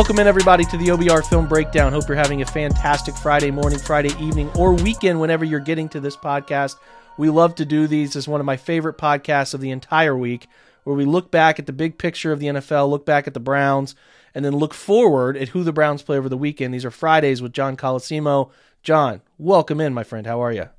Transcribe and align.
Welcome 0.00 0.18
in, 0.18 0.26
everybody, 0.26 0.64
to 0.64 0.78
the 0.78 0.86
OBR 0.86 1.28
Film 1.28 1.46
Breakdown. 1.46 1.92
Hope 1.92 2.08
you're 2.08 2.16
having 2.16 2.40
a 2.40 2.46
fantastic 2.46 3.14
Friday 3.14 3.50
morning, 3.50 3.78
Friday 3.78 4.08
evening, 4.18 4.48
or 4.56 4.72
weekend 4.72 5.20
whenever 5.20 5.44
you're 5.44 5.60
getting 5.60 5.90
to 5.90 6.00
this 6.00 6.16
podcast. 6.16 6.76
We 7.18 7.28
love 7.28 7.54
to 7.56 7.66
do 7.66 7.86
these. 7.86 8.16
It's 8.16 8.26
one 8.26 8.40
of 8.40 8.46
my 8.46 8.56
favorite 8.56 8.96
podcasts 8.96 9.52
of 9.52 9.60
the 9.60 9.70
entire 9.70 10.16
week, 10.16 10.46
where 10.84 10.96
we 10.96 11.04
look 11.04 11.30
back 11.30 11.58
at 11.58 11.66
the 11.66 11.74
big 11.74 11.98
picture 11.98 12.32
of 12.32 12.40
the 12.40 12.46
NFL, 12.46 12.88
look 12.88 13.04
back 13.04 13.26
at 13.26 13.34
the 13.34 13.40
Browns, 13.40 13.94
and 14.34 14.42
then 14.42 14.56
look 14.56 14.72
forward 14.72 15.36
at 15.36 15.50
who 15.50 15.62
the 15.62 15.70
Browns 15.70 16.00
play 16.00 16.16
over 16.16 16.30
the 16.30 16.36
weekend. 16.38 16.72
These 16.72 16.86
are 16.86 16.90
Fridays 16.90 17.42
with 17.42 17.52
John 17.52 17.76
Colosimo. 17.76 18.50
John, 18.82 19.20
welcome 19.36 19.82
in, 19.82 19.92
my 19.92 20.02
friend. 20.02 20.26
How 20.26 20.42
are 20.42 20.52
you? 20.52 20.70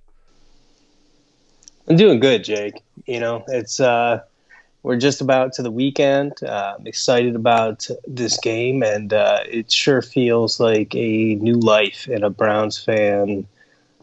I'm 1.87 1.95
doing 1.95 2.19
good, 2.19 2.43
Jake. 2.43 2.81
You 3.05 3.19
know, 3.19 3.45
it's 3.49 3.79
uh 3.79 4.21
we're 4.83 4.97
just 4.97 5.21
about 5.21 5.53
to 5.53 5.61
the 5.63 5.71
weekend. 5.71 6.33
Uh, 6.43 6.75
I'm 6.77 6.87
excited 6.87 7.35
about 7.35 7.87
this 8.07 8.39
game, 8.39 8.83
and 8.83 9.13
uh, 9.13 9.39
it 9.47 9.71
sure 9.71 10.01
feels 10.01 10.59
like 10.59 10.95
a 10.95 11.35
new 11.35 11.55
life 11.55 12.07
in 12.07 12.23
a 12.23 12.29
Browns 12.29 12.77
fan, 12.83 13.45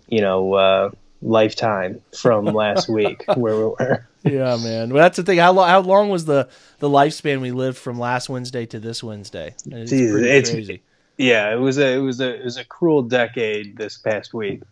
you 0.08 0.20
know, 0.20 0.54
uh, 0.54 0.90
lifetime 1.22 2.00
from 2.16 2.44
last 2.46 2.88
week 3.00 3.24
where 3.34 3.56
we 3.56 3.64
were. 3.64 4.06
Yeah, 4.24 4.56
man. 4.56 4.90
Well, 4.92 5.02
that's 5.02 5.16
the 5.16 5.22
thing. 5.22 5.38
How, 5.38 5.52
lo- 5.52 5.64
how 5.64 5.80
long 5.80 6.08
was 6.10 6.24
the, 6.24 6.48
the 6.80 6.88
lifespan 6.88 7.40
we 7.40 7.50
lived 7.52 7.78
from 7.78 7.98
last 7.98 8.28
Wednesday 8.28 8.66
to 8.66 8.78
this 8.80 9.02
Wednesday? 9.02 9.54
It's 9.66 9.92
Jeez, 9.92 10.10
pretty 10.12 10.28
it's- 10.28 10.50
crazy. 10.50 10.82
Yeah, 11.20 11.52
it 11.52 11.56
was 11.58 11.78
a 11.78 11.94
it 11.94 11.98
was 11.98 12.20
a 12.20 12.36
it 12.36 12.44
was 12.44 12.58
a 12.58 12.64
cruel 12.64 13.02
decade 13.02 13.76
this 13.76 13.98
past 13.98 14.32
week. 14.32 14.62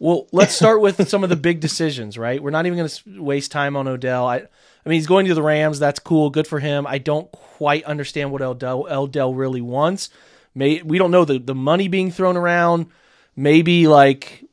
Well, 0.00 0.26
let's 0.32 0.52
start 0.52 0.80
with 0.80 1.08
some 1.08 1.22
of 1.22 1.30
the 1.30 1.36
big 1.36 1.60
decisions, 1.60 2.18
right? 2.18 2.42
We're 2.42 2.50
not 2.50 2.66
even 2.66 2.76
going 2.76 2.88
to 2.88 3.22
waste 3.22 3.52
time 3.52 3.76
on 3.76 3.86
Odell. 3.86 4.26
I, 4.26 4.46
I 4.86 4.88
mean, 4.88 4.98
he's 4.98 5.08
going 5.08 5.26
to 5.26 5.34
the 5.34 5.42
Rams. 5.42 5.80
That's 5.80 5.98
cool. 5.98 6.30
Good 6.30 6.46
for 6.46 6.60
him. 6.60 6.86
I 6.86 6.98
don't 6.98 7.30
quite 7.32 7.82
understand 7.84 8.30
what 8.30 8.40
Odell, 8.40 8.86
Odell 8.88 9.34
really 9.34 9.60
wants. 9.60 10.10
May, 10.54 10.80
we 10.80 10.96
don't 10.96 11.10
know 11.10 11.24
the, 11.24 11.38
the 11.38 11.56
money 11.56 11.88
being 11.88 12.12
thrown 12.12 12.36
around. 12.36 12.86
Maybe 13.34 13.88
like, 13.88 14.44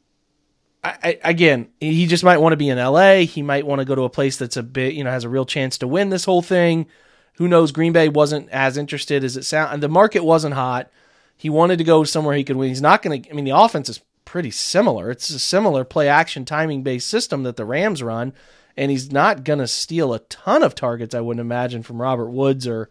I, 0.83 0.97
I, 1.03 1.19
again, 1.23 1.69
he 1.79 2.07
just 2.07 2.23
might 2.23 2.39
want 2.39 2.53
to 2.53 2.57
be 2.57 2.69
in 2.69 2.79
LA. 2.79 3.19
He 3.19 3.43
might 3.43 3.67
want 3.67 3.79
to 3.79 3.85
go 3.85 3.93
to 3.93 4.03
a 4.03 4.09
place 4.09 4.35
that's 4.35 4.57
a 4.57 4.63
bit, 4.63 4.95
you 4.95 5.03
know, 5.03 5.11
has 5.11 5.23
a 5.23 5.29
real 5.29 5.45
chance 5.45 5.77
to 5.77 5.87
win 5.87 6.09
this 6.09 6.25
whole 6.25 6.41
thing. 6.41 6.87
Who 7.35 7.47
knows? 7.47 7.71
Green 7.71 7.93
Bay 7.93 8.09
wasn't 8.09 8.49
as 8.49 8.75
interested 8.75 9.23
as 9.23 9.37
it 9.37 9.43
sound. 9.43 9.71
And 9.73 9.83
the 9.83 9.87
market 9.87 10.23
wasn't 10.23 10.55
hot. 10.55 10.89
He 11.37 11.49
wanted 11.49 11.77
to 11.77 11.83
go 11.83 12.03
somewhere 12.03 12.35
he 12.35 12.43
could 12.43 12.55
win. 12.55 12.69
He's 12.69 12.81
not 12.81 13.03
going 13.03 13.21
to. 13.21 13.29
I 13.29 13.33
mean, 13.33 13.45
the 13.45 13.57
offense 13.57 13.87
is 13.87 14.01
pretty 14.25 14.51
similar. 14.51 15.11
It's 15.11 15.29
a 15.29 15.39
similar 15.39 15.83
play 15.83 16.07
action 16.07 16.43
timing 16.43 16.81
based 16.83 17.07
system 17.07 17.43
that 17.43 17.55
the 17.55 17.65
Rams 17.65 18.01
run, 18.01 18.33
and 18.77 18.89
he's 18.91 19.11
not 19.11 19.43
going 19.43 19.59
to 19.59 19.67
steal 19.67 20.13
a 20.13 20.19
ton 20.19 20.63
of 20.63 20.75
targets. 20.75 21.13
I 21.15 21.21
wouldn't 21.21 21.41
imagine 21.41 21.83
from 21.83 22.01
Robert 22.01 22.29
Woods 22.29 22.67
or 22.67 22.89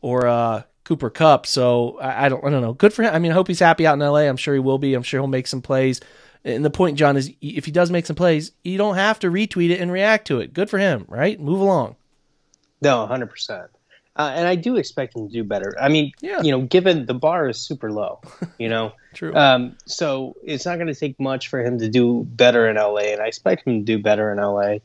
or 0.00 0.26
uh, 0.26 0.62
Cooper 0.84 1.10
Kupp. 1.10 1.46
So 1.46 1.98
I, 2.00 2.26
I 2.26 2.28
don't. 2.28 2.44
I 2.44 2.50
don't 2.50 2.62
know. 2.62 2.72
Good 2.72 2.92
for 2.92 3.02
him. 3.02 3.14
I 3.14 3.18
mean, 3.18 3.30
I 3.32 3.34
hope 3.34 3.48
he's 3.48 3.60
happy 3.60 3.86
out 3.86 3.94
in 3.94 4.02
L.A. 4.02 4.26
I'm 4.28 4.36
sure 4.36 4.54
he 4.54 4.60
will 4.60 4.78
be. 4.78 4.94
I'm 4.94 5.02
sure 5.02 5.20
he'll 5.20 5.26
make 5.28 5.46
some 5.46 5.62
plays. 5.62 6.00
And 6.42 6.64
the 6.64 6.70
point, 6.70 6.96
John, 6.96 7.16
is 7.18 7.30
if 7.42 7.66
he 7.66 7.70
does 7.70 7.90
make 7.90 8.06
some 8.06 8.16
plays, 8.16 8.52
you 8.64 8.78
don't 8.78 8.94
have 8.94 9.18
to 9.18 9.30
retweet 9.30 9.70
it 9.70 9.80
and 9.80 9.92
react 9.92 10.26
to 10.28 10.40
it. 10.40 10.54
Good 10.54 10.70
for 10.70 10.78
him, 10.78 11.04
right? 11.06 11.38
Move 11.38 11.60
along. 11.60 11.96
No, 12.80 13.06
hundred 13.06 13.28
percent. 13.30 13.66
Uh, 14.16 14.32
and 14.34 14.48
I 14.48 14.54
do 14.56 14.76
expect 14.76 15.14
him 15.16 15.28
to 15.28 15.32
do 15.32 15.44
better. 15.44 15.74
I 15.80 15.88
mean, 15.88 16.12
Yeah. 16.20 16.42
you 16.42 16.50
know, 16.50 16.62
given 16.62 17.06
the 17.06 17.14
bar 17.14 17.48
is 17.48 17.58
super 17.58 17.92
low, 17.92 18.20
you 18.58 18.68
know, 18.68 18.92
True. 19.14 19.34
Um, 19.34 19.76
so 19.86 20.34
it's 20.42 20.66
not 20.66 20.76
going 20.76 20.88
to 20.88 20.94
take 20.94 21.18
much 21.20 21.48
for 21.48 21.62
him 21.64 21.78
to 21.78 21.88
do 21.88 22.24
better 22.28 22.68
in 22.68 22.76
LA, 22.76 23.12
and 23.12 23.20
I 23.20 23.26
expect 23.26 23.66
him 23.66 23.78
to 23.80 23.84
do 23.84 24.02
better 24.02 24.30
in 24.32 24.38
LA. 24.38 24.78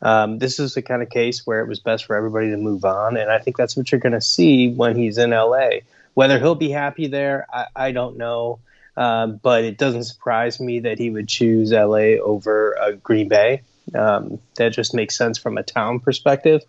Um, 0.00 0.38
this 0.38 0.60
is 0.60 0.74
the 0.74 0.82
kind 0.82 1.02
of 1.02 1.10
case 1.10 1.46
where 1.46 1.60
it 1.60 1.68
was 1.68 1.80
best 1.80 2.04
for 2.04 2.16
everybody 2.16 2.50
to 2.50 2.56
move 2.56 2.84
on, 2.84 3.16
and 3.16 3.30
I 3.30 3.38
think 3.38 3.56
that's 3.56 3.76
what 3.76 3.90
you're 3.90 4.00
going 4.00 4.12
to 4.12 4.20
see 4.20 4.72
when 4.72 4.96
he's 4.96 5.18
in 5.18 5.30
LA. 5.30 5.80
Whether 6.14 6.38
he'll 6.38 6.54
be 6.54 6.70
happy 6.70 7.08
there, 7.08 7.46
I, 7.52 7.66
I 7.74 7.92
don't 7.92 8.16
know, 8.16 8.60
um, 8.96 9.40
but 9.42 9.64
it 9.64 9.78
doesn't 9.78 10.04
surprise 10.04 10.60
me 10.60 10.80
that 10.80 10.98
he 10.98 11.10
would 11.10 11.28
choose 11.28 11.72
LA 11.72 12.18
over 12.22 12.78
uh, 12.78 12.92
Green 12.92 13.28
Bay. 13.28 13.62
Um, 13.94 14.38
that 14.56 14.70
just 14.70 14.94
makes 14.94 15.16
sense 15.16 15.38
from 15.38 15.56
a 15.56 15.62
town 15.62 16.00
perspective. 16.00 16.62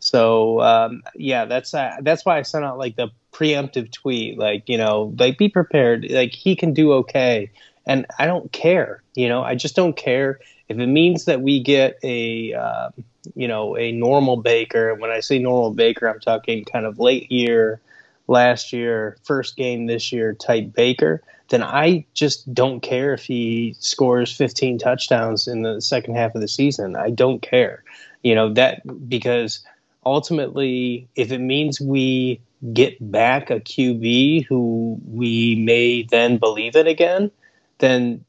So 0.00 0.60
um, 0.60 1.02
yeah, 1.14 1.44
that's 1.44 1.72
uh, 1.74 1.98
that's 2.00 2.24
why 2.24 2.38
I 2.38 2.42
sent 2.42 2.64
out 2.64 2.78
like 2.78 2.96
the 2.96 3.10
preemptive 3.32 3.92
tweet, 3.92 4.38
like 4.38 4.68
you 4.68 4.78
know, 4.78 5.14
like 5.18 5.38
be 5.38 5.48
prepared. 5.48 6.06
Like 6.10 6.32
he 6.32 6.56
can 6.56 6.72
do 6.72 6.92
okay, 6.94 7.50
and 7.86 8.06
I 8.18 8.26
don't 8.26 8.50
care. 8.50 9.02
You 9.14 9.28
know, 9.28 9.42
I 9.42 9.54
just 9.54 9.76
don't 9.76 9.94
care 9.94 10.40
if 10.70 10.78
it 10.78 10.86
means 10.86 11.24
that 11.24 11.42
we 11.42 11.60
get 11.60 11.98
a 12.04 12.54
uh, 12.54 12.90
you 13.34 13.48
know 13.48 13.76
a 13.76 13.90
normal 13.90 14.36
Baker. 14.36 14.94
When 14.94 15.10
I 15.10 15.18
say 15.18 15.40
normal 15.40 15.72
Baker, 15.72 16.08
I'm 16.08 16.20
talking 16.20 16.64
kind 16.64 16.86
of 16.86 17.00
late 17.00 17.30
year, 17.30 17.80
last 18.28 18.72
year, 18.72 19.18
first 19.24 19.56
game 19.56 19.86
this 19.86 20.12
year 20.12 20.32
type 20.32 20.72
Baker. 20.72 21.22
Then 21.48 21.64
I 21.64 22.06
just 22.14 22.54
don't 22.54 22.80
care 22.80 23.12
if 23.12 23.24
he 23.24 23.74
scores 23.80 24.34
15 24.36 24.78
touchdowns 24.78 25.48
in 25.48 25.62
the 25.62 25.80
second 25.80 26.14
half 26.14 26.36
of 26.36 26.40
the 26.40 26.46
season. 26.46 26.94
I 26.94 27.10
don't 27.10 27.42
care. 27.42 27.82
You 28.22 28.36
know 28.36 28.54
that 28.54 28.82
because 29.08 29.66
ultimately, 30.06 31.08
if 31.16 31.32
it 31.32 31.40
means 31.40 31.80
we 31.80 32.42
get 32.72 32.96
back 33.10 33.50
a 33.50 33.58
QB 33.58 34.46
who 34.46 35.00
we 35.04 35.56
may 35.56 36.04
then 36.04 36.38
believe 36.38 36.76
in 36.76 36.86
again, 36.86 37.32
then 37.78 38.24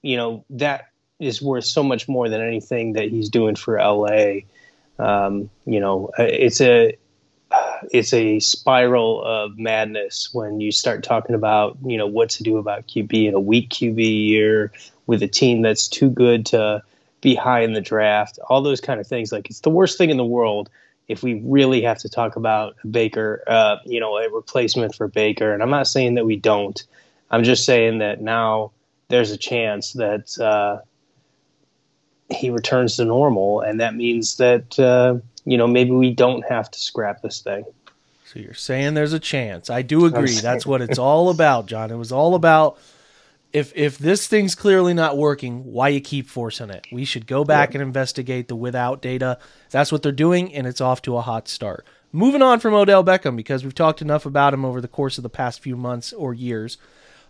you 0.00 0.16
know 0.16 0.42
that 0.48 0.86
is 1.18 1.40
worth 1.40 1.64
so 1.64 1.82
much 1.82 2.08
more 2.08 2.28
than 2.28 2.40
anything 2.40 2.94
that 2.94 3.08
he's 3.08 3.28
doing 3.28 3.56
for 3.56 3.78
LA. 3.78 4.40
Um, 4.98 5.50
you 5.64 5.80
know, 5.80 6.10
it's 6.18 6.60
a 6.60 6.96
it's 7.92 8.12
a 8.12 8.40
spiral 8.40 9.22
of 9.22 9.58
madness 9.58 10.30
when 10.32 10.60
you 10.60 10.72
start 10.72 11.04
talking 11.04 11.34
about 11.34 11.78
you 11.84 11.96
know 11.96 12.06
what 12.06 12.30
to 12.30 12.42
do 12.42 12.58
about 12.58 12.86
QB 12.86 13.28
in 13.28 13.34
a 13.34 13.40
weak 13.40 13.70
QB 13.70 14.28
year 14.28 14.72
with 15.06 15.22
a 15.22 15.28
team 15.28 15.62
that's 15.62 15.88
too 15.88 16.10
good 16.10 16.46
to 16.46 16.82
be 17.20 17.34
high 17.34 17.60
in 17.60 17.72
the 17.72 17.80
draft. 17.80 18.38
All 18.48 18.62
those 18.62 18.80
kind 18.80 19.00
of 19.00 19.06
things. 19.06 19.32
Like 19.32 19.48
it's 19.48 19.60
the 19.60 19.70
worst 19.70 19.98
thing 19.98 20.10
in 20.10 20.16
the 20.16 20.24
world 20.24 20.70
if 21.08 21.22
we 21.22 21.40
really 21.44 21.82
have 21.82 21.98
to 21.98 22.08
talk 22.08 22.36
about 22.36 22.76
Baker, 22.88 23.42
uh, 23.46 23.76
you 23.84 24.00
know, 24.00 24.16
a 24.16 24.28
replacement 24.28 24.94
for 24.94 25.06
Baker. 25.06 25.52
And 25.52 25.62
I'm 25.62 25.70
not 25.70 25.86
saying 25.86 26.14
that 26.14 26.26
we 26.26 26.36
don't. 26.36 26.82
I'm 27.30 27.44
just 27.44 27.64
saying 27.64 27.98
that 27.98 28.20
now 28.20 28.72
there's 29.08 29.30
a 29.30 29.36
chance 29.36 29.92
that 29.94 30.38
uh, 30.38 30.80
he 32.30 32.50
returns 32.50 32.96
to 32.96 33.04
normal, 33.04 33.60
and 33.60 33.80
that 33.80 33.94
means 33.94 34.36
that 34.36 34.78
uh, 34.78 35.18
you 35.44 35.56
know 35.56 35.66
maybe 35.66 35.90
we 35.90 36.12
don't 36.12 36.44
have 36.48 36.70
to 36.70 36.78
scrap 36.78 37.22
this 37.22 37.40
thing. 37.40 37.64
So 38.24 38.40
you're 38.40 38.54
saying 38.54 38.94
there's 38.94 39.12
a 39.12 39.20
chance. 39.20 39.70
I 39.70 39.82
do 39.82 40.04
agree. 40.04 40.34
That's 40.34 40.66
what 40.66 40.82
it's 40.82 40.98
all 40.98 41.30
about, 41.30 41.66
John. 41.66 41.90
It 41.90 41.96
was 41.96 42.12
all 42.12 42.34
about 42.34 42.78
if 43.52 43.72
if 43.74 43.98
this 43.98 44.26
thing's 44.26 44.54
clearly 44.54 44.92
not 44.92 45.16
working, 45.16 45.72
why 45.72 45.88
you 45.88 46.00
keep 46.00 46.28
forcing 46.28 46.70
it? 46.70 46.86
We 46.92 47.04
should 47.04 47.26
go 47.26 47.44
back 47.44 47.74
and 47.74 47.82
investigate 47.82 48.48
the 48.48 48.56
without 48.56 49.00
data. 49.00 49.38
That's 49.70 49.92
what 49.92 50.02
they're 50.02 50.12
doing, 50.12 50.54
and 50.54 50.66
it's 50.66 50.80
off 50.80 51.02
to 51.02 51.16
a 51.16 51.22
hot 51.22 51.48
start. 51.48 51.86
Moving 52.12 52.42
on 52.42 52.60
from 52.60 52.74
Odell 52.74 53.04
Beckham 53.04 53.36
because 53.36 53.64
we've 53.64 53.74
talked 53.74 54.02
enough 54.02 54.26
about 54.26 54.54
him 54.54 54.64
over 54.64 54.80
the 54.80 54.88
course 54.88 55.18
of 55.18 55.22
the 55.22 55.30
past 55.30 55.60
few 55.60 55.76
months 55.76 56.12
or 56.12 56.34
years. 56.34 56.78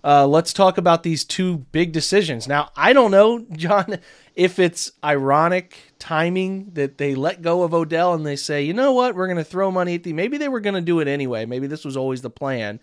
Uh, 0.06 0.24
let's 0.24 0.52
talk 0.52 0.78
about 0.78 1.02
these 1.02 1.24
two 1.24 1.58
big 1.72 1.90
decisions. 1.90 2.46
Now, 2.46 2.70
I 2.76 2.92
don't 2.92 3.10
know, 3.10 3.44
John, 3.52 3.98
if 4.36 4.60
it's 4.60 4.92
ironic 5.02 5.76
timing 5.98 6.70
that 6.74 6.96
they 6.96 7.16
let 7.16 7.42
go 7.42 7.64
of 7.64 7.74
Odell 7.74 8.14
and 8.14 8.24
they 8.24 8.36
say, 8.36 8.62
you 8.62 8.72
know 8.72 8.92
what, 8.92 9.16
we're 9.16 9.26
going 9.26 9.36
to 9.36 9.44
throw 9.44 9.72
money 9.72 9.96
at 9.96 10.04
the. 10.04 10.12
Maybe 10.12 10.38
they 10.38 10.48
were 10.48 10.60
going 10.60 10.76
to 10.76 10.80
do 10.80 11.00
it 11.00 11.08
anyway. 11.08 11.44
Maybe 11.44 11.66
this 11.66 11.84
was 11.84 11.96
always 11.96 12.22
the 12.22 12.30
plan, 12.30 12.78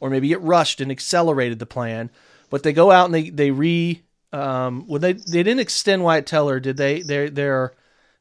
or 0.00 0.10
maybe 0.10 0.32
it 0.32 0.40
rushed 0.40 0.80
and 0.80 0.90
accelerated 0.90 1.60
the 1.60 1.66
plan. 1.66 2.10
But 2.50 2.64
they 2.64 2.72
go 2.72 2.90
out 2.90 3.04
and 3.04 3.14
they 3.14 3.30
they 3.30 3.52
re. 3.52 4.02
Um, 4.32 4.88
well, 4.88 4.98
they 4.98 5.12
they 5.12 5.44
didn't 5.44 5.60
extend 5.60 6.02
Wyatt 6.02 6.26
Teller, 6.26 6.58
did 6.58 6.76
they? 6.76 7.02
They're 7.02 7.30
they're 7.30 7.72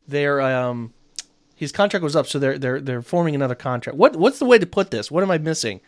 they're 0.08 0.42
um, 0.42 0.94
his 1.56 1.72
contract 1.72 2.04
was 2.04 2.16
up, 2.16 2.28
so 2.28 2.38
they're 2.38 2.60
they're 2.60 2.80
they're 2.80 3.02
forming 3.02 3.34
another 3.34 3.56
contract. 3.56 3.98
What 3.98 4.16
what's 4.16 4.38
the 4.38 4.46
way 4.46 4.60
to 4.60 4.68
put 4.68 4.92
this? 4.92 5.10
What 5.10 5.24
am 5.24 5.32
I 5.32 5.40
missing? 5.40 5.82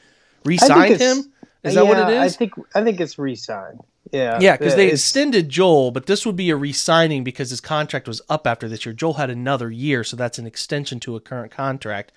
Re-signed 0.43 0.99
him? 1.01 1.33
Is 1.65 1.75
uh, 1.75 1.83
that 1.83 1.87
what 1.87 1.97
it 2.09 2.13
is? 2.13 2.33
I 2.33 2.37
think 2.37 2.53
I 2.73 2.83
think 2.83 2.99
it's 2.99 3.17
re-signed. 3.17 3.81
Yeah, 4.11 4.39
Yeah, 4.39 4.55
because 4.55 4.75
they 4.75 4.91
extended 4.91 5.49
Joel, 5.49 5.91
but 5.91 6.05
this 6.05 6.25
would 6.25 6.35
be 6.35 6.51
a 6.51 6.55
re-signing 6.55 7.23
because 7.23 7.49
his 7.49 7.59
contract 7.59 8.07
was 8.07 8.21
up 8.29 8.45
after 8.45 8.69
this 8.69 8.85
year. 8.85 8.93
Joel 8.93 9.13
had 9.13 9.29
another 9.29 9.71
year, 9.71 10.03
so 10.03 10.15
that's 10.15 10.37
an 10.37 10.45
extension 10.45 10.99
to 11.01 11.15
a 11.15 11.19
current 11.19 11.51
contract. 11.51 12.11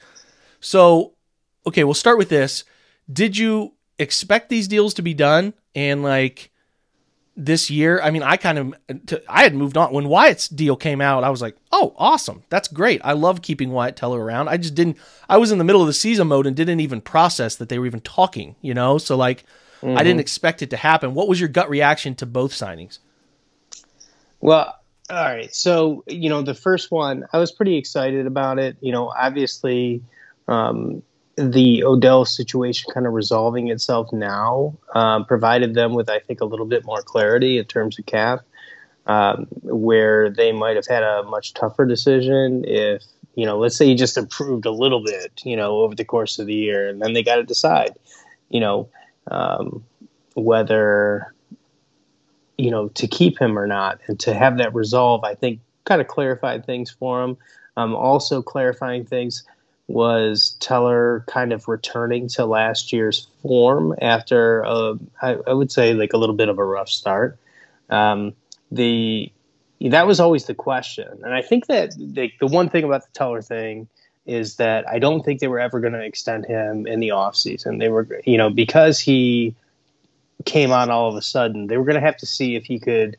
So, 0.60 1.14
okay, 1.66 1.84
we'll 1.84 1.94
start 1.94 2.18
with 2.18 2.28
this. 2.28 2.64
Did 3.10 3.38
you 3.38 3.72
expect 3.98 4.50
these 4.50 4.68
deals 4.68 4.92
to 4.94 5.02
be 5.02 5.14
done? 5.14 5.54
And 5.74 6.02
like, 6.02 6.50
this 7.38 7.70
year, 7.70 8.00
I 8.02 8.10
mean, 8.10 8.24
I 8.24 8.36
kind 8.36 8.58
of 8.58 8.74
I 9.28 9.44
had 9.44 9.54
moved 9.54 9.76
on 9.76 9.92
when 9.92 10.08
Wyatt's 10.08 10.48
deal 10.48 10.74
came 10.74 11.00
out. 11.00 11.22
I 11.22 11.30
was 11.30 11.40
like, 11.40 11.56
"Oh, 11.70 11.94
awesome. 11.96 12.42
That's 12.50 12.66
great. 12.66 13.00
I 13.04 13.12
love 13.12 13.42
keeping 13.42 13.70
Wyatt 13.70 13.96
Teller 13.96 14.20
around." 14.20 14.48
I 14.48 14.56
just 14.56 14.74
didn't 14.74 14.98
I 15.28 15.38
was 15.38 15.52
in 15.52 15.58
the 15.58 15.64
middle 15.64 15.80
of 15.80 15.86
the 15.86 15.92
season 15.92 16.26
mode 16.26 16.48
and 16.48 16.56
didn't 16.56 16.80
even 16.80 17.00
process 17.00 17.54
that 17.56 17.68
they 17.68 17.78
were 17.78 17.86
even 17.86 18.00
talking, 18.00 18.56
you 18.60 18.74
know? 18.74 18.98
So 18.98 19.16
like 19.16 19.44
mm-hmm. 19.80 19.96
I 19.96 20.02
didn't 20.02 20.20
expect 20.20 20.62
it 20.62 20.70
to 20.70 20.76
happen. 20.76 21.14
What 21.14 21.28
was 21.28 21.38
your 21.38 21.48
gut 21.48 21.70
reaction 21.70 22.16
to 22.16 22.26
both 22.26 22.50
signings? 22.50 22.98
Well, 24.40 24.74
all 25.08 25.16
right. 25.16 25.54
So, 25.54 26.02
you 26.08 26.28
know, 26.28 26.42
the 26.42 26.54
first 26.54 26.90
one, 26.90 27.24
I 27.32 27.38
was 27.38 27.52
pretty 27.52 27.76
excited 27.76 28.26
about 28.26 28.58
it. 28.58 28.76
You 28.80 28.90
know, 28.90 29.12
obviously 29.16 30.02
um, 30.48 31.04
the 31.38 31.84
Odell 31.84 32.24
situation 32.24 32.90
kind 32.92 33.06
of 33.06 33.12
resolving 33.12 33.68
itself 33.68 34.12
now 34.12 34.76
um, 34.94 35.24
provided 35.24 35.74
them 35.74 35.94
with, 35.94 36.10
I 36.10 36.18
think, 36.18 36.40
a 36.40 36.44
little 36.44 36.66
bit 36.66 36.84
more 36.84 37.00
clarity 37.00 37.58
in 37.58 37.64
terms 37.64 37.98
of 37.98 38.06
cap, 38.06 38.40
um, 39.06 39.46
where 39.62 40.30
they 40.30 40.52
might 40.52 40.76
have 40.76 40.86
had 40.86 41.02
a 41.02 41.22
much 41.22 41.54
tougher 41.54 41.86
decision 41.86 42.64
if, 42.66 43.02
you 43.34 43.46
know, 43.46 43.58
let's 43.58 43.76
say 43.76 43.86
he 43.86 43.94
just 43.94 44.18
improved 44.18 44.66
a 44.66 44.72
little 44.72 45.02
bit, 45.02 45.32
you 45.44 45.56
know, 45.56 45.78
over 45.78 45.94
the 45.94 46.04
course 46.04 46.38
of 46.38 46.46
the 46.46 46.54
year, 46.54 46.88
and 46.88 47.00
then 47.00 47.12
they 47.12 47.22
got 47.22 47.36
to 47.36 47.44
decide, 47.44 47.94
you 48.48 48.60
know, 48.60 48.88
um, 49.30 49.84
whether, 50.34 51.32
you 52.56 52.70
know, 52.70 52.88
to 52.88 53.06
keep 53.06 53.38
him 53.38 53.58
or 53.58 53.66
not, 53.66 54.00
and 54.08 54.18
to 54.20 54.34
have 54.34 54.58
that 54.58 54.74
resolve, 54.74 55.22
I 55.24 55.34
think, 55.34 55.60
kind 55.84 56.00
of 56.00 56.08
clarified 56.08 56.66
things 56.66 56.90
for 56.90 57.22
him. 57.22 57.36
Um, 57.76 57.94
also 57.94 58.42
clarifying 58.42 59.04
things 59.04 59.44
was 59.88 60.54
Teller 60.60 61.24
kind 61.26 61.52
of 61.52 61.66
returning 61.66 62.28
to 62.28 62.44
last 62.44 62.92
year's 62.92 63.26
form 63.42 63.94
after, 64.00 64.64
uh, 64.64 64.94
I, 65.22 65.36
I, 65.46 65.52
would 65.54 65.72
say, 65.72 65.94
like 65.94 66.12
a 66.12 66.18
little 66.18 66.36
bit 66.36 66.50
of 66.50 66.58
a 66.58 66.64
rough 66.64 66.90
start. 66.90 67.38
Um, 67.90 68.34
the 68.70 69.32
that 69.80 70.06
was 70.06 70.20
always 70.20 70.44
the 70.44 70.54
question, 70.54 71.08
and 71.24 71.32
I 71.32 71.40
think 71.40 71.66
that 71.66 71.94
the, 71.96 72.30
the 72.40 72.46
one 72.46 72.68
thing 72.68 72.84
about 72.84 73.02
the 73.02 73.10
Teller 73.14 73.40
thing 73.40 73.88
is 74.26 74.56
that 74.56 74.86
I 74.86 74.98
don't 74.98 75.24
think 75.24 75.40
they 75.40 75.48
were 75.48 75.60
ever 75.60 75.80
going 75.80 75.94
to 75.94 76.04
extend 76.04 76.44
him 76.44 76.86
in 76.86 77.00
the 77.00 77.08
offseason. 77.08 77.78
They 77.78 77.88
were, 77.88 78.20
you 78.26 78.36
know, 78.36 78.50
because 78.50 79.00
he 79.00 79.54
came 80.44 80.70
on 80.70 80.90
all 80.90 81.08
of 81.08 81.16
a 81.16 81.22
sudden, 81.22 81.66
they 81.66 81.78
were 81.78 81.84
going 81.84 81.94
to 81.94 82.04
have 82.04 82.18
to 82.18 82.26
see 82.26 82.54
if 82.54 82.64
he 82.64 82.78
could 82.78 83.16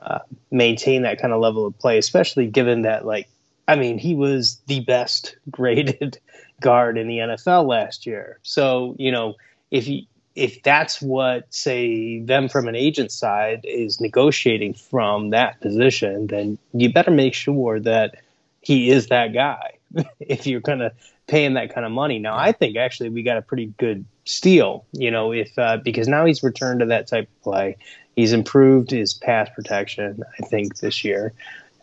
uh, 0.00 0.20
maintain 0.52 1.02
that 1.02 1.20
kind 1.20 1.32
of 1.32 1.40
level 1.40 1.66
of 1.66 1.76
play, 1.78 1.98
especially 1.98 2.46
given 2.46 2.82
that 2.82 3.04
like 3.04 3.28
I 3.66 3.76
mean, 3.76 3.98
he 3.98 4.14
was 4.14 4.60
the 4.66 4.80
best 4.80 5.36
graded 5.50 6.18
guard 6.60 6.98
in 6.98 7.08
the 7.08 7.18
NFL 7.18 7.66
last 7.66 8.06
year. 8.06 8.38
So, 8.42 8.94
you 8.98 9.12
know, 9.12 9.34
if 9.70 9.88
if 10.34 10.62
that's 10.64 11.00
what 11.00 11.52
say 11.54 12.18
them 12.20 12.48
from 12.48 12.66
an 12.66 12.74
agent 12.74 13.12
side 13.12 13.60
is 13.62 14.00
negotiating 14.00 14.74
from 14.74 15.30
that 15.30 15.60
position, 15.60 16.26
then 16.26 16.58
you 16.72 16.92
better 16.92 17.12
make 17.12 17.34
sure 17.34 17.78
that 17.78 18.16
he 18.60 18.90
is 18.90 19.08
that 19.08 19.32
guy. 19.32 19.78
if 20.20 20.46
you're 20.46 20.60
going 20.60 20.80
to 20.80 20.92
pay 21.26 21.44
him 21.44 21.54
that 21.54 21.74
kind 21.74 21.86
of 21.86 21.92
money. 21.92 22.18
Now, 22.18 22.36
I 22.36 22.52
think 22.52 22.76
actually 22.76 23.10
we 23.10 23.22
got 23.22 23.36
a 23.36 23.42
pretty 23.42 23.66
good 23.78 24.04
steal, 24.24 24.84
you 24.92 25.10
know, 25.10 25.32
if 25.32 25.56
uh, 25.58 25.78
because 25.78 26.08
now 26.08 26.24
he's 26.24 26.42
returned 26.42 26.80
to 26.80 26.86
that 26.86 27.06
type 27.06 27.28
of 27.28 27.42
play. 27.42 27.76
He's 28.16 28.32
improved 28.32 28.90
his 28.90 29.14
pass 29.14 29.48
protection, 29.54 30.22
I 30.38 30.46
think, 30.46 30.78
this 30.78 31.02
year 31.04 31.32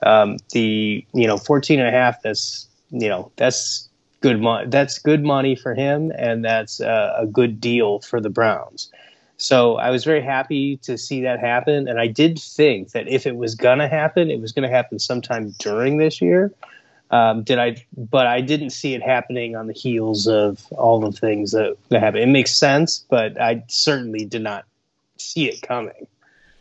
um, 0.03 0.37
the 0.51 1.05
you 1.13 1.27
know 1.27 1.37
14 1.37 1.79
and 1.79 1.87
a 1.87 1.91
half 1.91 2.21
that's 2.21 2.67
you 2.89 3.09
know 3.09 3.31
that's 3.35 3.87
good 4.21 4.39
money 4.39 4.67
that's 4.69 4.99
good 4.99 5.23
money 5.23 5.55
for 5.55 5.73
him 5.73 6.11
and 6.17 6.43
that's 6.45 6.79
a, 6.79 7.15
a 7.19 7.27
good 7.27 7.59
deal 7.59 7.99
for 7.99 8.19
the 8.19 8.29
browns 8.29 8.91
so 9.37 9.75
i 9.77 9.89
was 9.89 10.03
very 10.03 10.21
happy 10.21 10.77
to 10.77 10.97
see 10.97 11.21
that 11.21 11.39
happen 11.39 11.87
and 11.87 11.99
i 11.99 12.07
did 12.07 12.39
think 12.39 12.91
that 12.91 13.07
if 13.07 13.25
it 13.25 13.35
was 13.35 13.55
gonna 13.55 13.87
happen 13.87 14.29
it 14.29 14.39
was 14.39 14.51
gonna 14.51 14.69
happen 14.69 14.99
sometime 14.99 15.53
during 15.59 15.97
this 15.97 16.21
year 16.21 16.51
um, 17.11 17.43
did 17.43 17.59
I? 17.59 17.85
But 17.95 18.25
I 18.25 18.39
didn't 18.39 18.69
see 18.69 18.93
it 18.93 19.03
happening 19.03 19.55
on 19.55 19.67
the 19.67 19.73
heels 19.73 20.27
of 20.27 20.65
all 20.71 20.99
the 21.01 21.11
things 21.11 21.51
that, 21.51 21.75
that 21.89 21.99
happened. 21.99 22.23
It 22.23 22.27
makes 22.27 22.55
sense, 22.57 23.05
but 23.09 23.39
I 23.39 23.63
certainly 23.67 24.23
did 24.23 24.41
not 24.41 24.63
see 25.17 25.49
it 25.49 25.61
coming. 25.61 26.07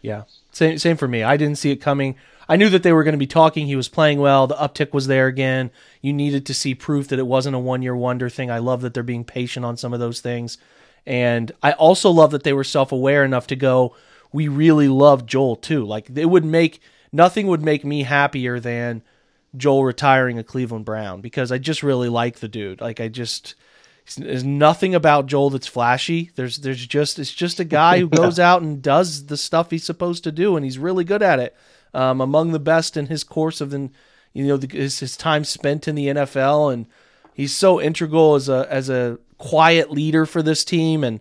Yeah, 0.03 0.25
same 0.51 0.79
same 0.79 0.97
for 0.97 1.07
me. 1.07 1.23
I 1.23 1.37
didn't 1.37 1.59
see 1.59 1.71
it 1.71 1.77
coming. 1.77 2.17
I 2.51 2.57
knew 2.57 2.69
that 2.71 2.83
they 2.83 2.93
were 2.93 3.05
going 3.05 3.13
to 3.13 3.19
be 3.19 3.29
talking. 3.29 3.69
He 3.69 3.77
was 3.77 3.89
playing 3.89 4.19
well. 4.19 4.49
The 4.49 4.57
uptick 4.57 4.93
was 4.93 5.07
there 5.07 5.29
again. 5.29 5.71
You 6.03 6.13
needed 6.13 6.45
to 6.47 6.53
see 6.53 6.75
proof 6.75 7.07
that 7.07 7.21
it 7.21 7.27
wasn't 7.29 7.55
a 7.55 7.61
one 7.61 7.81
year 7.81 7.95
wonder 7.95 8.29
thing. 8.29 8.51
I 8.51 8.59
love 8.59 8.81
that 8.81 8.93
they're 8.93 9.05
being 9.05 9.23
patient 9.23 9.65
on 9.65 9.77
some 9.77 9.95
of 9.95 10.01
those 10.01 10.21
things. 10.21 10.59
And 11.07 11.53
I 11.63 11.71
also 11.71 12.11
love 12.11 12.33
that 12.33 12.43
they 12.43 12.53
were 12.53 12.65
self 12.65 12.91
aware 12.91 13.25
enough 13.25 13.47
to 13.47 13.57
go, 13.57 13.95
we 14.33 14.49
really 14.49 14.89
love 14.89 15.27
Joel 15.27 15.55
too. 15.55 15.85
Like 15.85 16.11
it 16.13 16.25
would 16.25 16.45
make 16.45 16.81
nothing 17.13 17.47
would 17.47 17.63
make 17.63 17.85
me 17.85 18.03
happier 18.03 18.59
than 18.59 19.03
Joel 19.57 19.85
retiring 19.85 20.37
a 20.37 20.43
Cleveland 20.43 20.85
Brown 20.85 21.21
because 21.21 21.53
I 21.53 21.59
just 21.59 21.85
really 21.85 22.09
like 22.09 22.41
the 22.41 22.49
dude. 22.49 22.81
Like 22.81 22.99
I 22.99 23.07
just 23.07 23.55
there's 24.17 24.43
nothing 24.43 24.97
about 24.97 25.27
Joel 25.27 25.51
that's 25.51 25.69
flashy. 25.69 26.33
There's 26.35 26.57
there's 26.57 26.85
just 26.85 27.21
it's 27.21 27.33
just 27.33 27.61
a 27.61 27.65
guy 27.65 28.01
who 28.01 28.09
goes 28.09 28.41
out 28.41 28.61
and 28.61 28.83
does 28.83 29.27
the 29.27 29.37
stuff 29.37 29.71
he's 29.71 29.85
supposed 29.85 30.25
to 30.25 30.33
do 30.33 30.57
and 30.57 30.65
he's 30.65 30.79
really 30.79 31.05
good 31.05 31.23
at 31.23 31.39
it 31.39 31.55
um, 31.95 32.21
among 32.21 32.53
the 32.53 32.59
best 32.59 32.97
in 32.97 33.07
his 33.07 33.25
course 33.25 33.61
of 33.61 33.71
the, 33.71 33.91
you 34.33 34.47
know 34.47 34.57
the, 34.57 34.69
his, 34.77 35.01
his 35.01 35.17
time 35.17 35.45
spent 35.45 35.89
in 35.89 35.95
the 35.95 36.09
NFL, 36.09 36.73
and 36.73 36.87
he's 37.35 37.55
so 37.55 37.81
integral 37.81 38.35
as 38.35 38.49
a 38.49 38.67
as 38.71 38.89
a 38.89 39.19
quiet 39.39 39.91
leader 39.91 40.27
for 40.27 40.43
this 40.43 40.65
team. 40.65 41.03
And 41.03 41.21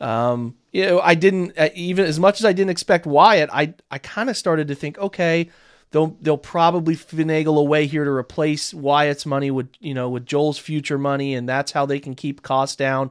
um, 0.00 0.56
you 0.72 0.86
know, 0.86 1.00
I 1.00 1.14
didn't 1.14 1.58
uh, 1.58 1.68
even 1.74 2.04
as 2.04 2.18
much 2.18 2.40
as 2.40 2.44
I 2.44 2.52
didn't 2.52 2.70
expect 2.70 3.06
Wyatt. 3.06 3.50
I 3.52 3.74
I 3.90 3.98
kind 3.98 4.30
of 4.30 4.36
started 4.36 4.68
to 4.68 4.74
think, 4.74 4.98
okay, 4.98 5.50
they'll 5.90 6.16
they'll 6.20 6.38
probably 6.38 6.94
finagle 6.94 7.58
a 7.58 7.62
way 7.62 7.86
here 7.86 8.04
to 8.04 8.10
replace 8.10 8.74
Wyatt's 8.74 9.26
money 9.26 9.50
with 9.50 9.68
you 9.80 9.94
know 9.94 10.08
with 10.08 10.26
Joel's 10.26 10.58
future 10.58 10.98
money, 10.98 11.34
and 11.34 11.48
that's 11.48 11.72
how 11.72 11.86
they 11.86 12.00
can 12.00 12.14
keep 12.14 12.42
costs 12.42 12.76
down. 12.76 13.10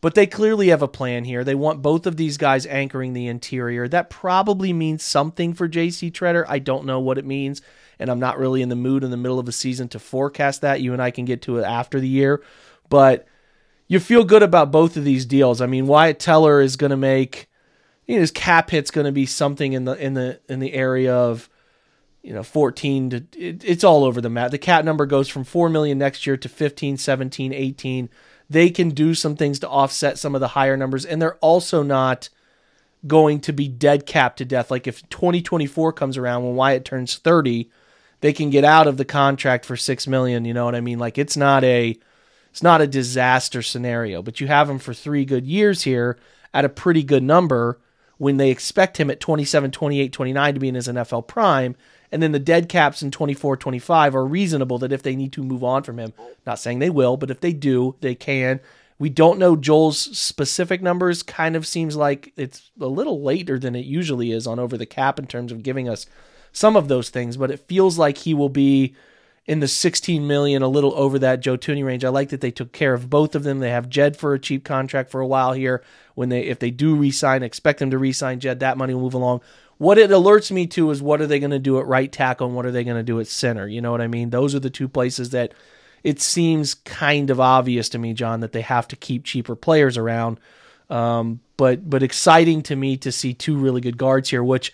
But 0.00 0.14
they 0.14 0.26
clearly 0.26 0.68
have 0.68 0.82
a 0.82 0.88
plan 0.88 1.24
here. 1.24 1.42
They 1.42 1.54
want 1.54 1.82
both 1.82 2.06
of 2.06 2.16
these 2.16 2.36
guys 2.36 2.66
anchoring 2.66 3.12
the 3.12 3.28
interior. 3.28 3.88
That 3.88 4.10
probably 4.10 4.72
means 4.72 5.02
something 5.02 5.54
for 5.54 5.68
JC 5.68 6.12
Tretter. 6.12 6.44
I 6.48 6.58
don't 6.58 6.84
know 6.84 7.00
what 7.00 7.18
it 7.18 7.24
means, 7.24 7.62
and 7.98 8.10
I'm 8.10 8.20
not 8.20 8.38
really 8.38 8.62
in 8.62 8.68
the 8.68 8.76
mood 8.76 9.04
in 9.04 9.10
the 9.10 9.16
middle 9.16 9.38
of 9.38 9.48
a 9.48 9.52
season 9.52 9.88
to 9.88 9.98
forecast 9.98 10.60
that. 10.60 10.82
You 10.82 10.92
and 10.92 11.02
I 11.02 11.10
can 11.10 11.24
get 11.24 11.42
to 11.42 11.58
it 11.58 11.64
after 11.64 11.98
the 11.98 12.08
year. 12.08 12.42
But 12.88 13.26
you 13.88 13.98
feel 14.00 14.24
good 14.24 14.42
about 14.42 14.70
both 14.70 14.96
of 14.96 15.04
these 15.04 15.24
deals. 15.24 15.60
I 15.60 15.66
mean, 15.66 15.86
Wyatt 15.86 16.18
Teller 16.18 16.60
is 16.60 16.76
going 16.76 16.90
to 16.90 16.96
make 16.96 17.48
you 18.06 18.14
know, 18.14 18.20
his 18.20 18.30
cap 18.30 18.70
hit's 18.70 18.90
going 18.90 19.04
to 19.04 19.12
be 19.12 19.26
something 19.26 19.72
in 19.72 19.84
the 19.84 19.94
in 19.94 20.14
the 20.14 20.40
in 20.48 20.60
the 20.60 20.72
area 20.72 21.14
of 21.14 21.48
you 22.22 22.32
know 22.32 22.42
14 22.42 23.10
to 23.10 23.16
it, 23.36 23.64
it's 23.64 23.84
all 23.84 24.04
over 24.04 24.20
the 24.20 24.30
map. 24.30 24.50
The 24.50 24.58
cap 24.58 24.84
number 24.84 25.06
goes 25.06 25.28
from 25.28 25.44
4 25.44 25.68
million 25.68 25.98
next 25.98 26.26
year 26.26 26.36
to 26.36 26.48
15, 26.48 26.96
17, 26.96 27.52
18 27.52 28.08
they 28.48 28.70
can 28.70 28.90
do 28.90 29.14
some 29.14 29.36
things 29.36 29.58
to 29.60 29.68
offset 29.68 30.18
some 30.18 30.34
of 30.34 30.40
the 30.40 30.48
higher 30.48 30.76
numbers, 30.76 31.04
and 31.04 31.20
they're 31.20 31.36
also 31.36 31.82
not 31.82 32.28
going 33.06 33.40
to 33.40 33.52
be 33.52 33.68
dead 33.68 34.06
capped 34.06 34.38
to 34.38 34.44
death. 34.44 34.70
Like 34.70 34.86
if 34.86 35.08
2024 35.08 35.92
comes 35.92 36.16
around 36.16 36.44
when 36.44 36.54
Wyatt 36.54 36.84
turns 36.84 37.16
30, 37.16 37.70
they 38.20 38.32
can 38.32 38.50
get 38.50 38.64
out 38.64 38.86
of 38.86 38.96
the 38.96 39.04
contract 39.04 39.64
for 39.64 39.76
six 39.76 40.06
million. 40.06 40.44
You 40.44 40.54
know 40.54 40.64
what 40.64 40.74
I 40.74 40.80
mean? 40.80 40.98
Like 40.98 41.18
it's 41.18 41.36
not 41.36 41.64
a 41.64 41.96
it's 42.50 42.62
not 42.62 42.80
a 42.80 42.86
disaster 42.86 43.60
scenario, 43.62 44.22
but 44.22 44.40
you 44.40 44.46
have 44.46 44.70
him 44.70 44.78
for 44.78 44.94
three 44.94 45.24
good 45.24 45.46
years 45.46 45.82
here 45.82 46.18
at 46.54 46.64
a 46.64 46.70
pretty 46.70 47.02
good 47.02 47.22
number 47.22 47.78
when 48.16 48.38
they 48.38 48.50
expect 48.50 48.96
him 48.96 49.10
at 49.10 49.20
27, 49.20 49.70
28, 49.70 50.12
29 50.12 50.54
to 50.54 50.60
be 50.60 50.68
in 50.68 50.74
his 50.74 50.88
NFL 50.88 51.26
prime. 51.26 51.76
And 52.12 52.22
then 52.22 52.32
the 52.32 52.38
dead 52.38 52.68
caps 52.68 53.02
in 53.02 53.10
24, 53.10 53.56
25 53.56 54.14
are 54.14 54.24
reasonable 54.24 54.78
that 54.78 54.92
if 54.92 55.02
they 55.02 55.16
need 55.16 55.32
to 55.32 55.42
move 55.42 55.64
on 55.64 55.82
from 55.82 55.98
him, 55.98 56.12
not 56.46 56.58
saying 56.58 56.78
they 56.78 56.90
will, 56.90 57.16
but 57.16 57.30
if 57.30 57.40
they 57.40 57.52
do, 57.52 57.96
they 58.00 58.14
can. 58.14 58.60
We 58.98 59.10
don't 59.10 59.38
know 59.38 59.56
Joel's 59.56 59.98
specific 59.98 60.80
numbers. 60.80 61.22
Kind 61.22 61.56
of 61.56 61.66
seems 61.66 61.96
like 61.96 62.32
it's 62.36 62.70
a 62.80 62.86
little 62.86 63.22
later 63.22 63.58
than 63.58 63.74
it 63.74 63.84
usually 63.84 64.32
is 64.32 64.46
on 64.46 64.58
over 64.58 64.78
the 64.78 64.86
cap 64.86 65.18
in 65.18 65.26
terms 65.26 65.52
of 65.52 65.62
giving 65.62 65.88
us 65.88 66.06
some 66.52 66.76
of 66.76 66.88
those 66.88 67.10
things, 67.10 67.36
but 67.36 67.50
it 67.50 67.68
feels 67.68 67.98
like 67.98 68.18
he 68.18 68.32
will 68.32 68.48
be 68.48 68.94
in 69.46 69.60
the 69.60 69.68
16 69.68 70.26
million, 70.26 70.62
a 70.62 70.68
little 70.68 70.94
over 70.94 71.18
that 71.18 71.40
Joe 71.40 71.56
Thuney 71.56 71.84
range. 71.84 72.04
I 72.04 72.08
like 72.08 72.30
that 72.30 72.40
they 72.40 72.50
took 72.50 72.72
care 72.72 72.94
of 72.94 73.10
both 73.10 73.34
of 73.34 73.44
them. 73.44 73.60
They 73.60 73.70
have 73.70 73.88
Jed 73.88 74.16
for 74.16 74.34
a 74.34 74.38
cheap 74.38 74.64
contract 74.64 75.10
for 75.10 75.20
a 75.20 75.26
while 75.26 75.52
here. 75.52 75.84
When 76.14 76.30
they 76.30 76.42
if 76.44 76.58
they 76.58 76.70
do 76.70 76.96
resign, 76.96 77.42
expect 77.42 77.78
them 77.78 77.90
to 77.90 77.98
resign 77.98 78.40
Jed. 78.40 78.60
That 78.60 78.78
money 78.78 78.94
will 78.94 79.02
move 79.02 79.14
along. 79.14 79.42
What 79.78 79.98
it 79.98 80.10
alerts 80.10 80.50
me 80.50 80.66
to 80.68 80.90
is 80.90 81.02
what 81.02 81.20
are 81.20 81.26
they 81.26 81.38
going 81.38 81.50
to 81.50 81.58
do 81.58 81.78
at 81.78 81.86
right 81.86 82.10
tackle 82.10 82.46
and 82.46 82.56
what 82.56 82.64
are 82.64 82.70
they 82.70 82.84
going 82.84 82.96
to 82.96 83.02
do 83.02 83.20
at 83.20 83.26
center? 83.26 83.68
You 83.68 83.80
know 83.80 83.90
what 83.90 84.00
I 84.00 84.06
mean? 84.06 84.30
Those 84.30 84.54
are 84.54 84.60
the 84.60 84.70
two 84.70 84.88
places 84.88 85.30
that 85.30 85.52
it 86.02 86.20
seems 86.20 86.74
kind 86.74 87.30
of 87.30 87.40
obvious 87.40 87.88
to 87.90 87.98
me, 87.98 88.14
John, 88.14 88.40
that 88.40 88.52
they 88.52 88.62
have 88.62 88.88
to 88.88 88.96
keep 88.96 89.24
cheaper 89.24 89.56
players 89.56 89.98
around. 89.98 90.38
Um, 90.88 91.40
but 91.56 91.88
but 91.88 92.02
exciting 92.02 92.62
to 92.64 92.76
me 92.76 92.96
to 92.98 93.10
see 93.10 93.34
two 93.34 93.56
really 93.56 93.80
good 93.80 93.98
guards 93.98 94.30
here, 94.30 94.44
which 94.44 94.72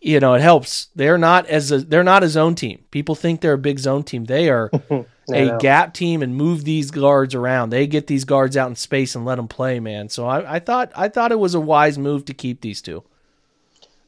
you 0.00 0.20
know 0.20 0.34
it 0.34 0.40
helps. 0.40 0.88
They're 0.96 1.18
not 1.18 1.46
as 1.46 1.70
a, 1.70 1.78
they're 1.78 2.02
not 2.02 2.24
a 2.24 2.28
zone 2.28 2.54
team. 2.54 2.84
People 2.90 3.14
think 3.14 3.40
they're 3.40 3.52
a 3.52 3.58
big 3.58 3.78
zone 3.78 4.02
team. 4.02 4.24
They 4.24 4.50
are 4.50 4.70
a 5.32 5.58
gap 5.58 5.94
team 5.94 6.22
and 6.22 6.34
move 6.34 6.64
these 6.64 6.90
guards 6.90 7.34
around. 7.34 7.70
They 7.70 7.86
get 7.86 8.08
these 8.08 8.24
guards 8.24 8.56
out 8.56 8.68
in 8.68 8.76
space 8.76 9.14
and 9.14 9.24
let 9.24 9.36
them 9.36 9.48
play, 9.48 9.80
man. 9.80 10.08
So 10.08 10.26
I, 10.26 10.56
I 10.56 10.58
thought 10.58 10.90
I 10.96 11.08
thought 11.08 11.32
it 11.32 11.38
was 11.38 11.54
a 11.54 11.60
wise 11.60 11.98
move 11.98 12.24
to 12.26 12.34
keep 12.34 12.60
these 12.60 12.82
two. 12.82 13.04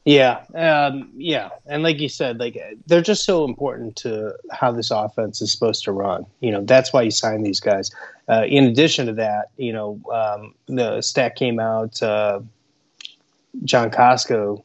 Yeah, 0.07 0.45
um, 0.55 1.11
yeah, 1.17 1.49
and 1.65 1.83
like 1.83 1.99
you 1.99 2.07
said, 2.07 2.39
like 2.39 2.57
they're 2.85 3.01
just 3.01 3.25
so 3.25 3.43
important 3.43 3.97
to 3.97 4.35
how 4.49 4.71
this 4.71 4.89
offense 4.89 5.41
is 5.41 5.51
supposed 5.51 5.83
to 5.83 5.91
run. 5.91 6.25
You 6.39 6.51
know, 6.51 6.61
that's 6.63 6.93
why 6.93 7.01
you 7.01 7.11
sign 7.11 7.43
these 7.43 7.59
guys. 7.59 7.91
Uh, 8.25 8.45
in 8.47 8.63
addition 8.63 9.07
to 9.07 9.13
that, 9.15 9.49
you 9.57 9.73
know, 9.73 9.99
um, 10.09 10.55
the 10.67 11.01
stat 11.01 11.35
came 11.35 11.59
out. 11.59 12.01
Uh, 12.01 12.39
John 13.65 13.91
Costco 13.91 14.63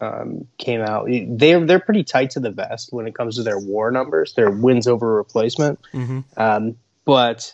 um, 0.00 0.46
came 0.56 0.80
out. 0.80 1.10
They're 1.10 1.62
they're 1.66 1.78
pretty 1.78 2.02
tight 2.02 2.30
to 2.30 2.40
the 2.40 2.50
vest 2.50 2.90
when 2.90 3.06
it 3.06 3.14
comes 3.14 3.36
to 3.36 3.42
their 3.42 3.58
WAR 3.58 3.90
numbers, 3.90 4.32
their 4.32 4.50
wins 4.50 4.86
over 4.86 5.14
replacement. 5.14 5.78
Mm-hmm. 5.92 6.20
Um, 6.38 6.78
but 7.04 7.52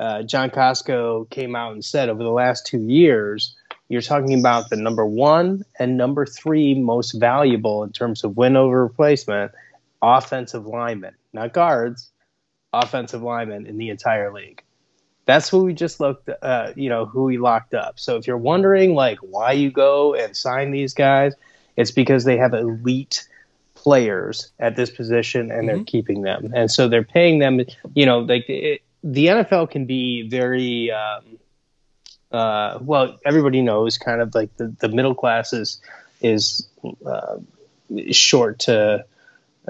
uh, 0.00 0.24
John 0.24 0.50
Costco 0.50 1.30
came 1.30 1.54
out 1.54 1.72
and 1.72 1.84
said 1.84 2.08
over 2.08 2.24
the 2.24 2.30
last 2.30 2.66
two 2.66 2.82
years 2.82 3.54
you're 3.88 4.02
talking 4.02 4.38
about 4.38 4.70
the 4.70 4.76
number 4.76 5.04
one 5.04 5.64
and 5.78 5.96
number 5.96 6.24
three 6.24 6.74
most 6.74 7.12
valuable 7.12 7.82
in 7.82 7.92
terms 7.92 8.24
of 8.24 8.36
win 8.36 8.56
over 8.56 8.82
replacement 8.82 9.52
offensive 10.02 10.66
linemen, 10.66 11.14
not 11.32 11.52
guards, 11.52 12.10
offensive 12.72 13.22
linemen 13.22 13.66
in 13.66 13.78
the 13.78 13.88
entire 13.90 14.32
league. 14.32 14.62
That's 15.26 15.48
who 15.48 15.64
we 15.64 15.72
just 15.72 16.00
looked, 16.00 16.28
uh, 16.42 16.72
you 16.76 16.90
know, 16.90 17.06
who 17.06 17.24
we 17.24 17.38
locked 17.38 17.72
up. 17.72 17.98
So 17.98 18.16
if 18.16 18.26
you're 18.26 18.36
wondering 18.36 18.94
like 18.94 19.18
why 19.20 19.52
you 19.52 19.70
go 19.70 20.14
and 20.14 20.36
sign 20.36 20.70
these 20.70 20.92
guys, 20.92 21.32
it's 21.76 21.90
because 21.90 22.24
they 22.24 22.36
have 22.36 22.52
elite 22.52 23.26
players 23.74 24.52
at 24.58 24.76
this 24.76 24.90
position 24.90 25.50
and 25.50 25.66
mm-hmm. 25.66 25.66
they're 25.66 25.84
keeping 25.84 26.22
them, 26.22 26.52
and 26.54 26.70
so 26.70 26.88
they're 26.88 27.04
paying 27.04 27.38
them. 27.38 27.60
You 27.94 28.06
know, 28.06 28.20
like 28.20 28.46
the 28.46 28.80
NFL 29.02 29.70
can 29.70 29.86
be 29.86 30.28
very. 30.28 30.90
Um, 30.90 31.38
uh, 32.34 32.78
well, 32.82 33.16
everybody 33.24 33.62
knows 33.62 33.96
kind 33.96 34.20
of 34.20 34.34
like 34.34 34.54
the, 34.56 34.74
the 34.80 34.88
middle 34.88 35.14
class 35.14 35.52
is 35.52 35.80
is 36.20 36.66
uh, 37.06 37.36
short 38.10 38.58
to 38.60 39.04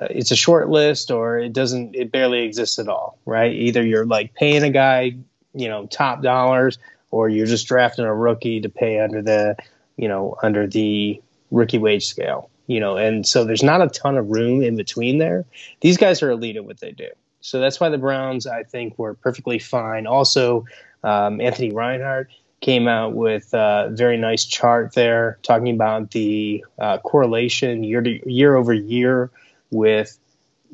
uh, 0.01 0.07
it's 0.11 0.31
a 0.31 0.37
short 0.37 0.71
list 0.71 1.11
or 1.11 1.39
it 1.39 1.53
doesn't 1.53 1.95
it 1.95 2.11
barely 2.11 2.43
exists 2.43 2.79
at 2.79 2.89
all, 2.89 3.19
right? 3.27 3.53
Either 3.53 3.85
you're 3.85 4.07
like 4.07 4.35
paying 4.35 4.63
a 4.63 4.71
guy 4.71 5.15
you 5.53 5.69
know 5.69 5.87
top 5.87 6.23
dollars 6.23 6.79
or 7.11 7.29
you're 7.29 7.47
just 7.47 7.69
drafting 7.69 8.05
a 8.05 8.15
rookie 8.15 8.61
to 8.61 8.69
pay 8.69 8.99
under 8.99 9.21
the 9.21 9.57
you 9.97 10.09
know 10.09 10.37
under 10.43 10.67
the 10.67 11.21
rookie 11.51 11.79
wage 11.79 12.07
scale, 12.07 12.49
you 12.67 12.81
know, 12.81 12.97
and 12.97 13.27
so 13.27 13.45
there's 13.45 13.63
not 13.63 13.83
a 13.83 13.89
ton 13.89 14.17
of 14.17 14.31
room 14.31 14.63
in 14.63 14.75
between 14.75 15.19
there. 15.19 15.45
These 15.83 15.99
guys 15.99 16.23
are 16.23 16.31
elite 16.31 16.57
at 16.57 16.65
what 16.65 16.81
they 16.81 16.93
do. 16.93 17.09
So 17.43 17.61
that's 17.61 17.79
why 17.79 17.91
the 17.91 17.99
Browns, 17.99 18.47
I 18.47 18.63
think, 18.63 18.99
were 18.99 19.13
perfectly 19.13 19.59
fine. 19.59 20.07
Also, 20.07 20.65
um, 21.03 21.43
Anthony 21.43 21.73
Reinhard, 21.73 22.31
came 22.65 22.89
out 22.89 23.13
with 23.13 23.53
a 23.53 23.91
very 23.93 24.17
nice 24.17 24.47
chart 24.47 24.95
there 24.95 25.39
talking 25.43 25.75
about 25.75 26.13
the 26.13 26.65
uh, 26.79 26.97
correlation 26.97 27.85
year 27.85 28.01
to 28.01 28.33
year 28.33 28.57
over 28.57 28.73
year 28.73 29.31
with 29.71 30.19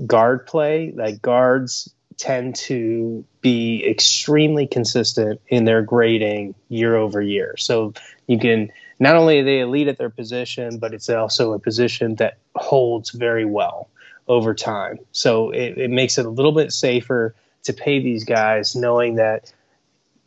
guard 0.07 0.47
play. 0.47 0.93
Like 0.95 1.21
guards 1.21 1.93
tend 2.17 2.55
to 2.55 3.25
be 3.41 3.85
extremely 3.85 4.69
consistent 4.69 5.41
in 5.49 5.65
their 5.65 5.83
grading 5.83 6.55
year 6.69 6.95
over 6.95 7.21
year. 7.21 7.57
So 7.59 7.93
you 8.29 8.39
can 8.39 8.71
not 9.01 9.17
only 9.17 9.41
are 9.41 9.45
they 9.45 9.59
elite 9.59 9.89
at 9.89 9.99
their 9.99 10.11
position, 10.11 10.79
but 10.79 10.95
it's 10.95 11.11
also 11.11 11.55
a 11.55 11.59
position 11.59 12.15
that 12.17 12.39
holds 12.55 13.11
very 13.11 13.45
well 13.45 13.89
over 14.29 14.55
time. 14.55 15.01
So 15.11 15.51
it, 15.51 15.77
it 15.77 15.91
makes 15.91 16.19
it 16.19 16.27
a 16.27 16.31
little 16.31 16.53
bit 16.53 16.71
safer 16.71 17.35
to 17.65 17.73
pay 17.73 17.99
these 17.99 18.23
guys 18.23 18.77
knowing 18.77 19.17
that 19.17 19.53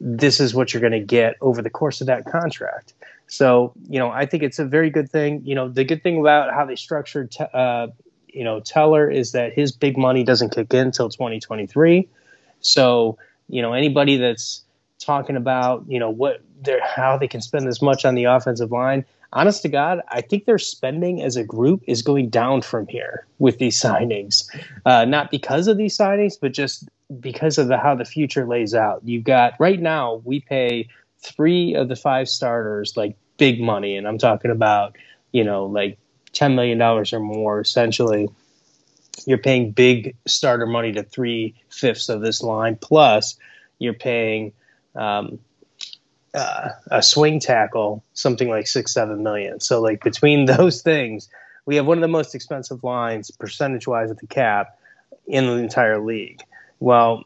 this 0.05 0.41
is 0.41 0.53
what 0.53 0.73
you're 0.73 0.81
going 0.81 0.91
to 0.91 0.99
get 0.99 1.37
over 1.39 1.61
the 1.61 1.69
course 1.69 2.01
of 2.01 2.07
that 2.07 2.25
contract. 2.25 2.93
So, 3.27 3.71
you 3.87 3.99
know, 3.99 4.11
I 4.11 4.25
think 4.25 4.43
it's 4.43 4.59
a 4.59 4.65
very 4.65 4.89
good 4.89 5.09
thing. 5.09 5.41
You 5.45 5.55
know, 5.55 5.69
the 5.69 5.85
good 5.85 6.03
thing 6.03 6.19
about 6.19 6.53
how 6.53 6.65
they 6.65 6.75
structured, 6.75 7.31
te- 7.31 7.45
uh, 7.53 7.87
you 8.27 8.43
know, 8.43 8.59
Teller 8.59 9.09
is 9.09 9.31
that 9.31 9.53
his 9.53 9.71
big 9.71 9.97
money 9.97 10.25
doesn't 10.25 10.53
kick 10.53 10.73
in 10.73 10.87
until 10.87 11.07
2023. 11.07 12.09
So, 12.59 13.17
you 13.47 13.61
know, 13.61 13.71
anybody 13.71 14.17
that's 14.17 14.63
talking 14.99 15.37
about, 15.37 15.85
you 15.87 15.99
know, 15.99 16.09
what 16.09 16.41
they're, 16.61 16.85
how 16.85 17.17
they 17.17 17.29
can 17.29 17.41
spend 17.41 17.65
this 17.65 17.81
much 17.81 18.03
on 18.03 18.15
the 18.15 18.25
offensive 18.25 18.73
line, 18.73 19.05
honest 19.31 19.61
to 19.61 19.69
God, 19.69 20.01
I 20.09 20.19
think 20.19 20.43
their 20.43 20.57
spending 20.57 21.21
as 21.21 21.37
a 21.37 21.45
group 21.45 21.81
is 21.87 22.01
going 22.01 22.29
down 22.29 22.61
from 22.61 22.87
here 22.87 23.25
with 23.39 23.57
these 23.57 23.81
signings. 23.81 24.49
Uh, 24.85 25.05
not 25.05 25.31
because 25.31 25.69
of 25.69 25.77
these 25.77 25.97
signings, 25.97 26.33
but 26.39 26.51
just 26.51 26.89
because 27.19 27.57
of 27.57 27.67
the, 27.67 27.77
how 27.77 27.95
the 27.95 28.05
future 28.05 28.47
lays 28.47 28.73
out. 28.73 29.01
You've 29.03 29.23
got 29.23 29.53
right 29.59 29.79
now 29.79 30.21
we 30.23 30.39
pay 30.39 30.87
three 31.19 31.73
of 31.75 31.87
the 31.87 31.95
five 31.95 32.27
starters 32.27 32.95
like 32.95 33.15
big 33.37 33.61
money, 33.61 33.97
and 33.97 34.07
I'm 34.07 34.17
talking 34.17 34.51
about 34.51 34.95
you 35.31 35.43
know 35.43 35.65
like 35.65 35.97
ten 36.33 36.55
million 36.55 36.77
dollars 36.77 37.13
or 37.13 37.19
more. 37.19 37.59
Essentially, 37.59 38.29
you're 39.25 39.37
paying 39.37 39.71
big 39.71 40.15
starter 40.25 40.65
money 40.65 40.91
to 40.93 41.03
three 41.03 41.55
fifths 41.69 42.09
of 42.09 42.21
this 42.21 42.41
line, 42.41 42.77
plus 42.79 43.37
you're 43.79 43.93
paying. 43.93 44.53
Um, 44.95 45.39
uh, 46.35 46.69
a 46.89 47.03
swing 47.03 47.39
tackle 47.39 48.03
something 48.13 48.49
like 48.49 48.65
six 48.65 48.91
seven 48.91 49.21
million 49.21 49.59
so 49.59 49.79
like 49.79 50.03
between 50.03 50.45
those 50.57 50.81
things 50.81 51.29
we 51.67 51.75
have 51.75 51.85
one 51.85 51.99
of 51.99 52.01
the 52.01 52.07
most 52.07 52.33
expensive 52.33 52.83
lines 52.83 53.29
percentage 53.29 53.85
wise 53.85 54.09
at 54.09 54.17
the 54.17 54.25
cap 54.25 54.79
in 55.27 55.45
the 55.45 55.53
entire 55.53 56.03
league 56.03 56.41
well, 56.83 57.23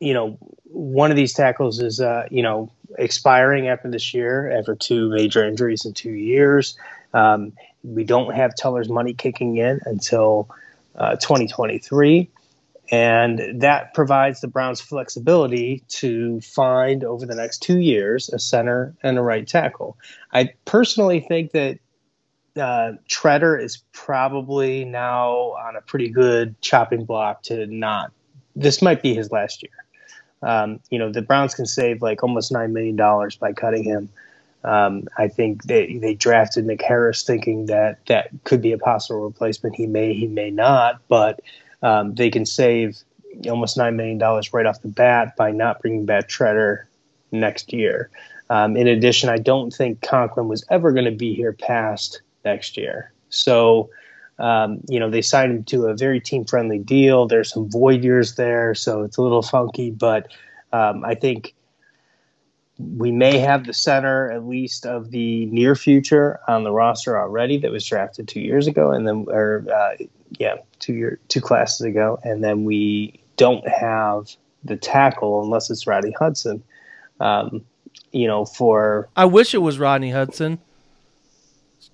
you 0.00 0.12
know, 0.14 0.36
one 0.64 1.12
of 1.12 1.16
these 1.16 1.32
tackles 1.32 1.80
is, 1.80 2.00
uh, 2.00 2.24
you 2.28 2.42
know, 2.42 2.72
expiring 2.98 3.68
after 3.68 3.88
this 3.88 4.12
year 4.12 4.50
after 4.50 4.74
two 4.74 5.10
major 5.10 5.46
injuries 5.46 5.84
in 5.84 5.94
two 5.94 6.10
years. 6.10 6.76
Um, 7.12 7.52
we 7.84 8.02
don't 8.02 8.34
have 8.34 8.56
Teller's 8.56 8.88
money 8.88 9.14
kicking 9.14 9.58
in 9.58 9.78
until 9.84 10.48
uh, 10.96 11.14
2023. 11.16 12.28
And 12.90 13.62
that 13.62 13.94
provides 13.94 14.40
the 14.40 14.48
Browns 14.48 14.80
flexibility 14.80 15.84
to 16.00 16.40
find 16.40 17.04
over 17.04 17.24
the 17.26 17.36
next 17.36 17.62
two 17.62 17.78
years 17.78 18.28
a 18.28 18.40
center 18.40 18.92
and 19.04 19.16
a 19.18 19.22
right 19.22 19.46
tackle. 19.46 19.96
I 20.32 20.50
personally 20.64 21.20
think 21.20 21.52
that 21.52 21.78
uh, 22.56 22.92
Tretter 23.08 23.60
is 23.60 23.82
probably 23.92 24.84
now 24.84 25.54
on 25.54 25.76
a 25.76 25.80
pretty 25.80 26.08
good 26.08 26.60
chopping 26.60 27.04
block 27.04 27.42
to 27.44 27.66
not. 27.66 28.12
This 28.54 28.80
might 28.82 29.02
be 29.02 29.14
his 29.14 29.32
last 29.32 29.62
year. 29.62 29.72
Um, 30.42 30.80
you 30.90 30.98
know, 30.98 31.10
the 31.10 31.22
Browns 31.22 31.54
can 31.54 31.66
save 31.66 32.02
like 32.02 32.22
almost 32.22 32.52
nine 32.52 32.72
million 32.72 32.96
dollars 32.96 33.36
by 33.36 33.52
cutting 33.52 33.82
him. 33.82 34.08
Um, 34.62 35.08
I 35.18 35.28
think 35.28 35.64
they 35.64 35.98
they 35.98 36.14
drafted 36.14 36.66
Nick 36.66 36.82
Harris 36.82 37.22
thinking 37.22 37.66
that 37.66 38.04
that 38.06 38.30
could 38.44 38.62
be 38.62 38.72
a 38.72 38.78
possible 38.78 39.22
replacement. 39.22 39.76
He 39.76 39.86
may, 39.86 40.14
he 40.14 40.26
may 40.26 40.50
not, 40.50 41.00
but 41.08 41.40
um, 41.82 42.14
they 42.14 42.30
can 42.30 42.46
save 42.46 43.02
almost 43.48 43.76
nine 43.76 43.96
million 43.96 44.18
dollars 44.18 44.52
right 44.52 44.66
off 44.66 44.80
the 44.82 44.88
bat 44.88 45.36
by 45.36 45.50
not 45.50 45.80
bringing 45.82 46.06
back 46.06 46.28
Tretter 46.28 46.84
next 47.32 47.72
year. 47.72 48.10
Um, 48.48 48.76
in 48.76 48.86
addition, 48.86 49.28
I 49.28 49.38
don't 49.38 49.72
think 49.72 50.02
Conklin 50.02 50.48
was 50.48 50.64
ever 50.70 50.92
going 50.92 51.06
to 51.06 51.10
be 51.10 51.34
here 51.34 51.52
past 51.52 52.20
next 52.44 52.76
year. 52.76 53.12
So, 53.28 53.90
um, 54.38 54.80
you 54.88 55.00
know, 55.00 55.10
they 55.10 55.22
signed 55.22 55.52
him 55.52 55.64
to 55.64 55.86
a 55.86 55.96
very 55.96 56.20
team 56.20 56.44
friendly 56.44 56.78
deal. 56.78 57.26
There's 57.26 57.52
some 57.52 57.70
void 57.70 58.02
years 58.02 58.34
there, 58.34 58.74
so 58.74 59.02
it's 59.02 59.16
a 59.16 59.22
little 59.22 59.42
funky, 59.42 59.90
but 59.90 60.32
um, 60.72 61.04
I 61.04 61.14
think 61.14 61.54
we 62.78 63.12
may 63.12 63.38
have 63.38 63.66
the 63.66 63.72
center 63.72 64.30
at 64.32 64.44
least 64.44 64.84
of 64.84 65.10
the 65.10 65.46
near 65.46 65.76
future 65.76 66.40
on 66.48 66.64
the 66.64 66.72
roster 66.72 67.18
already 67.18 67.58
that 67.58 67.70
was 67.70 67.86
drafted 67.86 68.26
two 68.26 68.40
years 68.40 68.66
ago, 68.66 68.90
and 68.90 69.06
then 69.06 69.26
or 69.28 69.64
uh, 69.72 69.94
yeah, 70.38 70.56
two 70.80 70.94
year 70.94 71.20
two 71.28 71.40
classes 71.40 71.82
ago, 71.82 72.18
and 72.24 72.42
then 72.42 72.64
we 72.64 73.20
don't 73.36 73.66
have 73.68 74.34
the 74.64 74.76
tackle 74.76 75.42
unless 75.42 75.70
it's 75.70 75.86
Rodney 75.86 76.14
Hudson. 76.18 76.62
Um, 77.20 77.64
you 78.10 78.26
know, 78.26 78.44
for 78.44 79.08
I 79.14 79.26
wish 79.26 79.54
it 79.54 79.58
was 79.58 79.78
Rodney 79.78 80.10
Hudson. 80.10 80.58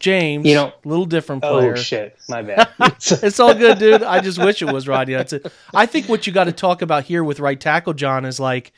James, 0.01 0.47
you 0.47 0.55
know, 0.55 0.73
little 0.85 1.05
different 1.05 1.45
oh, 1.45 1.53
player. 1.53 1.73
Oh 1.75 1.77
shit, 1.77 2.19
my 2.29 2.43
bad. 2.43 2.71
it's 2.81 3.39
all 3.39 3.55
good, 3.55 3.79
dude. 3.79 4.03
I 4.03 4.21
just 4.21 4.39
wish 4.39 4.63
it 4.63 4.73
was 4.73 4.89
Rodney 4.89 5.15
Hudson. 5.15 5.43
I 5.75 5.87
think 5.87 6.09
what 6.09 6.27
you 6.27 6.33
got 6.33 6.45
to 6.45 6.53
talk 6.53 6.83
about 6.83 7.05
here 7.05 7.23
with 7.23 7.39
right 7.39 7.61
tackle 7.61 7.93
John 7.93 8.25
is 8.25 8.41
like 8.41 8.73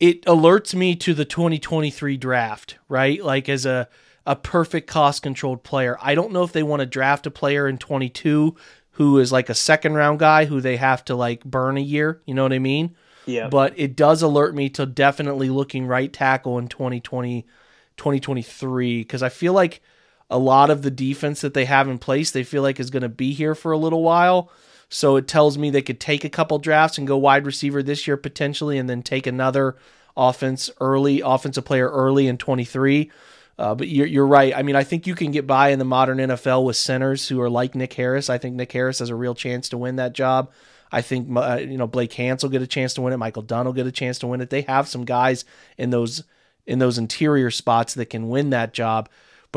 it 0.00 0.24
alerts 0.24 0.74
me 0.74 0.96
to 0.96 1.14
the 1.14 1.24
2023 1.24 2.16
draft, 2.16 2.78
right? 2.88 3.22
Like 3.22 3.48
as 3.48 3.66
a 3.66 3.88
a 4.26 4.36
perfect 4.36 4.86
cost 4.88 5.22
controlled 5.22 5.62
player. 5.62 5.96
I 6.02 6.14
don't 6.14 6.32
know 6.32 6.42
if 6.42 6.52
they 6.52 6.62
want 6.62 6.80
to 6.80 6.86
draft 6.86 7.26
a 7.26 7.30
player 7.30 7.66
in 7.66 7.78
22 7.78 8.54
who 8.92 9.18
is 9.18 9.32
like 9.32 9.48
a 9.48 9.54
second 9.54 9.94
round 9.94 10.18
guy 10.18 10.44
who 10.44 10.60
they 10.60 10.76
have 10.76 11.04
to 11.06 11.14
like 11.14 11.44
burn 11.44 11.78
a 11.78 11.82
year. 11.82 12.20
You 12.26 12.34
know 12.34 12.42
what 12.42 12.52
I 12.52 12.58
mean? 12.58 12.94
Yeah. 13.24 13.48
But 13.48 13.72
it 13.78 13.96
does 13.96 14.22
alert 14.22 14.54
me 14.54 14.68
to 14.70 14.84
definitely 14.84 15.48
looking 15.50 15.86
right 15.86 16.12
tackle 16.12 16.58
in 16.58 16.68
2020, 16.68 17.46
2023 17.96 18.98
because 18.98 19.22
I 19.22 19.28
feel 19.28 19.54
like 19.54 19.80
a 20.30 20.38
lot 20.38 20.70
of 20.70 20.82
the 20.82 20.90
defense 20.90 21.40
that 21.40 21.54
they 21.54 21.64
have 21.64 21.88
in 21.88 21.98
place 21.98 22.30
they 22.30 22.44
feel 22.44 22.62
like 22.62 22.78
is 22.78 22.90
going 22.90 23.02
to 23.02 23.08
be 23.08 23.32
here 23.32 23.54
for 23.54 23.72
a 23.72 23.78
little 23.78 24.02
while. 24.02 24.50
So 24.88 25.16
it 25.16 25.28
tells 25.28 25.58
me 25.58 25.70
they 25.70 25.82
could 25.82 26.00
take 26.00 26.24
a 26.24 26.30
couple 26.30 26.58
drafts 26.58 26.98
and 26.98 27.06
go 27.06 27.16
wide 27.16 27.46
receiver 27.46 27.82
this 27.82 28.06
year 28.06 28.16
potentially, 28.16 28.78
and 28.78 28.88
then 28.88 29.02
take 29.02 29.26
another 29.26 29.76
offense 30.16 30.70
early, 30.80 31.20
offensive 31.20 31.64
player 31.64 31.88
early 31.88 32.26
in 32.26 32.38
23. 32.38 33.10
Uh, 33.58 33.74
but 33.74 33.88
you're, 33.88 34.06
you're 34.06 34.26
right. 34.26 34.56
I 34.56 34.62
mean, 34.62 34.76
I 34.76 34.84
think 34.84 35.06
you 35.06 35.14
can 35.14 35.32
get 35.32 35.46
by 35.46 35.70
in 35.70 35.78
the 35.78 35.84
modern 35.84 36.18
NFL 36.18 36.64
with 36.64 36.76
centers 36.76 37.28
who 37.28 37.40
are 37.40 37.50
like 37.50 37.74
Nick 37.74 37.92
Harris. 37.94 38.30
I 38.30 38.38
think 38.38 38.54
Nick 38.54 38.72
Harris 38.72 39.00
has 39.00 39.10
a 39.10 39.16
real 39.16 39.34
chance 39.34 39.68
to 39.70 39.78
win 39.78 39.96
that 39.96 40.12
job. 40.12 40.50
I 40.90 41.02
think 41.02 41.28
uh, 41.36 41.58
you 41.60 41.76
know 41.76 41.86
Blake 41.86 42.12
Hance 42.14 42.42
will 42.42 42.50
get 42.50 42.62
a 42.62 42.66
chance 42.66 42.94
to 42.94 43.02
win 43.02 43.12
it. 43.12 43.18
Michael 43.18 43.42
Dunn 43.42 43.66
will 43.66 43.72
get 43.72 43.86
a 43.86 43.92
chance 43.92 44.18
to 44.20 44.26
win 44.26 44.40
it. 44.40 44.50
They 44.50 44.62
have 44.62 44.88
some 44.88 45.04
guys 45.04 45.44
in 45.76 45.90
those 45.90 46.24
in 46.66 46.78
those 46.78 46.98
interior 46.98 47.50
spots 47.50 47.94
that 47.94 48.06
can 48.06 48.28
win 48.28 48.50
that 48.50 48.72
job. 48.72 49.08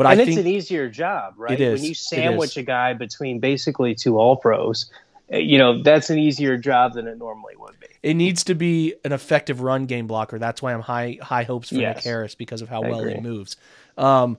And 0.06 0.20
I 0.20 0.22
it's 0.22 0.28
think 0.28 0.40
an 0.40 0.46
easier 0.46 0.88
job, 0.88 1.34
right? 1.36 1.52
It 1.52 1.60
is. 1.60 1.80
When 1.80 1.88
you 1.88 1.94
sandwich 1.94 2.56
a 2.56 2.62
guy 2.62 2.94
between 2.94 3.40
basically 3.40 3.94
two 3.94 4.18
All 4.18 4.36
Pros, 4.36 4.90
uh, 5.32 5.36
you 5.36 5.58
know 5.58 5.82
that's 5.82 6.10
an 6.10 6.18
easier 6.18 6.56
job 6.56 6.94
than 6.94 7.06
it 7.06 7.18
normally 7.18 7.54
would 7.56 7.78
be. 7.80 7.86
it 8.02 8.14
needs 8.14 8.44
to 8.44 8.54
be 8.54 8.94
an 9.04 9.12
effective 9.12 9.60
run 9.60 9.86
game 9.86 10.06
blocker. 10.06 10.38
That's 10.38 10.60
why 10.62 10.74
I'm 10.74 10.80
high 10.80 11.18
high 11.22 11.44
hopes 11.44 11.70
for 11.70 11.76
Nick 11.76 12.00
Harris 12.00 12.34
because 12.34 12.62
of 12.62 12.68
how 12.68 12.82
I 12.82 12.88
well 12.88 13.00
agree. 13.00 13.14
he 13.14 13.20
moves. 13.20 13.56
Um, 13.96 14.38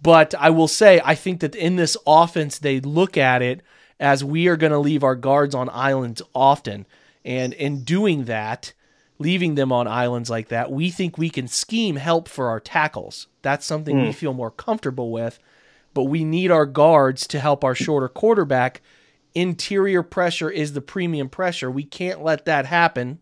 but 0.00 0.34
I 0.38 0.50
will 0.50 0.68
say 0.68 1.00
I 1.04 1.14
think 1.14 1.40
that 1.40 1.54
in 1.54 1.76
this 1.76 1.96
offense 2.06 2.58
they 2.58 2.80
look 2.80 3.16
at 3.16 3.42
it 3.42 3.60
as 4.00 4.24
we 4.24 4.48
are 4.48 4.56
going 4.56 4.72
to 4.72 4.78
leave 4.78 5.04
our 5.04 5.14
guards 5.14 5.54
on 5.54 5.68
islands 5.70 6.22
often, 6.34 6.86
and 7.24 7.52
in 7.52 7.84
doing 7.84 8.24
that, 8.24 8.72
leaving 9.18 9.54
them 9.54 9.72
on 9.72 9.86
islands 9.86 10.30
like 10.30 10.48
that, 10.48 10.70
we 10.70 10.90
think 10.90 11.16
we 11.16 11.30
can 11.30 11.46
scheme 11.48 11.96
help 11.96 12.28
for 12.28 12.48
our 12.48 12.60
tackles. 12.60 13.26
That's 13.42 13.66
something 13.66 13.98
Hmm. 13.98 14.06
we 14.06 14.12
feel 14.12 14.32
more 14.34 14.50
comfortable 14.50 15.10
with. 15.12 15.38
But 15.94 16.04
we 16.04 16.24
need 16.24 16.50
our 16.50 16.66
guards 16.66 17.26
to 17.28 17.38
help 17.38 17.62
our 17.64 17.74
shorter 17.74 18.08
quarterback. 18.08 18.80
Interior 19.34 20.02
pressure 20.02 20.50
is 20.50 20.72
the 20.72 20.80
premium 20.80 21.28
pressure. 21.28 21.70
We 21.70 21.84
can't 21.84 22.22
let 22.22 22.44
that 22.46 22.66
happen. 22.66 23.18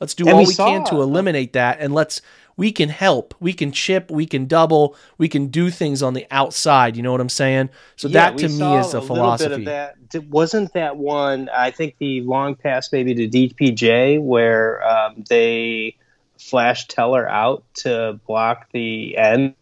Let's 0.00 0.14
do 0.14 0.24
And 0.24 0.34
all 0.34 0.40
we 0.40 0.46
we, 0.46 0.54
can 0.54 0.84
to 0.86 1.00
eliminate 1.00 1.52
that, 1.52 1.78
and 1.80 1.94
let's 1.94 2.20
we 2.56 2.72
can 2.72 2.88
help. 2.88 3.34
We 3.40 3.52
can 3.52 3.72
chip. 3.72 4.10
We 4.10 4.26
can 4.26 4.46
double. 4.46 4.96
We 5.18 5.28
can 5.28 5.46
do 5.48 5.70
things 5.70 6.02
on 6.02 6.14
the 6.14 6.26
outside. 6.30 6.96
You 6.96 7.02
know 7.02 7.12
what 7.12 7.20
I'm 7.20 7.28
saying? 7.28 7.70
So 7.96 8.08
Yeah, 8.08 8.30
that 8.30 8.38
to 8.38 8.48
me 8.48 8.76
is 8.76 8.94
a 8.94 8.98
a 8.98 9.00
philosophy. 9.00 9.64
that. 9.64 9.96
Wasn't 10.28 10.72
that 10.74 10.96
one? 10.96 11.48
I 11.48 11.70
think 11.70 11.96
the 11.98 12.20
long 12.22 12.54
pass 12.54 12.92
maybe 12.92 13.14
to 13.14 13.28
DPJ 13.28 14.20
where 14.22 14.86
um, 14.86 15.24
they 15.28 15.96
flash 16.38 16.86
Teller 16.88 17.28
out 17.28 17.64
to 17.76 18.20
block 18.26 18.68
the 18.72 19.16
end. 19.16 19.54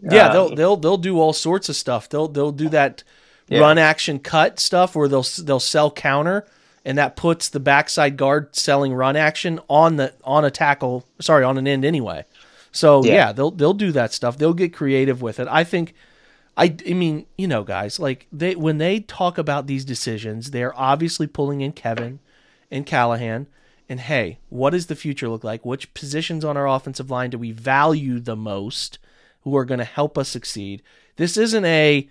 Yeah, 0.00 0.26
Um, 0.26 0.32
they'll 0.32 0.54
they'll 0.54 0.76
they'll 0.76 0.96
do 0.98 1.20
all 1.20 1.32
sorts 1.32 1.68
of 1.68 1.76
stuff. 1.76 2.08
They'll 2.08 2.28
they'll 2.28 2.52
do 2.52 2.68
that 2.70 3.02
Yeah. 3.48 3.60
run 3.60 3.78
action 3.78 4.18
cut 4.18 4.60
stuff 4.60 4.94
where 4.94 5.08
they'll 5.08 5.26
they'll 5.42 5.60
sell 5.60 5.90
counter 5.90 6.46
and 6.88 6.96
that 6.96 7.16
puts 7.16 7.48
the 7.50 7.60
backside 7.60 8.16
guard 8.16 8.56
selling 8.56 8.94
run 8.94 9.14
action 9.14 9.60
on 9.68 9.96
the 9.96 10.14
on 10.24 10.44
a 10.44 10.50
tackle, 10.50 11.04
sorry, 11.20 11.44
on 11.44 11.58
an 11.58 11.68
end 11.68 11.84
anyway. 11.84 12.24
So 12.72 13.04
yeah, 13.04 13.12
Yeah. 13.14 13.32
they'll 13.32 13.50
they'll 13.50 13.74
do 13.74 13.92
that 13.92 14.12
stuff. 14.12 14.38
They'll 14.38 14.54
get 14.54 14.72
creative 14.72 15.20
with 15.20 15.38
it. 15.38 15.46
I 15.50 15.64
think 15.64 15.94
I 16.56 16.74
I 16.88 16.94
mean, 16.94 17.26
you 17.36 17.46
know, 17.46 17.62
guys, 17.62 18.00
like 18.00 18.26
they 18.32 18.54
when 18.56 18.78
they 18.78 19.00
talk 19.00 19.36
about 19.38 19.66
these 19.66 19.84
decisions, 19.84 20.50
they're 20.50 20.78
obviously 20.78 21.26
pulling 21.26 21.60
in 21.60 21.72
Kevin 21.72 22.20
and 22.70 22.86
Callahan. 22.86 23.46
And 23.90 24.00
hey, 24.00 24.38
what 24.48 24.70
does 24.70 24.86
the 24.86 24.96
future 24.96 25.28
look 25.28 25.44
like? 25.44 25.64
Which 25.64 25.92
positions 25.94 26.44
on 26.44 26.56
our 26.56 26.68
offensive 26.68 27.10
line 27.10 27.30
do 27.30 27.38
we 27.38 27.52
value 27.52 28.18
the 28.20 28.36
most 28.36 28.98
who 29.42 29.56
are 29.56 29.64
going 29.64 29.78
to 29.78 29.84
help 29.84 30.18
us 30.18 30.28
succeed? 30.28 30.82
This 31.16 31.36
isn't 31.36 31.64
a 31.64 32.08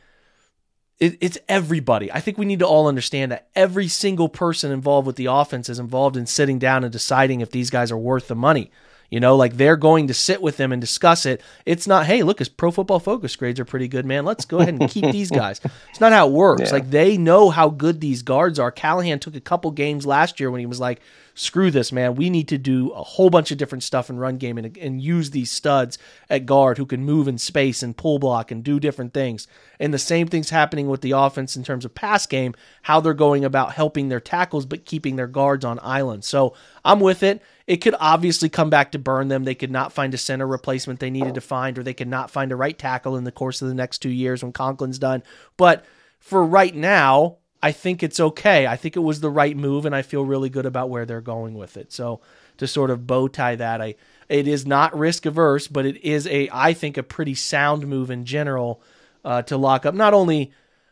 it, 0.99 1.17
it's 1.21 1.37
everybody. 1.47 2.11
I 2.11 2.19
think 2.19 2.37
we 2.37 2.45
need 2.45 2.59
to 2.59 2.67
all 2.67 2.87
understand 2.87 3.31
that 3.31 3.47
every 3.55 3.87
single 3.87 4.29
person 4.29 4.71
involved 4.71 5.05
with 5.05 5.15
the 5.15 5.27
offense 5.27 5.69
is 5.69 5.79
involved 5.79 6.17
in 6.17 6.25
sitting 6.25 6.59
down 6.59 6.83
and 6.83 6.91
deciding 6.91 7.41
if 7.41 7.51
these 7.51 7.69
guys 7.69 7.91
are 7.91 7.97
worth 7.97 8.27
the 8.27 8.35
money. 8.35 8.71
You 9.09 9.21
know, 9.21 9.35
like 9.35 9.55
they're 9.55 9.77
going 9.77 10.07
to 10.07 10.13
sit 10.13 10.41
with 10.41 10.57
them 10.57 10.71
and 10.73 10.81
discuss 10.81 11.25
it. 11.25 11.41
It's 11.65 11.87
not, 11.87 12.05
hey, 12.05 12.23
look, 12.23 12.39
his 12.39 12.49
pro 12.49 12.71
football 12.71 12.99
focus 12.99 13.35
grades 13.35 13.59
are 13.59 13.65
pretty 13.65 13.87
good, 13.87 14.05
man. 14.05 14.25
Let's 14.25 14.45
go 14.45 14.59
ahead 14.59 14.79
and 14.79 14.89
keep 14.89 15.05
these 15.11 15.31
guys. 15.31 15.61
It's 15.89 16.01
not 16.01 16.11
how 16.11 16.27
it 16.27 16.33
works. 16.33 16.63
Yeah. 16.63 16.71
Like 16.71 16.89
they 16.89 17.17
know 17.17 17.49
how 17.49 17.69
good 17.69 18.01
these 18.01 18.21
guards 18.21 18.59
are. 18.59 18.71
Callahan 18.71 19.19
took 19.19 19.35
a 19.35 19.41
couple 19.41 19.71
games 19.71 20.05
last 20.05 20.39
year 20.39 20.51
when 20.51 20.59
he 20.59 20.65
was 20.65 20.79
like, 20.79 20.99
screw 21.37 21.69
this, 21.69 21.91
man. 21.91 22.15
We 22.15 22.29
need 22.29 22.47
to 22.47 22.57
do 22.57 22.89
a 22.89 23.03
whole 23.03 23.29
bunch 23.29 23.51
of 23.51 23.59
different 23.59 23.83
stuff 23.83 24.09
in 24.09 24.17
run 24.17 24.37
game 24.37 24.57
and, 24.57 24.75
and 24.75 24.99
use 24.99 25.29
these 25.29 25.51
studs 25.51 25.97
at 26.29 26.47
guard 26.47 26.77
who 26.77 26.85
can 26.85 27.05
move 27.05 27.27
in 27.27 27.37
space 27.37 27.83
and 27.83 27.95
pull 27.95 28.17
block 28.17 28.49
and 28.51 28.63
do 28.63 28.79
different 28.79 29.13
things. 29.13 29.47
And 29.79 29.93
the 29.93 29.99
same 29.99 30.27
thing's 30.27 30.49
happening 30.49 30.87
with 30.87 31.01
the 31.01 31.11
offense 31.11 31.55
in 31.55 31.63
terms 31.63 31.85
of 31.85 31.93
pass 31.93 32.25
game, 32.25 32.55
how 32.81 32.99
they're 32.99 33.13
going 33.13 33.45
about 33.45 33.73
helping 33.73 34.09
their 34.09 34.19
tackles 34.19 34.65
but 34.65 34.85
keeping 34.85 35.15
their 35.15 35.27
guards 35.27 35.63
on 35.63 35.79
islands. 35.83 36.27
So 36.27 36.55
I'm 36.83 36.99
with 36.99 37.21
it. 37.21 37.41
It 37.67 37.77
could 37.77 37.95
obviously 37.99 38.47
come 38.47 38.69
back 38.69 38.93
to 38.93 38.99
burn 38.99 39.27
them. 39.27 39.43
They 39.43 39.53
could 39.53 39.71
not 39.71 39.91
find 39.91 40.13
a 40.13 40.17
center 40.17 40.47
replacement 40.47 41.01
they 41.01 41.09
needed 41.09 41.35
to 41.35 41.41
find, 41.41 41.77
or 41.77 41.83
they 41.83 41.93
could 41.93 42.07
not 42.07 42.31
find 42.31 42.51
a 42.51 42.55
right 42.55 42.77
tackle 42.77 43.17
in 43.17 43.25
the 43.25 43.31
course 43.31 43.61
of 43.61 43.67
the 43.67 43.73
next 43.73 43.99
two 43.99 44.09
years 44.09 44.41
when 44.41 44.53
Conklin's 44.53 44.97
done. 44.97 45.21
But 45.57 45.85
for 46.19 46.45
right 46.45 46.73
now, 46.73 47.37
I 47.61 47.73
think 47.73 48.03
it's 48.03 48.19
okay. 48.19 48.67
I 48.67 48.77
think 48.77 48.95
it 48.95 49.01
was 49.01 49.19
the 49.19 49.29
right 49.29 49.55
move, 49.55 49.85
and 49.85 49.95
I 49.95 50.01
feel 50.01 50.25
really 50.25 50.49
good 50.49 50.65
about 50.65 50.89
where 50.89 51.05
they're 51.05 51.21
going 51.21 51.55
with 51.55 51.75
it. 51.75 51.91
So 51.91 52.21
to 52.57 52.67
sort 52.67 52.89
of 52.89 53.05
bow 53.05 53.27
tie 53.27 53.55
that, 53.55 53.81
I 53.81 53.95
it 54.29 54.47
is 54.47 54.65
not 54.65 54.97
risk 54.97 55.25
averse, 55.25 55.67
but 55.67 55.85
it 55.85 56.03
is 56.03 56.27
a 56.27 56.49
I 56.51 56.73
think 56.73 56.97
a 56.97 57.03
pretty 57.03 57.35
sound 57.35 57.87
move 57.87 58.11
in 58.11 58.25
general 58.25 58.81
uh, 59.25 59.41
to 59.43 59.57
lock 59.57 59.85
up 59.85 59.93
not 59.93 60.13
only 60.13 60.51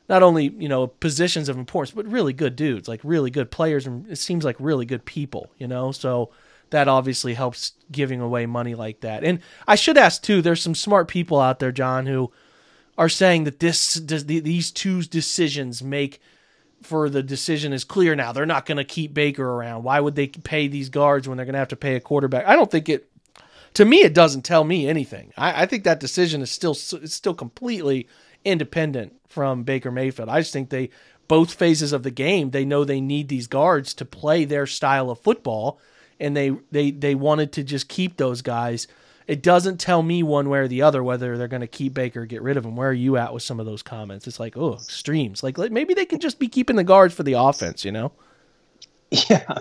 not 0.10 0.24
only 0.24 0.54
you 0.58 0.68
know 0.68 0.88
positions 0.88 1.50
of 1.50 1.58
importance, 1.58 1.96
but 1.96 2.06
really 2.08 2.34
good 2.34 2.56
dudes, 2.56 2.88
like 2.88 3.02
really 3.04 3.30
good 3.30 3.52
players, 3.52 3.86
and 3.86 4.10
it 4.10 4.18
seems 4.18 4.44
like 4.44 4.56
really 4.60 4.86
good 4.86 5.06
people. 5.06 5.52
You 5.58 5.68
know, 5.68 5.92
so 5.92 6.32
that 6.70 6.88
obviously 6.88 7.34
helps 7.34 7.74
giving 7.92 8.22
away 8.22 8.46
money 8.46 8.76
like 8.76 9.02
that. 9.02 9.24
And 9.24 9.40
I 9.68 9.76
should 9.76 9.98
ask 9.98 10.22
too. 10.22 10.42
There's 10.42 10.62
some 10.62 10.76
smart 10.76 11.08
people 11.08 11.40
out 11.40 11.60
there, 11.60 11.72
John, 11.72 12.06
who 12.06 12.32
are 12.98 13.10
saying 13.10 13.44
that 13.44 13.60
this 13.60 13.96
does 13.96 14.26
these 14.26 14.72
two 14.72 15.04
decisions 15.04 15.84
make 15.84 16.22
for 16.82 17.10
the 17.10 17.24
decision 17.24 17.74
is 17.74 17.84
clear 17.84 18.16
now. 18.16 18.32
They're 18.32 18.46
not 18.46 18.66
going 18.66 18.78
to 18.78 18.84
keep 18.84 19.14
Baker 19.14 19.48
around. 19.48 19.84
Why 19.84 20.00
would 20.00 20.16
they 20.16 20.28
pay 20.28 20.68
these 20.68 20.90
guards 20.90 21.28
when 21.28 21.38
they're 21.38 21.46
going 21.46 21.54
to 21.54 21.60
have 21.60 21.70
to 21.70 21.76
pay 21.76 21.96
a 21.96 22.00
quarterback? 22.00 22.46
I 22.48 22.56
don't 22.56 22.72
think 22.72 22.90
it. 22.90 23.10
To 23.74 23.86
me, 23.86 23.98
it 24.04 24.14
doesn't 24.14 24.44
tell 24.44 24.64
me 24.64 24.88
anything. 24.88 25.34
I, 25.36 25.64
I 25.64 25.66
think 25.66 25.84
that 25.84 26.00
decision 26.00 26.42
is 26.42 26.52
still 26.52 26.72
it's 26.72 27.14
still 27.14 27.34
completely 27.34 28.08
independent 28.46 29.14
from 29.28 29.64
Baker 29.64 29.92
Mayfield. 29.92 30.30
I 30.30 30.40
just 30.40 30.54
think 30.54 30.70
they 30.70 30.92
both 31.28 31.54
phases 31.54 31.92
of 31.92 32.04
the 32.04 32.12
game 32.12 32.52
they 32.52 32.66
know 32.66 32.84
they 32.84 33.02
need 33.02 33.28
these 33.28 33.48
guards 33.48 33.94
to 33.96 34.06
play 34.06 34.46
their 34.46 34.68
style 34.68 35.10
of 35.10 35.20
football, 35.20 35.80
and 36.20 36.36
they 36.36 36.52
they 36.72 36.92
they 36.92 37.16
wanted 37.16 37.52
to 37.54 37.64
just 37.64 37.88
keep 37.88 38.18
those 38.18 38.42
guys. 38.42 38.88
It 39.28 39.42
doesn't 39.42 39.80
tell 39.80 40.04
me 40.04 40.22
one 40.22 40.50
way 40.50 40.60
or 40.60 40.68
the 40.68 40.84
other 40.84 41.04
whether 41.04 41.36
they're 41.36 41.48
going 41.48 41.62
to 41.62 41.68
keep 41.68 41.96
Baker 41.96 42.22
or 42.22 42.26
get 42.28 42.44
rid 42.44 42.58
of 42.58 42.66
him. 42.66 42.76
Where 42.76 42.90
are 42.90 42.94
you 42.94 43.18
at 43.18 43.34
with 43.34 43.42
some 43.42 43.60
of 43.60 43.66
those 43.66 43.82
comments? 43.82 44.28
It's 44.28 44.40
like, 44.40 44.56
oh, 44.56 44.76
extremes. 44.76 45.42
Like 45.42 45.58
maybe 45.58 45.96
they 45.96 46.06
can 46.06 46.20
just 46.20 46.38
be 46.38 46.48
keeping 46.48 46.76
the 46.76 46.84
guards 46.84 47.16
for 47.16 47.24
the 47.24 47.34
offense, 47.34 47.84
you 47.84 47.92
know? 47.92 48.12
Yeah, 49.30 49.60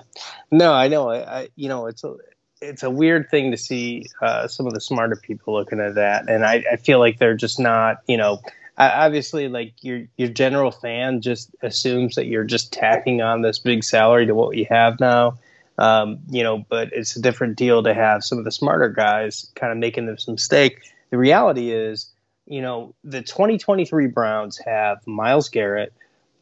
no, 0.51 0.73
I 0.73 0.89
know. 0.89 1.11
I, 1.11 1.41
I 1.41 1.49
you 1.55 1.69
know, 1.69 1.87
it's 1.87 2.03
a 2.03 2.17
it's 2.61 2.83
a 2.83 2.91
weird 2.91 3.31
thing 3.31 3.51
to 3.51 3.57
see 3.57 4.07
uh, 4.23 4.49
some 4.49 4.67
of 4.67 4.73
the 4.73 4.81
smarter 4.81 5.17
people 5.17 5.55
looking 5.55 5.81
at 5.81 5.95
that, 5.95 6.29
and 6.29 6.45
I, 6.45 6.65
I 6.73 6.77
feel 6.77 6.99
like 6.99 7.19
they're 7.19 7.37
just 7.37 7.61
not. 7.61 7.99
You 8.09 8.17
know, 8.17 8.41
I, 8.77 9.07
obviously, 9.07 9.49
like 9.49 9.75
your 9.83 10.03
your 10.17 10.29
general 10.29 10.71
fan 10.71 11.21
just 11.21 11.55
assumes 11.63 12.15
that 12.17 12.27
you're 12.27 12.45
just 12.45 12.73
tacking 12.73 13.23
on 13.23 13.43
this 13.43 13.59
big 13.59 13.85
salary 13.85 14.27
to 14.27 14.35
what 14.35 14.57
you 14.57 14.67
have 14.71 14.99
now. 14.99 15.39
Um, 15.77 16.21
you 16.29 16.43
know, 16.43 16.65
but 16.69 16.91
it's 16.93 17.17
a 17.17 17.21
different 17.21 17.57
deal 17.57 17.83
to 17.83 17.95
have 17.95 18.23
some 18.23 18.39
of 18.39 18.45
the 18.45 18.53
smarter 18.53 18.89
guys 18.89 19.51
kind 19.57 19.73
of 19.73 19.79
making 19.79 20.07
this 20.07 20.29
mistake. 20.29 20.93
The 21.11 21.19
reality 21.19 21.73
is, 21.73 22.13
you 22.47 22.63
know, 22.63 22.95
the 23.03 23.23
2023 23.23 24.07
Browns 24.09 24.59
have 24.65 25.05
Myles 25.07 25.49
Garrett, 25.49 25.93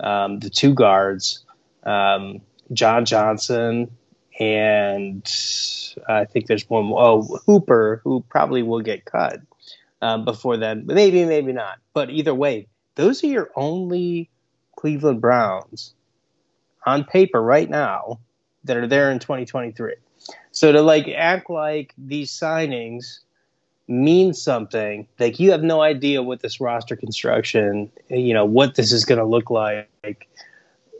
um, 0.00 0.38
the 0.38 0.50
two 0.50 0.74
guards. 0.74 1.44
Um, 1.84 2.42
John 2.72 3.04
Johnson, 3.04 3.90
and 4.38 5.24
I 6.08 6.24
think 6.24 6.46
there's 6.46 6.68
one 6.68 6.92
oh, 6.94 7.22
Hooper, 7.46 8.00
who 8.04 8.24
probably 8.28 8.62
will 8.62 8.80
get 8.80 9.04
cut 9.04 9.40
um, 10.00 10.24
before 10.24 10.56
then. 10.56 10.84
Maybe, 10.86 11.24
maybe 11.24 11.52
not. 11.52 11.78
But 11.92 12.10
either 12.10 12.34
way, 12.34 12.68
those 12.94 13.22
are 13.24 13.28
your 13.28 13.50
only 13.56 14.30
Cleveland 14.76 15.20
Browns 15.20 15.94
on 16.84 17.04
paper 17.04 17.40
right 17.40 17.68
now 17.68 18.18
that 18.64 18.76
are 18.76 18.86
there 18.86 19.10
in 19.10 19.18
2023. 19.18 19.94
So 20.52 20.72
to 20.72 20.82
like 20.82 21.08
act 21.08 21.50
like 21.50 21.94
these 21.98 22.30
signings 22.30 23.20
mean 23.88 24.32
something, 24.32 25.06
like 25.18 25.40
you 25.40 25.50
have 25.50 25.62
no 25.62 25.82
idea 25.82 26.22
what 26.22 26.40
this 26.40 26.60
roster 26.60 26.96
construction, 26.96 27.90
you 28.08 28.34
know, 28.34 28.44
what 28.44 28.74
this 28.74 28.92
is 28.92 29.04
going 29.04 29.18
to 29.18 29.24
look 29.24 29.50
like 29.50 30.28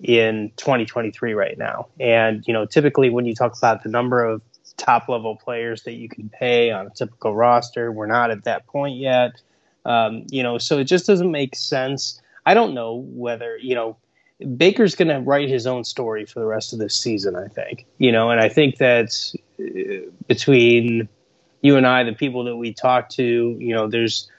in 0.03 0.51
2023 0.57 1.35
right 1.35 1.57
now. 1.57 1.87
And, 2.01 2.45
you 2.47 2.53
know, 2.53 2.67
typically 2.67 3.11
when 3.11 3.25
you 3.25 3.35
talk 3.35 3.57
about 3.57 3.83
the 3.83 3.89
number 3.89 4.25
of 4.25 4.43
top 4.77 5.09
level 5.09 5.37
players 5.37 5.85
that 5.85 5.93
you 5.93 6.09
can 6.09 6.29
pay 6.29 6.71
on 6.71 6.87
a 6.87 6.91
typical 6.91 7.35
roster, 7.35 7.93
we're 7.93 8.07
not 8.07 8.31
at 8.31 8.45
that 8.45 8.67
point 8.67 8.97
yet. 8.97 9.41
Um, 9.85 10.27
you 10.31 10.43
know, 10.43 10.59
so 10.59 10.79
it 10.79 10.85
just 10.85 11.07
doesn't 11.07 11.31
make 11.31 11.55
sense. 11.55 12.21
I 12.47 12.55
don't 12.55 12.75
know 12.75 13.05
whether, 13.09 13.57
you 13.57 13.75
know, 13.75 13.97
Baker's 14.43 14.95
going 14.95 15.09
to 15.09 15.21
write 15.21 15.49
his 15.49 15.67
own 15.67 15.85
story 15.85 16.25
for 16.27 16.41
the 16.41 16.47
rest 16.47 16.73
of 16.73 16.79
this 16.79 16.95
season, 16.95 17.37
I 17.37 17.49
think. 17.49 17.87
You 17.99 18.13
know, 18.13 18.31
and 18.31 18.41
I 18.41 18.49
think 18.49 18.79
that 18.79 19.13
uh, 19.61 20.11
between 20.27 21.09
you 21.61 21.77
and 21.77 21.87
I, 21.87 22.05
the 22.05 22.13
people 22.13 22.45
that 22.45 22.57
we 22.57 22.73
talk 22.73 23.09
to, 23.11 23.57
you 23.59 23.75
know, 23.75 23.89
there's 23.89 24.31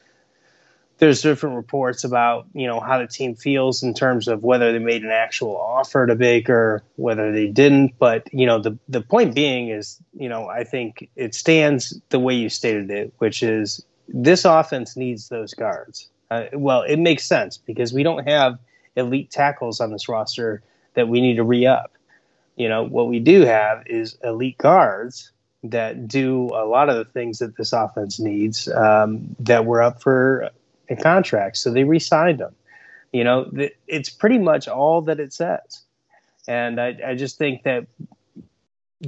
there's 1.00 1.22
different 1.22 1.56
reports 1.56 2.04
about 2.04 2.46
you 2.54 2.68
know 2.68 2.80
how 2.80 3.00
the 3.00 3.08
team 3.08 3.36
feels 3.36 3.84
in 3.84 3.94
terms 3.94 4.28
of 4.28 4.44
whether 4.44 4.72
they 4.72 4.80
made 4.80 5.04
an 5.04 5.10
actual 5.10 5.58
offer 5.58 6.06
to 6.08 6.16
Baker, 6.16 6.84
whether 6.96 7.32
they 7.32 7.48
didn't. 7.48 7.98
But 7.98 8.32
you 8.34 8.46
know 8.46 8.60
the 8.60 8.78
the 8.88 9.02
point 9.02 9.36
being 9.36 9.70
is 9.70 10.00
you 10.14 10.30
know 10.30 10.48
I 10.48 10.64
think 10.64 11.10
it 11.16 11.36
stands 11.36 12.00
the 12.10 12.20
way 12.20 12.36
you 12.36 12.50
stated 12.50 12.90
it, 12.92 13.14
which 13.18 13.44
is 13.44 13.84
this 14.08 14.46
offense 14.46 14.96
needs 14.96 15.30
those 15.30 15.54
guards. 15.54 16.10
Uh, 16.30 16.46
well, 16.54 16.84
it 16.84 16.98
makes 16.98 17.26
sense 17.26 17.58
because 17.58 17.94
we 17.94 18.04
don't 18.04 18.28
have 18.28 18.58
elite 18.96 19.32
tackles 19.32 19.80
on 19.80 19.92
this 19.92 20.08
roster 20.08 20.62
that 20.94 21.08
we 21.08 21.22
need 21.22 21.36
to 21.36 21.44
re 21.44 21.66
up. 21.66 21.94
You 22.56 22.70
know 22.70 22.84
what 22.84 23.08
we 23.08 23.20
do 23.20 23.42
have 23.42 23.84
is 23.88 24.18
elite 24.24 24.58
guards 24.58 25.32
that 25.64 26.08
do 26.08 26.50
a 26.54 26.66
lot 26.66 26.90
of 26.90 26.98
the 26.98 27.06
things 27.06 27.40
that 27.40 27.56
this 27.56 27.74
offense 27.74 28.20
needs 28.20 28.68
um, 28.68 29.36
that 29.40 29.66
were 29.66 29.82
up 29.82 30.02
for 30.02 30.50
a 30.90 30.96
contract. 30.96 31.58
So 31.58 31.72
they 31.72 31.86
re-signed 31.86 32.40
them. 32.40 32.54
You 33.14 33.24
know, 33.24 33.46
th- 33.46 33.76
it's 33.88 34.10
pretty 34.10 34.40
much 34.40 34.68
all 34.68 35.02
that 35.04 35.22
it 35.22 35.32
says. 35.32 35.84
And 36.48 36.82
I, 36.82 36.98
I 37.08 37.16
just 37.16 37.38
think 37.38 37.64
that 37.64 37.88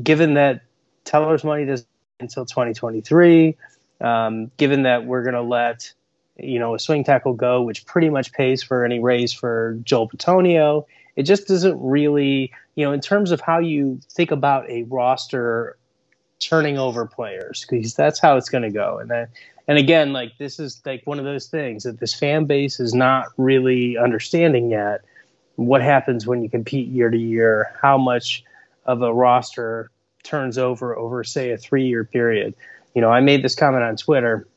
given 0.02 0.36
that 0.36 0.62
Teller's 1.04 1.44
money 1.44 1.66
doesn't 1.66 1.88
until 2.20 2.46
2023, 2.46 3.58
um, 4.02 4.52
given 4.58 4.84
that 4.84 5.06
we're 5.06 5.24
going 5.24 5.36
to 5.36 5.42
let 5.42 5.94
you 6.38 6.60
know 6.60 6.76
a 6.76 6.80
swing 6.80 7.04
tackle 7.04 7.34
go, 7.34 7.62
which 7.62 7.86
pretty 7.86 8.10
much 8.10 8.32
pays 8.34 8.62
for 8.64 8.86
any 8.86 9.00
raise 9.00 9.34
for 9.34 9.78
Joel 9.84 10.10
Bitonio, 10.10 10.86
it 11.16 11.24
just 11.24 11.48
doesn't 11.48 11.80
really, 11.80 12.52
you 12.76 12.86
know, 12.86 12.92
in 12.92 13.02
terms 13.02 13.32
of 13.32 13.42
how 13.42 13.60
you 13.60 14.00
think 14.12 14.32
about 14.32 14.70
a 14.70 14.84
roster 14.84 15.78
turning 16.40 16.78
over 16.78 17.06
players 17.06 17.66
because 17.70 17.94
that's 17.96 18.20
how 18.20 18.38
it's 18.38 18.50
going 18.50 18.64
to 18.64 18.70
go. 18.70 19.00
And 19.00 19.10
then, 19.10 19.28
and 19.68 19.78
again, 19.78 20.14
like 20.14 20.38
this 20.38 20.60
is 20.60 20.82
like 20.86 21.02
one 21.06 21.20
of 21.20 21.26
those 21.26 21.48
things 21.48 21.84
that 21.84 22.00
this 22.00 22.14
fan 22.14 22.46
base 22.46 22.80
is 22.80 22.94
not 22.94 23.28
really 23.38 23.98
understanding 23.98 24.70
yet. 24.70 25.04
What 25.56 25.82
happens 25.82 26.28
when 26.28 26.44
you 26.44 26.50
compete 26.50 26.90
year 26.90 27.10
to 27.10 27.18
year? 27.18 27.72
How 27.82 27.98
much 27.98 28.44
of 28.86 29.02
a 29.02 29.14
roster 29.14 29.90
turns 30.24 30.58
over 30.58 30.96
over 30.96 31.24
say 31.24 31.52
a 31.52 31.58
three 31.58 31.88
year 31.88 32.04
period? 32.04 32.54
You 32.94 33.02
know, 33.02 33.10
I 33.10 33.22
made 33.22 33.44
this 33.44 33.56
comment 33.56 33.84
on 33.84 33.96
Twitter. 33.96 34.48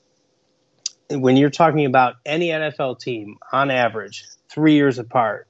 When 1.11 1.37
you're 1.37 1.51
talking 1.51 1.87
about 1.87 2.17
any 2.27 2.49
NFL 2.49 3.01
team 3.01 3.39
on 3.53 3.71
average, 3.71 4.25
three 4.49 4.75
years 4.75 4.99
apart, 4.99 5.49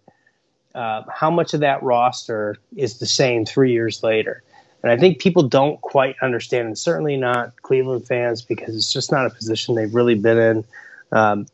uh, 0.75 1.03
how 1.13 1.31
much 1.31 1.55
of 1.55 1.61
that 1.61 1.83
roster 1.83 2.57
is 2.77 2.99
the 2.99 3.07
same 3.07 3.45
three 3.45 3.73
years 3.73 4.03
later? 4.03 4.43
And 4.83 4.93
I 4.93 4.97
think 4.97 5.19
people 5.19 5.43
don't 5.43 5.81
quite 5.81 6.15
understand, 6.23 6.69
and 6.69 6.79
certainly 6.79 7.17
not 7.17 7.61
Cleveland 7.63 8.07
fans, 8.07 8.43
because 8.43 8.77
it's 8.77 8.93
just 8.93 9.11
not 9.11 9.27
a 9.27 9.31
position 9.31 9.75
they've 9.75 9.93
really 9.93 10.15
been 10.15 10.39
in. 10.39 10.65
Um, 11.11 11.47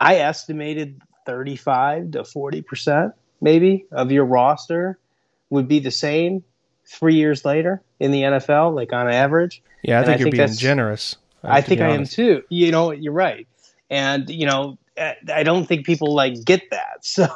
I 0.00 0.16
estimated 0.16 1.02
35 1.26 2.12
to 2.12 2.24
40 2.24 2.62
percent, 2.62 3.12
maybe, 3.40 3.84
of 3.92 4.10
your 4.10 4.24
roster 4.24 4.98
would 5.50 5.68
be 5.68 5.78
the 5.80 5.90
same 5.90 6.42
three 6.86 7.14
years 7.14 7.44
later 7.44 7.82
in 8.00 8.10
the 8.10 8.22
NFL, 8.22 8.74
like 8.74 8.92
on 8.92 9.10
average. 9.10 9.62
Yeah, 9.82 10.00
I 10.00 10.04
think 10.04 10.16
I 10.16 10.18
you're 10.18 10.30
think 10.30 10.36
being 10.36 10.58
generous. 10.58 11.16
I 11.44 11.60
think 11.60 11.80
I 11.80 11.90
am 11.90 12.04
too. 12.04 12.42
You 12.48 12.70
know, 12.70 12.90
you're 12.90 13.12
right. 13.12 13.46
And 13.90 14.28
you 14.30 14.46
know, 14.46 14.78
I 14.96 15.42
don't 15.42 15.66
think 15.66 15.84
people 15.84 16.14
like 16.14 16.44
get 16.44 16.70
that. 16.70 16.90
So 17.06 17.28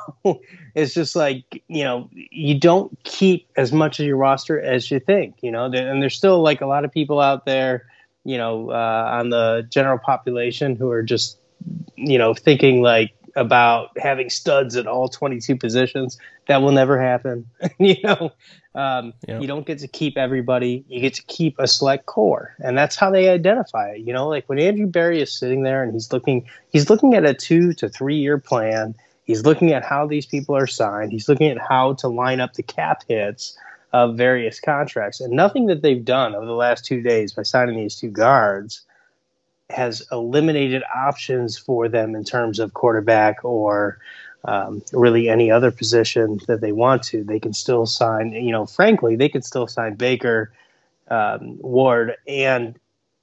it's 0.75 0.95
just 0.95 1.15
like 1.15 1.63
you 1.69 1.85
know 1.85 2.09
you 2.13 2.59
don't 2.59 2.97
keep 3.05 3.49
as 3.57 3.71
much 3.71 4.01
of 4.01 4.07
your 4.07 4.17
roster 4.17 4.59
as 4.59 4.91
you 4.91 4.99
think. 4.99 5.37
You 5.43 5.51
know, 5.51 5.65
and 5.67 6.01
there's 6.03 6.17
still 6.17 6.41
like 6.41 6.63
a 6.63 6.67
lot 6.67 6.87
of 6.87 6.93
people 6.93 7.21
out 7.21 7.45
there, 7.45 7.87
you 8.25 8.39
know, 8.39 8.71
uh, 8.71 9.11
on 9.13 9.29
the 9.29 9.67
general 9.69 9.99
population 9.99 10.75
who 10.75 10.91
are 10.91 11.03
just 11.03 11.39
you 11.97 12.17
know 12.17 12.33
thinking 12.33 12.81
like 12.81 13.13
about 13.37 13.91
having 13.99 14.31
studs 14.31 14.75
at 14.77 14.87
all 14.87 15.09
22 15.09 15.57
positions. 15.57 16.19
That 16.47 16.63
will 16.63 16.73
never 16.73 17.01
happen. 17.01 17.49
you 17.79 17.97
know, 18.03 18.33
um, 18.79 19.13
yep. 19.27 19.43
you 19.43 19.49
don't 19.49 19.67
get 19.67 19.81
to 19.81 19.89
keep 19.89 20.17
everybody. 20.17 20.85
You 20.89 21.01
get 21.01 21.15
to 21.15 21.23
keep 21.25 21.59
a 21.59 21.67
select 21.67 22.07
core, 22.07 22.55
and 22.61 22.79
that's 22.79 22.95
how 22.95 23.11
they 23.11 23.29
identify 23.29 23.91
it. 23.91 23.99
You 24.07 24.13
know, 24.13 24.29
like 24.29 24.49
when 24.49 24.61
Andrew 24.61 24.87
Berry 24.87 25.21
is 25.21 25.37
sitting 25.37 25.65
there 25.65 25.83
and 25.83 25.93
he's 25.93 26.13
looking, 26.13 26.49
he's 26.71 26.89
looking 26.89 27.15
at 27.15 27.25
a 27.25 27.35
two 27.35 27.73
to 27.75 27.89
three 27.89 28.17
year 28.17 28.39
plan. 28.39 28.95
He's 29.25 29.45
looking 29.45 29.73
at 29.73 29.85
how 29.85 30.07
these 30.07 30.27
people 30.27 30.57
are 30.57 30.69
signed. 30.69 31.11
He's 31.11 31.29
looking 31.29 31.51
at 31.51 31.59
how 31.59 31.95
to 31.95 32.09
line 32.09 32.41
up 32.41 32.55
the 32.55 32.63
cap 32.63 33.03
hits 33.09 33.59
of 33.93 34.17
various 34.17 34.61
contracts, 34.61 35.21
and 35.21 35.33
nothing 35.33 35.67
that 35.67 35.83
they've 35.83 36.05
done 36.05 36.37
over 36.37 36.47
the 36.47 36.53
last 36.53 36.85
two 36.85 37.03
days 37.03 37.33
by 37.33 37.43
signing 37.43 37.79
these 37.79 37.97
two 37.97 38.11
guards 38.11 38.83
has 39.71 40.07
eliminated 40.13 40.83
options 40.95 41.59
for 41.59 41.89
them 41.89 42.15
in 42.15 42.25
terms 42.25 42.59
of 42.61 42.75
quarterback 42.75 43.45
or 43.45 43.99
um, 44.45 44.83
really 44.93 45.29
any 45.29 45.51
other 45.51 45.71
position 45.71 46.41
that 46.47 46.61
they 46.61 46.73
want 46.73 47.03
to. 47.05 47.25
They 47.25 47.41
can 47.41 47.53
still 47.53 47.87
sign, 47.87 48.33
you 48.33 48.53
know, 48.53 48.67
frankly, 48.67 49.17
they 49.17 49.29
can 49.29 49.43
still 49.43 49.67
sign 49.67 49.95
Baker, 49.95 50.53
um, 51.09 51.59
Ward, 51.61 52.17
and 52.27 52.79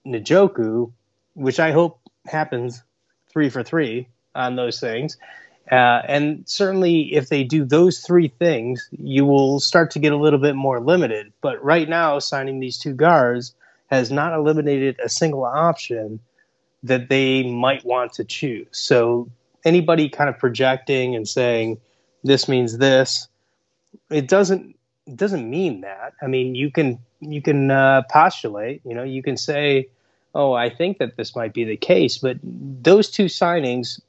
Njoku, 0.05 0.91
which 1.33 1.59
I 1.59 1.71
hope 1.71 1.99
happens 2.25 2.83
three 3.29 3.49
for 3.49 3.63
three 3.63 4.07
on 4.33 4.55
those 4.55 4.79
things. 4.79 5.17
Uh, 5.71 6.01
and 6.07 6.43
certainly, 6.47 7.13
if 7.13 7.29
they 7.29 7.43
do 7.43 7.65
those 7.65 7.99
three 8.01 8.27
things, 8.27 8.87
you 8.91 9.25
will 9.25 9.59
start 9.59 9.89
to 9.91 9.99
get 9.99 10.13
a 10.13 10.17
little 10.17 10.37
bit 10.37 10.55
more 10.55 10.79
limited. 10.79 11.33
But 11.41 11.63
right 11.63 11.89
now, 11.89 12.19
signing 12.19 12.59
these 12.59 12.77
two 12.77 12.93
guards 12.93 13.55
has 13.87 14.11
not 14.11 14.33
eliminated 14.33 14.99
a 15.03 15.09
single 15.09 15.43
option 15.43 16.19
that 16.83 17.09
they 17.09 17.43
might 17.49 17.83
want 17.83 18.13
to 18.13 18.23
choose. 18.23 18.67
So 18.71 19.27
anybody 19.65 20.07
kind 20.07 20.29
of 20.29 20.37
projecting 20.37 21.15
and 21.15 21.27
saying 21.27 21.79
this 22.23 22.47
means 22.47 22.77
this, 22.77 23.27
it 24.09 24.27
doesn't 24.27 24.75
it 25.07 25.17
doesn't 25.17 25.49
mean 25.49 25.81
that. 25.81 26.13
I 26.21 26.27
mean, 26.27 26.55
you 26.55 26.71
can 26.71 26.99
you 27.19 27.41
can 27.41 27.71
uh, 27.71 28.03
postulate. 28.09 28.81
You 28.85 28.95
know, 28.95 29.03
you 29.03 29.21
can 29.21 29.37
say, 29.37 29.87
"Oh, 30.33 30.53
I 30.53 30.69
think 30.69 30.97
that 30.99 31.17
this 31.17 31.35
might 31.35 31.53
be 31.53 31.63
the 31.63 31.77
case," 31.77 32.17
but 32.17 32.37
those 32.43 33.09
two 33.09 33.25
signings, 33.25 33.99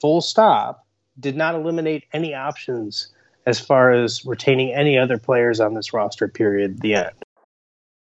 full 0.00 0.20
stop, 0.20 0.86
did 1.18 1.36
not 1.36 1.54
eliminate 1.54 2.04
any 2.12 2.34
options 2.34 3.08
as 3.46 3.60
far 3.60 3.92
as 3.92 4.24
retaining 4.26 4.74
any 4.74 4.98
other 4.98 5.18
players 5.18 5.60
on 5.60 5.74
this 5.74 5.92
roster. 5.92 6.28
Period. 6.28 6.80
The 6.80 6.94
end. 6.94 7.10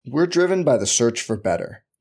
We're 0.07 0.27
driven 0.27 0.65
by 0.65 0.77
the 0.79 0.87
search 0.87 1.23
for 1.23 1.37
better. 1.37 1.83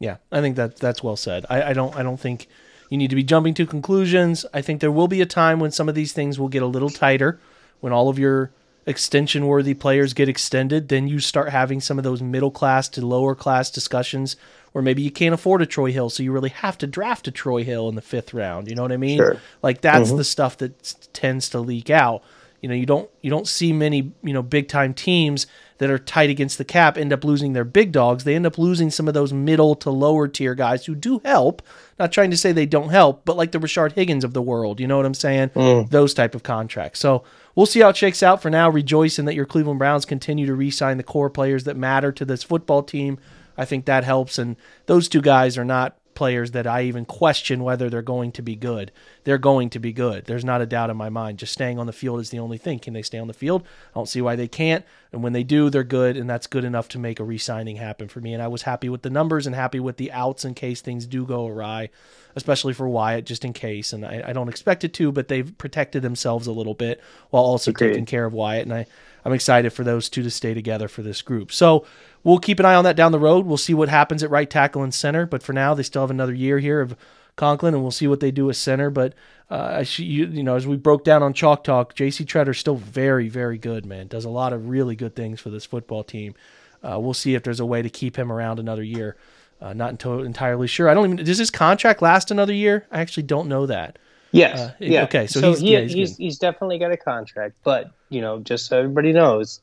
Yeah, 0.00 0.18
I 0.30 0.40
think 0.40 0.56
that 0.56 0.76
that's 0.76 1.02
well 1.02 1.16
said. 1.16 1.44
I, 1.50 1.70
I 1.70 1.72
don't 1.72 1.94
I 1.96 2.02
don't 2.02 2.20
think 2.20 2.46
you 2.88 2.96
need 2.96 3.10
to 3.10 3.16
be 3.16 3.24
jumping 3.24 3.54
to 3.54 3.66
conclusions. 3.66 4.46
I 4.54 4.62
think 4.62 4.80
there 4.80 4.92
will 4.92 5.08
be 5.08 5.20
a 5.20 5.26
time 5.26 5.60
when 5.60 5.70
some 5.70 5.88
of 5.88 5.94
these 5.94 6.12
things 6.12 6.38
will 6.38 6.48
get 6.48 6.62
a 6.62 6.66
little 6.66 6.90
tighter, 6.90 7.40
when 7.80 7.92
all 7.92 8.08
of 8.08 8.18
your 8.18 8.52
extension 8.86 9.46
worthy 9.46 9.74
players 9.74 10.14
get 10.14 10.28
extended. 10.28 10.88
Then 10.88 11.08
you 11.08 11.18
start 11.18 11.50
having 11.50 11.80
some 11.80 11.98
of 11.98 12.04
those 12.04 12.22
middle 12.22 12.50
class 12.50 12.88
to 12.90 13.04
lower 13.04 13.34
class 13.34 13.70
discussions 13.70 14.36
where 14.72 14.82
maybe 14.82 15.02
you 15.02 15.10
can't 15.10 15.34
afford 15.34 15.62
a 15.62 15.66
Troy 15.66 15.92
Hill, 15.92 16.10
so 16.10 16.22
you 16.22 16.32
really 16.32 16.50
have 16.50 16.78
to 16.78 16.86
draft 16.86 17.28
a 17.28 17.30
Troy 17.30 17.64
Hill 17.64 17.88
in 17.88 17.94
the 17.94 18.02
fifth 18.02 18.32
round. 18.32 18.68
You 18.68 18.76
know 18.76 18.82
what 18.82 18.92
I 18.92 18.96
mean? 18.96 19.18
Sure. 19.18 19.40
Like 19.62 19.80
that's 19.80 20.08
mm-hmm. 20.08 20.18
the 20.18 20.24
stuff 20.24 20.56
that 20.58 20.94
tends 21.12 21.48
to 21.50 21.60
leak 21.60 21.90
out. 21.90 22.22
You 22.60 22.68
know, 22.68 22.74
you 22.74 22.86
don't 22.86 23.08
you 23.22 23.30
don't 23.30 23.46
see 23.46 23.72
many 23.72 24.12
you 24.22 24.32
know 24.32 24.42
big 24.42 24.68
time 24.68 24.94
teams 24.94 25.46
that 25.78 25.90
are 25.90 25.98
tight 25.98 26.28
against 26.28 26.58
the 26.58 26.64
cap 26.64 26.98
end 26.98 27.12
up 27.12 27.24
losing 27.24 27.52
their 27.52 27.64
big 27.64 27.92
dogs. 27.92 28.24
They 28.24 28.34
end 28.34 28.46
up 28.46 28.58
losing 28.58 28.90
some 28.90 29.06
of 29.06 29.14
those 29.14 29.32
middle 29.32 29.74
to 29.76 29.90
lower 29.90 30.26
tier 30.26 30.54
guys 30.54 30.86
who 30.86 30.94
do 30.94 31.20
help. 31.24 31.62
Not 31.98 32.12
trying 32.12 32.30
to 32.32 32.36
say 32.36 32.50
they 32.52 32.66
don't 32.66 32.90
help, 32.90 33.24
but 33.24 33.36
like 33.36 33.52
the 33.52 33.58
Rashard 33.58 33.92
Higgins 33.92 34.24
of 34.24 34.34
the 34.34 34.42
world, 34.42 34.80
you 34.80 34.86
know 34.86 34.96
what 34.96 35.06
I'm 35.06 35.14
saying? 35.14 35.50
Mm. 35.50 35.90
Those 35.90 36.14
type 36.14 36.34
of 36.34 36.42
contracts. 36.42 36.98
So 36.98 37.22
we'll 37.54 37.66
see 37.66 37.80
how 37.80 37.90
it 37.90 37.96
shakes 37.96 38.22
out. 38.22 38.42
For 38.42 38.50
now, 38.50 38.68
rejoicing 38.68 39.24
that 39.26 39.34
your 39.34 39.46
Cleveland 39.46 39.78
Browns 39.78 40.04
continue 40.04 40.46
to 40.46 40.54
re-sign 40.54 40.96
the 40.96 41.02
core 41.04 41.30
players 41.30 41.64
that 41.64 41.76
matter 41.76 42.10
to 42.12 42.24
this 42.24 42.42
football 42.42 42.82
team. 42.82 43.18
I 43.56 43.64
think 43.64 43.84
that 43.86 44.04
helps. 44.04 44.38
And 44.38 44.56
those 44.86 45.08
two 45.08 45.20
guys 45.20 45.56
are 45.56 45.64
not 45.64 45.96
players 46.18 46.50
that 46.50 46.66
I 46.66 46.82
even 46.82 47.04
question 47.04 47.62
whether 47.62 47.88
they're 47.88 48.02
going 48.02 48.32
to 48.32 48.42
be 48.42 48.56
good. 48.56 48.90
They're 49.22 49.38
going 49.38 49.70
to 49.70 49.78
be 49.78 49.92
good. 49.92 50.24
There's 50.24 50.44
not 50.44 50.60
a 50.60 50.66
doubt 50.66 50.90
in 50.90 50.96
my 50.96 51.10
mind. 51.10 51.38
Just 51.38 51.52
staying 51.52 51.78
on 51.78 51.86
the 51.86 51.92
field 51.92 52.18
is 52.18 52.30
the 52.30 52.40
only 52.40 52.58
thing. 52.58 52.80
Can 52.80 52.92
they 52.92 53.02
stay 53.02 53.20
on 53.20 53.28
the 53.28 53.32
field? 53.32 53.62
I 53.62 53.94
don't 53.94 54.08
see 54.08 54.20
why 54.20 54.34
they 54.34 54.48
can't. 54.48 54.84
And 55.12 55.22
when 55.22 55.32
they 55.32 55.44
do, 55.44 55.70
they're 55.70 55.84
good, 55.84 56.16
and 56.16 56.28
that's 56.28 56.48
good 56.48 56.64
enough 56.64 56.88
to 56.88 56.98
make 56.98 57.20
a 57.20 57.24
re-signing 57.24 57.76
happen 57.76 58.08
for 58.08 58.20
me. 58.20 58.34
And 58.34 58.42
I 58.42 58.48
was 58.48 58.62
happy 58.62 58.88
with 58.88 59.02
the 59.02 59.10
numbers 59.10 59.46
and 59.46 59.54
happy 59.54 59.78
with 59.78 59.96
the 59.96 60.10
outs 60.10 60.44
in 60.44 60.54
case 60.54 60.80
things 60.80 61.06
do 61.06 61.24
go 61.24 61.46
awry, 61.46 61.90
especially 62.34 62.72
for 62.72 62.88
Wyatt, 62.88 63.24
just 63.24 63.44
in 63.44 63.52
case. 63.52 63.92
And 63.92 64.04
I, 64.04 64.24
I 64.26 64.32
don't 64.32 64.48
expect 64.48 64.82
it 64.82 64.92
to, 64.94 65.12
but 65.12 65.28
they've 65.28 65.56
protected 65.56 66.02
themselves 66.02 66.48
a 66.48 66.52
little 66.52 66.74
bit 66.74 67.00
while 67.30 67.44
also 67.44 67.70
taking 67.70 68.06
care 68.06 68.24
of 68.24 68.32
Wyatt. 68.32 68.64
And 68.64 68.74
I, 68.74 68.86
I'm 69.24 69.32
excited 69.34 69.72
for 69.72 69.84
those 69.84 70.08
two 70.08 70.24
to 70.24 70.30
stay 70.30 70.52
together 70.52 70.88
for 70.88 71.02
this 71.02 71.22
group. 71.22 71.52
So 71.52 71.86
we'll 72.24 72.38
keep 72.38 72.58
an 72.60 72.66
eye 72.66 72.74
on 72.74 72.84
that 72.84 72.96
down 72.96 73.12
the 73.12 73.18
road. 73.18 73.46
We'll 73.46 73.56
see 73.56 73.74
what 73.74 73.88
happens 73.88 74.22
at 74.22 74.30
right 74.30 74.48
tackle 74.48 74.82
and 74.82 74.92
center. 74.94 75.26
But 75.26 75.42
for 75.42 75.52
now, 75.52 75.74
they 75.74 75.82
still 75.82 76.02
have 76.02 76.10
another 76.10 76.34
year 76.34 76.58
here 76.58 76.80
of 76.80 76.96
Conklin, 77.36 77.74
and 77.74 77.82
we'll 77.82 77.90
see 77.92 78.06
what 78.08 78.20
they 78.20 78.30
do 78.30 78.46
with 78.46 78.56
center. 78.56 78.90
But 78.90 79.14
uh, 79.50 79.84
you, 79.96 80.26
you 80.26 80.42
know, 80.42 80.56
as 80.56 80.66
we 80.66 80.76
broke 80.76 81.04
down 81.04 81.22
on 81.22 81.32
Chalk 81.32 81.64
Talk, 81.64 81.94
J.C. 81.94 82.24
Tretter's 82.24 82.58
still 82.58 82.76
very, 82.76 83.28
very 83.28 83.58
good. 83.58 83.86
Man, 83.86 84.08
does 84.08 84.24
a 84.24 84.30
lot 84.30 84.52
of 84.52 84.68
really 84.68 84.96
good 84.96 85.14
things 85.16 85.40
for 85.40 85.50
this 85.50 85.64
football 85.64 86.04
team. 86.04 86.34
Uh, 86.82 86.98
we'll 87.00 87.14
see 87.14 87.34
if 87.34 87.42
there's 87.42 87.60
a 87.60 87.66
way 87.66 87.82
to 87.82 87.90
keep 87.90 88.16
him 88.16 88.30
around 88.30 88.58
another 88.58 88.82
year. 88.82 89.16
Uh, 89.60 89.72
not 89.72 89.90
until 89.90 90.22
entirely 90.22 90.68
sure. 90.68 90.88
I 90.88 90.94
don't 90.94 91.12
even. 91.12 91.24
Does 91.24 91.38
his 91.38 91.50
contract 91.50 92.00
last 92.02 92.30
another 92.30 92.52
year? 92.52 92.86
I 92.92 93.00
actually 93.00 93.24
don't 93.24 93.48
know 93.48 93.66
that. 93.66 93.98
Yes. 94.30 94.58
Uh, 94.58 94.74
yeah. 94.78 95.04
okay, 95.04 95.26
so 95.26 95.40
So, 95.40 95.48
he's- 95.48 95.60
he, 95.60 95.72
yeah, 95.72 95.80
he's 95.80 95.92
he's, 95.92 96.16
he's 96.16 96.38
definitely 96.38 96.78
got 96.78 96.92
a 96.92 96.96
contract, 96.96 97.54
but 97.64 97.90
you 98.10 98.20
know, 98.20 98.38
just 98.40 98.66
so 98.66 98.78
everybody 98.78 99.12
knows, 99.12 99.60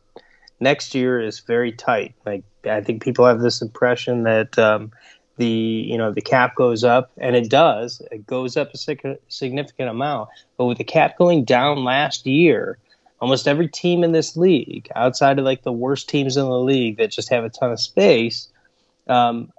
next 0.60 0.96
year 0.96 1.20
is 1.20 1.40
very 1.40 1.72
tight. 1.72 2.16
Like 2.26 2.44
I 2.66 2.82
think 2.82 3.04
people 3.04 3.26
have 3.26 3.42
this 3.42 3.62
impression 3.62 4.24
that 4.24 4.58
um, 4.58 4.92
the 5.38 5.46
you 5.46 5.98
know 5.98 6.12
the 6.12 6.22
cap 6.22 6.56
goes 6.56 6.84
up, 6.84 7.12
and 7.18 7.36
it 7.36 7.50
does. 7.50 8.02
It 8.12 8.26
goes 8.26 8.58
up 8.58 8.74
a 8.74 8.78
sig- 8.78 9.20
significant 9.28 9.90
amount, 9.90 10.30
but 10.58 10.66
with 10.66 10.78
the 10.78 10.84
cap 10.84 11.18
going 11.18 11.44
down 11.44 11.84
last 11.84 12.26
year. 12.26 12.78
Almost 13.22 13.48
every 13.48 13.70
team 13.70 14.04
in 14.04 14.12
this 14.12 14.36
league, 14.36 14.90
outside 14.94 15.40
of 15.40 15.46
like 15.46 15.64
the 15.64 15.72
worst 15.72 16.10
teams 16.10 16.36
in 16.36 16.44
the 16.44 16.60
league 16.60 16.98
that 16.98 17.12
just 17.12 17.30
have 17.30 17.46
a 17.46 17.50
ton 17.50 17.72
of 17.72 17.80
space, 17.80 18.50
um, 19.08 19.54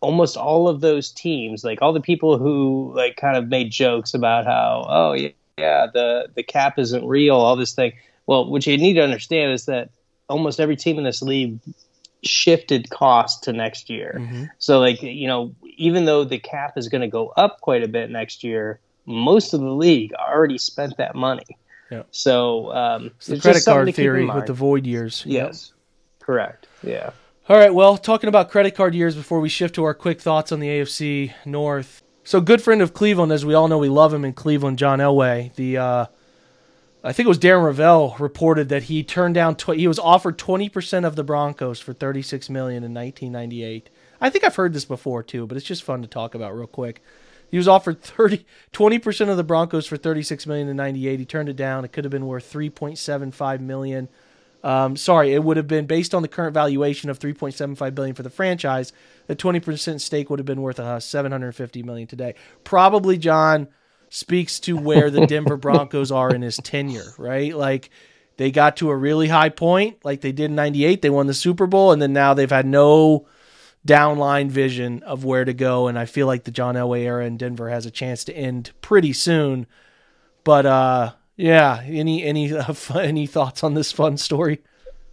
almost 0.00 0.36
all 0.36 0.68
of 0.68 0.80
those 0.80 1.10
teams, 1.10 1.64
like 1.64 1.82
all 1.82 1.92
the 1.92 2.00
people 2.00 2.38
who 2.38 2.92
like 2.94 3.16
kind 3.16 3.36
of 3.36 3.48
made 3.48 3.72
jokes 3.72 4.14
about 4.14 4.46
how, 4.46 4.86
oh 4.88 5.12
yeah, 5.12 5.30
yeah, 5.58 5.86
the 5.92 6.28
the 6.34 6.42
cap 6.42 6.78
isn't 6.78 7.06
real, 7.06 7.36
all 7.36 7.56
this 7.56 7.74
thing. 7.74 7.92
Well, 8.26 8.48
what 8.50 8.66
you 8.66 8.78
need 8.78 8.94
to 8.94 9.02
understand 9.02 9.52
is 9.52 9.66
that 9.66 9.90
almost 10.28 10.60
every 10.60 10.76
team 10.76 10.98
in 10.98 11.04
this 11.04 11.22
league 11.22 11.58
shifted 12.22 12.88
cost 12.90 13.44
to 13.44 13.52
next 13.52 13.90
year. 13.90 14.48
So 14.58 14.80
like 14.80 15.02
you 15.02 15.26
know, 15.28 15.54
even 15.76 16.04
though 16.04 16.24
the 16.24 16.38
cap 16.38 16.76
is 16.76 16.88
going 16.88 17.02
to 17.02 17.08
go 17.08 17.28
up 17.36 17.60
quite 17.60 17.82
a 17.82 17.88
bit 17.88 18.10
next 18.10 18.44
year, 18.44 18.80
most 19.06 19.54
of 19.54 19.60
the 19.60 19.70
league 19.70 20.12
already 20.14 20.58
spent 20.58 20.96
that 20.96 21.14
money. 21.14 21.44
Yeah. 21.90 22.04
So 22.10 22.72
um, 22.72 23.06
It's 23.16 23.26
the 23.26 23.38
credit 23.38 23.58
just 23.58 23.66
card 23.66 23.86
to 23.86 23.92
keep 23.92 23.98
in 23.98 24.02
theory 24.02 24.26
with 24.26 24.46
the 24.46 24.54
void 24.54 24.86
years. 24.86 25.22
Yep. 25.26 25.46
Yes, 25.46 25.72
correct. 26.20 26.66
Yeah. 26.82 27.10
All 27.46 27.58
right, 27.58 27.74
well, 27.74 27.98
talking 27.98 28.28
about 28.28 28.48
credit 28.50 28.74
card 28.74 28.94
years 28.94 29.14
before 29.14 29.38
we 29.38 29.50
shift 29.50 29.74
to 29.74 29.84
our 29.84 29.92
quick 29.92 30.18
thoughts 30.18 30.50
on 30.50 30.60
the 30.60 30.68
AFC 30.68 31.34
North. 31.44 32.02
So, 32.24 32.40
good 32.40 32.62
friend 32.62 32.80
of 32.80 32.94
Cleveland, 32.94 33.32
as 33.32 33.44
we 33.44 33.52
all 33.52 33.68
know, 33.68 33.76
we 33.76 33.90
love 33.90 34.14
him 34.14 34.24
in 34.24 34.32
Cleveland, 34.32 34.78
John 34.78 34.98
Elway. 34.98 35.54
The 35.54 35.76
uh, 35.76 36.06
I 37.04 37.12
think 37.12 37.26
it 37.26 37.28
was 37.28 37.38
Darren 37.38 37.64
Rovell 37.64 38.18
reported 38.18 38.70
that 38.70 38.84
he 38.84 39.04
turned 39.04 39.34
down. 39.34 39.56
Tw- 39.56 39.76
he 39.76 39.86
was 39.86 39.98
offered 39.98 40.38
twenty 40.38 40.70
percent 40.70 41.04
of 41.04 41.16
the 41.16 41.24
Broncos 41.24 41.78
for 41.78 41.92
thirty 41.92 42.22
six 42.22 42.48
million 42.48 42.82
in 42.82 42.94
nineteen 42.94 43.30
ninety 43.30 43.62
eight. 43.62 43.90
I 44.20 44.30
think 44.30 44.42
I've 44.42 44.56
heard 44.56 44.72
this 44.72 44.86
before 44.86 45.22
too, 45.22 45.46
but 45.46 45.58
it's 45.58 45.66
just 45.66 45.82
fun 45.82 46.00
to 46.00 46.08
talk 46.08 46.34
about 46.34 46.56
real 46.56 46.66
quick. 46.66 47.02
He 47.50 47.58
was 47.58 47.68
offered 47.68 48.00
30, 48.02 48.44
20% 48.72 49.28
of 49.28 49.36
the 49.36 49.44
Broncos 49.44 49.86
for 49.86 49.96
36 49.96 50.46
million 50.46 50.68
in 50.68 50.76
98. 50.76 51.18
He 51.20 51.24
turned 51.24 51.48
it 51.48 51.56
down. 51.56 51.84
It 51.84 51.92
could 51.92 52.04
have 52.04 52.10
been 52.10 52.26
worth 52.26 52.50
3.75 52.50 53.60
million. 53.60 54.08
Um, 54.64 54.96
sorry, 54.96 55.34
it 55.34 55.44
would 55.44 55.56
have 55.58 55.68
been 55.68 55.86
based 55.86 56.14
on 56.14 56.22
the 56.22 56.28
current 56.28 56.54
valuation 56.54 57.10
of 57.10 57.18
3.75 57.18 57.94
billion 57.94 58.16
for 58.16 58.22
the 58.22 58.30
franchise. 58.30 58.92
The 59.26 59.36
20% 59.36 60.00
stake 60.00 60.30
would 60.30 60.38
have 60.38 60.46
been 60.46 60.62
worth 60.62 60.80
uh, 60.80 60.98
750 60.98 61.82
million 61.82 62.08
today. 62.08 62.34
Probably 62.64 63.18
John 63.18 63.68
speaks 64.14 64.60
to 64.60 64.76
where 64.76 65.10
the 65.10 65.26
Denver 65.26 65.56
Broncos 65.56 66.12
are 66.12 66.32
in 66.32 66.40
his 66.40 66.56
tenure, 66.58 67.12
right? 67.18 67.52
Like 67.52 67.90
they 68.36 68.52
got 68.52 68.76
to 68.76 68.90
a 68.90 68.96
really 68.96 69.26
high 69.26 69.48
point, 69.48 70.04
like 70.04 70.20
they 70.20 70.30
did 70.30 70.50
in 70.50 70.54
98. 70.54 71.02
They 71.02 71.10
won 71.10 71.26
the 71.26 71.34
Super 71.34 71.66
Bowl 71.66 71.90
and 71.90 72.00
then 72.00 72.12
now 72.12 72.32
they've 72.32 72.48
had 72.48 72.64
no 72.64 73.26
downline 73.84 74.50
vision 74.50 75.02
of 75.02 75.24
where 75.24 75.44
to 75.44 75.52
go 75.52 75.88
and 75.88 75.98
I 75.98 76.06
feel 76.06 76.28
like 76.28 76.44
the 76.44 76.52
John 76.52 76.76
Elway 76.76 77.00
era 77.00 77.26
in 77.26 77.36
Denver 77.36 77.68
has 77.70 77.86
a 77.86 77.90
chance 77.90 78.22
to 78.24 78.32
end 78.32 78.70
pretty 78.80 79.12
soon. 79.12 79.66
But 80.44 80.64
uh 80.64 81.12
yeah, 81.36 81.82
any 81.84 82.22
any 82.22 82.56
uh, 82.56 82.72
any 82.94 83.26
thoughts 83.26 83.64
on 83.64 83.74
this 83.74 83.90
fun 83.90 84.16
story? 84.16 84.60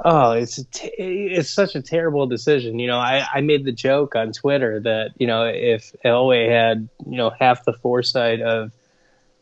Oh, 0.05 0.33
it's 0.33 0.63
t- 0.71 0.93
it's 0.97 1.49
such 1.49 1.73
a 1.73 1.81
terrible 1.81 2.27
decision. 2.27 2.77
You 2.77 2.85
know, 2.85 2.99
I, 2.99 3.25
I 3.33 3.41
made 3.41 3.65
the 3.65 3.71
joke 3.71 4.15
on 4.15 4.31
Twitter 4.31 4.79
that 4.81 5.13
you 5.17 5.25
know 5.25 5.45
if 5.45 5.91
Elway 6.05 6.49
had 6.49 6.87
you 7.07 7.17
know 7.17 7.31
half 7.39 7.65
the 7.65 7.73
foresight 7.73 8.41
of 8.41 8.71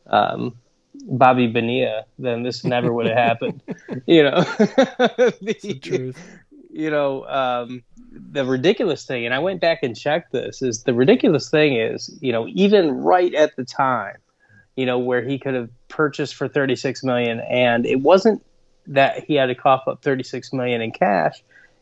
um, 0.10 0.56
Bobby 1.06 1.48
Bonilla, 1.48 2.06
then 2.17 2.43
this 2.43 2.63
never 2.63 2.91
would 2.91 3.08
have 3.08 3.17
happened. 3.17 3.62
You 4.06 4.24
know, 4.24 4.41
the, 5.41 5.80
Truth. 5.82 6.39
you 6.72 6.89
know 6.89 7.26
um, 7.28 7.84
the 8.12 8.45
ridiculous 8.45 9.06
thing, 9.06 9.26
and 9.26 9.34
I 9.34 9.39
went 9.39 9.62
back 9.62 9.84
and 9.84 9.98
checked 9.98 10.32
this. 10.32 10.62
Is 10.62 10.84
the 10.84 10.93
ridiculous 10.93 11.50
thing 11.50 11.76
is 11.76 12.17
you 12.22 12.32
know 12.32 12.48
even 12.50 12.91
right 12.91 13.34
at 13.34 13.56
the 13.56 13.65
time, 13.65 14.17
you 14.76 14.86
know 14.86 15.00
where 15.00 15.22
he 15.22 15.38
could 15.38 15.54
have 15.54 15.69
purchased 15.89 16.36
for 16.36 16.48
thirty 16.48 16.76
six 16.76 17.04
million, 17.04 17.39
and 17.39 17.86
it 17.86 18.02
wasn't 18.02 18.43
that 18.89 19.24
he 19.26 19.36
had 19.36 19.48
to 19.48 19.56
cough 19.56 19.88
up 19.88 20.02
36 20.02 20.52
million 20.52 20.82
in 20.82 20.91
cash 20.91 21.41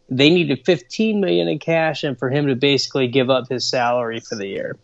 they 0.10 0.30
needed 0.30 0.66
15 0.66 1.20
million 1.20 1.48
in 1.48 1.60
cash 1.60 2.04
and 2.04 2.18
for 2.18 2.30
him 2.30 2.48
to 2.48 2.56
basically 2.56 3.08
give 3.08 3.30
up 3.30 3.50
his 3.50 3.68
salary 3.68 4.20
for 4.20 4.36
the 4.36 4.48
year 4.48 4.78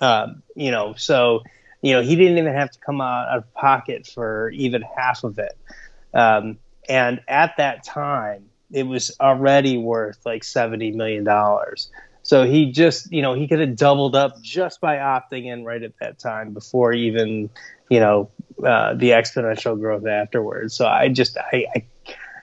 um, 0.00 0.42
you 0.54 0.70
know 0.70 0.94
so 0.96 1.42
you 1.86 1.92
know 1.92 2.02
he 2.02 2.16
didn't 2.16 2.38
even 2.38 2.52
have 2.52 2.70
to 2.70 2.78
come 2.80 3.00
out 3.00 3.28
of 3.28 3.52
pocket 3.54 4.06
for 4.06 4.50
even 4.50 4.82
half 4.96 5.24
of 5.24 5.38
it 5.38 5.56
um, 6.14 6.58
and 6.88 7.20
at 7.28 7.54
that 7.58 7.84
time 7.84 8.44
it 8.72 8.84
was 8.84 9.14
already 9.20 9.78
worth 9.78 10.18
like 10.24 10.44
70 10.44 10.92
million 10.92 11.24
dollars 11.24 11.90
so 12.22 12.44
he 12.44 12.72
just 12.72 13.12
you 13.12 13.22
know 13.22 13.34
he 13.34 13.46
could 13.46 13.60
have 13.60 13.76
doubled 13.76 14.16
up 14.16 14.40
just 14.42 14.80
by 14.80 14.96
opting 14.96 15.46
in 15.46 15.64
right 15.64 15.82
at 15.82 15.92
that 16.00 16.18
time 16.18 16.52
before 16.52 16.92
even 16.92 17.48
you 17.88 18.00
know 18.00 18.30
uh, 18.64 18.94
the 18.94 19.10
exponential 19.10 19.78
growth 19.78 20.06
afterwards. 20.06 20.74
So 20.74 20.86
I 20.86 21.08
just 21.08 21.36
I, 21.36 21.66
I 21.74 21.86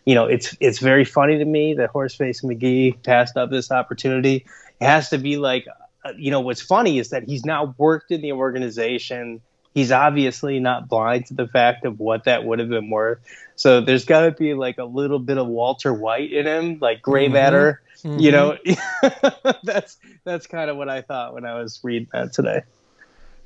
you 0.05 0.15
know 0.15 0.25
it's 0.25 0.55
it's 0.59 0.79
very 0.79 1.05
funny 1.05 1.37
to 1.37 1.45
me 1.45 1.73
that 1.75 1.91
Horseface 1.91 2.43
McGee 2.43 3.01
passed 3.03 3.37
up 3.37 3.49
this 3.49 3.71
opportunity. 3.71 4.45
It 4.79 4.85
has 4.85 5.09
to 5.09 5.17
be 5.17 5.37
like 5.37 5.65
Uh, 6.03 6.13
you 6.17 6.31
know 6.31 6.41
what's 6.41 6.61
funny 6.61 6.99
is 6.99 7.09
that 7.09 7.23
he's 7.23 7.45
now 7.45 7.73
worked 7.77 8.11
in 8.11 8.21
the 8.21 8.33
organization. 8.33 9.41
He's 9.73 9.91
obviously 9.91 10.59
not 10.59 10.87
blind 10.87 11.27
to 11.27 11.33
the 11.33 11.47
fact 11.47 11.85
of 11.85 11.99
what 11.99 12.25
that 12.25 12.43
would 12.43 12.59
have 12.59 12.69
been 12.69 12.89
worth. 12.89 13.19
So 13.55 13.81
there's 13.81 14.05
got 14.05 14.21
to 14.21 14.31
be 14.31 14.53
like 14.53 14.77
a 14.77 14.83
little 14.83 15.19
bit 15.19 15.37
of 15.37 15.47
Walter 15.47 15.93
White 15.93 16.31
in 16.31 16.45
him, 16.45 16.77
like 16.79 17.01
gray 17.01 17.27
matter. 17.27 17.73
Mm-hmm. 17.73 17.83
Mm-hmm. 18.03 18.19
You 18.19 18.31
know, 18.31 18.57
that's 19.63 19.97
that's 20.25 20.47
kind 20.47 20.69
of 20.69 20.77
what 20.77 20.89
I 20.89 21.01
thought 21.01 21.33
when 21.33 21.45
I 21.45 21.59
was 21.59 21.79
reading 21.83 22.09
that 22.11 22.33
today. 22.33 22.63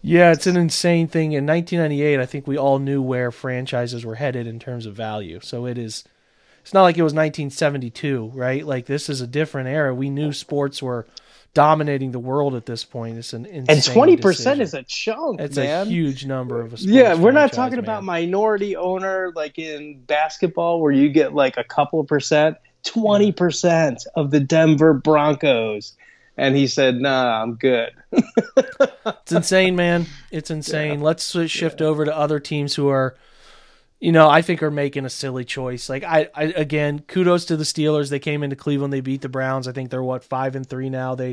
Yeah, 0.02 0.32
it's 0.32 0.48
an 0.48 0.58
insane 0.58 1.08
thing. 1.08 1.34
In 1.34 1.46
1998, 1.46 2.20
I 2.20 2.26
think 2.26 2.48
we 2.48 2.58
all 2.58 2.80
knew 2.80 3.02
where 3.02 3.32
franchises 3.32 4.06
were 4.06 4.15
headed 4.15 4.48
in 4.48 4.60
terms 4.60 4.86
of 4.86 4.96
value. 4.96 5.39
So 5.41 5.65
it 5.65 5.78
is. 5.78 6.04
It's 6.62 6.74
not 6.74 6.84
like 6.84 6.98
it 6.98 7.04
was 7.04 7.13
1972, 7.13 8.32
right? 8.34 8.65
Like 8.65 8.88
this 8.88 9.10
is 9.10 9.22
a 9.22 9.28
different 9.28 9.70
era. 9.70 9.96
We 9.96 10.10
knew 10.10 10.34
sports 10.34 10.82
were 10.82 11.08
dominating 11.54 12.12
the 12.12 12.20
world 12.20 12.56
at 12.56 12.66
this 12.66 12.84
point. 12.84 13.18
It's 13.18 13.34
an 13.34 13.46
insane 13.46 13.66
and 13.76 13.84
twenty 13.84 14.18
percent 14.18 14.62
is 14.62 14.74
a 14.74 14.84
chunk. 14.84 15.40
It's 15.42 15.58
man. 15.58 15.88
a 15.88 15.90
huge 15.90 16.26
number 16.26 16.62
of 16.62 16.74
a 16.74 16.78
Yeah, 16.78 17.16
we're 17.16 17.32
not 17.32 17.52
talking 17.54 17.78
man. 17.78 17.84
about 17.86 18.04
minority 18.04 18.76
owner 18.76 19.32
like 19.36 19.58
in 19.58 20.02
basketball 20.02 20.82
where 20.82 20.92
you 20.92 21.10
get 21.10 21.34
like 21.34 21.58
a 21.58 21.64
couple 21.64 22.00
of 22.00 22.08
percent, 22.08 22.58
twenty 22.84 23.32
percent 23.32 24.06
of 24.16 24.32
the 24.32 24.40
Denver 24.40 24.94
Broncos. 24.94 25.94
And 26.40 26.56
he 26.56 26.68
said, 26.68 26.98
"Nah, 26.98 27.42
I'm 27.42 27.56
good." 27.56 27.92
It's 29.22 29.32
insane, 29.32 29.76
man. 29.76 30.06
It's 30.32 30.52
insane. 30.52 31.02
Let's 31.02 31.36
uh, 31.36 31.48
shift 31.48 31.82
over 31.82 32.06
to 32.06 32.16
other 32.16 32.40
teams 32.40 32.76
who 32.76 32.90
are, 32.90 33.16
you 34.00 34.12
know, 34.12 34.30
I 34.30 34.42
think 34.42 34.62
are 34.62 34.72
making 34.72 35.06
a 35.06 35.10
silly 35.10 35.44
choice. 35.44 35.90
Like 35.90 36.04
I, 36.04 36.30
I 36.36 36.44
again, 36.44 37.00
kudos 37.00 37.46
to 37.46 37.58
the 37.58 37.64
Steelers. 37.64 38.10
They 38.10 38.20
came 38.20 38.44
into 38.44 38.56
Cleveland, 38.56 38.94
they 38.94 39.02
beat 39.02 39.22
the 39.22 39.30
Browns. 39.30 39.68
I 39.68 39.72
think 39.72 39.90
they're 39.90 40.04
what 40.04 40.24
five 40.24 40.56
and 40.56 40.68
three 40.68 40.90
now. 40.90 41.16
They 41.16 41.32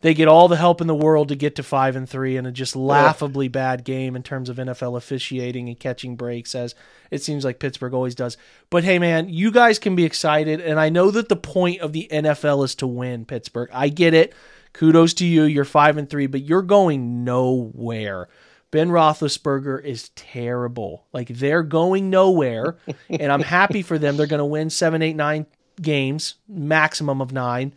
they 0.00 0.14
get 0.14 0.28
all 0.28 0.46
the 0.46 0.56
help 0.56 0.80
in 0.80 0.86
the 0.86 0.94
world 0.94 1.28
to 1.28 1.34
get 1.34 1.56
to 1.56 1.62
five 1.62 1.96
and 1.96 2.08
three 2.08 2.36
in 2.36 2.46
a 2.46 2.52
just 2.52 2.76
laughably 2.76 3.48
bad 3.48 3.84
game 3.84 4.14
in 4.14 4.22
terms 4.22 4.48
of 4.48 4.56
NFL 4.56 4.96
officiating 4.96 5.68
and 5.68 5.78
catching 5.78 6.14
breaks, 6.14 6.54
as 6.54 6.74
it 7.10 7.22
seems 7.22 7.44
like 7.44 7.58
Pittsburgh 7.58 7.94
always 7.94 8.14
does. 8.14 8.36
But 8.70 8.84
hey, 8.84 9.00
man, 9.00 9.28
you 9.28 9.50
guys 9.50 9.78
can 9.80 9.96
be 9.96 10.04
excited, 10.04 10.60
and 10.60 10.78
I 10.78 10.88
know 10.88 11.10
that 11.10 11.28
the 11.28 11.36
point 11.36 11.80
of 11.80 11.92
the 11.92 12.08
NFL 12.12 12.64
is 12.64 12.76
to 12.76 12.86
win. 12.86 13.24
Pittsburgh, 13.24 13.70
I 13.72 13.88
get 13.88 14.14
it. 14.14 14.34
Kudos 14.72 15.14
to 15.14 15.26
you. 15.26 15.42
You're 15.42 15.64
five 15.64 15.96
and 15.96 16.08
three, 16.08 16.28
but 16.28 16.42
you're 16.42 16.62
going 16.62 17.24
nowhere. 17.24 18.28
Ben 18.70 18.90
Roethlisberger 18.90 19.82
is 19.82 20.10
terrible. 20.10 21.06
Like 21.12 21.28
they're 21.28 21.62
going 21.62 22.10
nowhere, 22.10 22.76
and 23.08 23.32
I'm 23.32 23.42
happy 23.42 23.82
for 23.82 23.98
them. 23.98 24.16
They're 24.16 24.26
going 24.26 24.38
to 24.38 24.44
win 24.44 24.70
seven, 24.70 25.00
eight, 25.02 25.16
nine 25.16 25.46
games, 25.80 26.34
maximum 26.48 27.20
of 27.22 27.32
nine, 27.32 27.72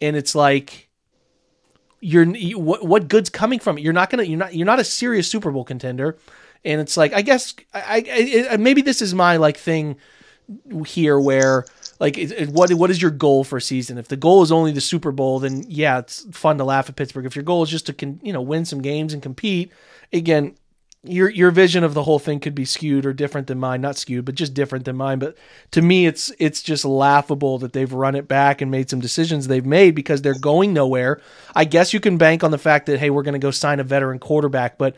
and 0.00 0.16
it's 0.16 0.34
like 0.34 0.88
you're 2.00 2.24
you, 2.24 2.58
what 2.58 2.84
what 2.84 3.08
good's 3.08 3.30
coming 3.30 3.58
from 3.58 3.78
it? 3.78 3.82
You're 3.84 3.92
not 3.92 4.10
gonna 4.10 4.24
you're 4.24 4.38
not 4.38 4.54
you're 4.54 4.66
not 4.66 4.80
a 4.80 4.84
serious 4.84 5.28
Super 5.30 5.50
Bowl 5.50 5.64
contender, 5.64 6.18
and 6.64 6.80
it's 6.80 6.96
like 6.96 7.12
I 7.12 7.22
guess 7.22 7.54
I, 7.72 8.04
I, 8.10 8.46
I 8.52 8.56
maybe 8.56 8.82
this 8.82 9.00
is 9.02 9.14
my 9.14 9.36
like 9.36 9.56
thing 9.56 9.96
here 10.86 11.18
where 11.18 11.64
like 12.00 12.18
it, 12.18 12.32
it- 12.32 12.48
what 12.48 12.72
what 12.74 12.90
is 12.90 13.00
your 13.00 13.12
goal 13.12 13.44
for 13.44 13.56
a 13.58 13.62
season? 13.62 13.98
If 13.98 14.08
the 14.08 14.16
goal 14.16 14.42
is 14.42 14.50
only 14.50 14.72
the 14.72 14.80
Super 14.80 15.12
Bowl, 15.12 15.38
then 15.38 15.64
yeah, 15.68 16.00
it's 16.00 16.26
fun 16.36 16.58
to 16.58 16.64
laugh 16.64 16.88
at 16.88 16.96
Pittsburgh. 16.96 17.24
If 17.26 17.36
your 17.36 17.44
goal 17.44 17.62
is 17.62 17.70
just 17.70 17.86
to 17.86 17.92
con, 17.92 18.20
you 18.22 18.32
know 18.32 18.42
win 18.42 18.64
some 18.64 18.82
games 18.82 19.12
and 19.14 19.22
compete, 19.22 19.72
again, 20.12 20.56
your 21.04 21.28
your 21.28 21.50
vision 21.50 21.82
of 21.82 21.94
the 21.94 22.04
whole 22.04 22.20
thing 22.20 22.38
could 22.38 22.54
be 22.54 22.64
skewed 22.64 23.04
or 23.04 23.12
different 23.12 23.48
than 23.48 23.58
mine. 23.58 23.80
Not 23.80 23.96
skewed, 23.96 24.24
but 24.24 24.36
just 24.36 24.54
different 24.54 24.84
than 24.84 24.96
mine. 24.96 25.18
But 25.18 25.36
to 25.72 25.82
me, 25.82 26.06
it's 26.06 26.32
it's 26.38 26.62
just 26.62 26.84
laughable 26.84 27.58
that 27.58 27.72
they've 27.72 27.92
run 27.92 28.14
it 28.14 28.28
back 28.28 28.60
and 28.60 28.70
made 28.70 28.88
some 28.88 29.00
decisions 29.00 29.48
they've 29.48 29.66
made 29.66 29.96
because 29.96 30.22
they're 30.22 30.38
going 30.38 30.72
nowhere. 30.72 31.20
I 31.56 31.64
guess 31.64 31.92
you 31.92 31.98
can 31.98 32.18
bank 32.18 32.44
on 32.44 32.52
the 32.52 32.58
fact 32.58 32.86
that 32.86 33.00
hey, 33.00 33.10
we're 33.10 33.24
going 33.24 33.32
to 33.32 33.40
go 33.40 33.50
sign 33.50 33.80
a 33.80 33.84
veteran 33.84 34.20
quarterback, 34.20 34.78
but 34.78 34.94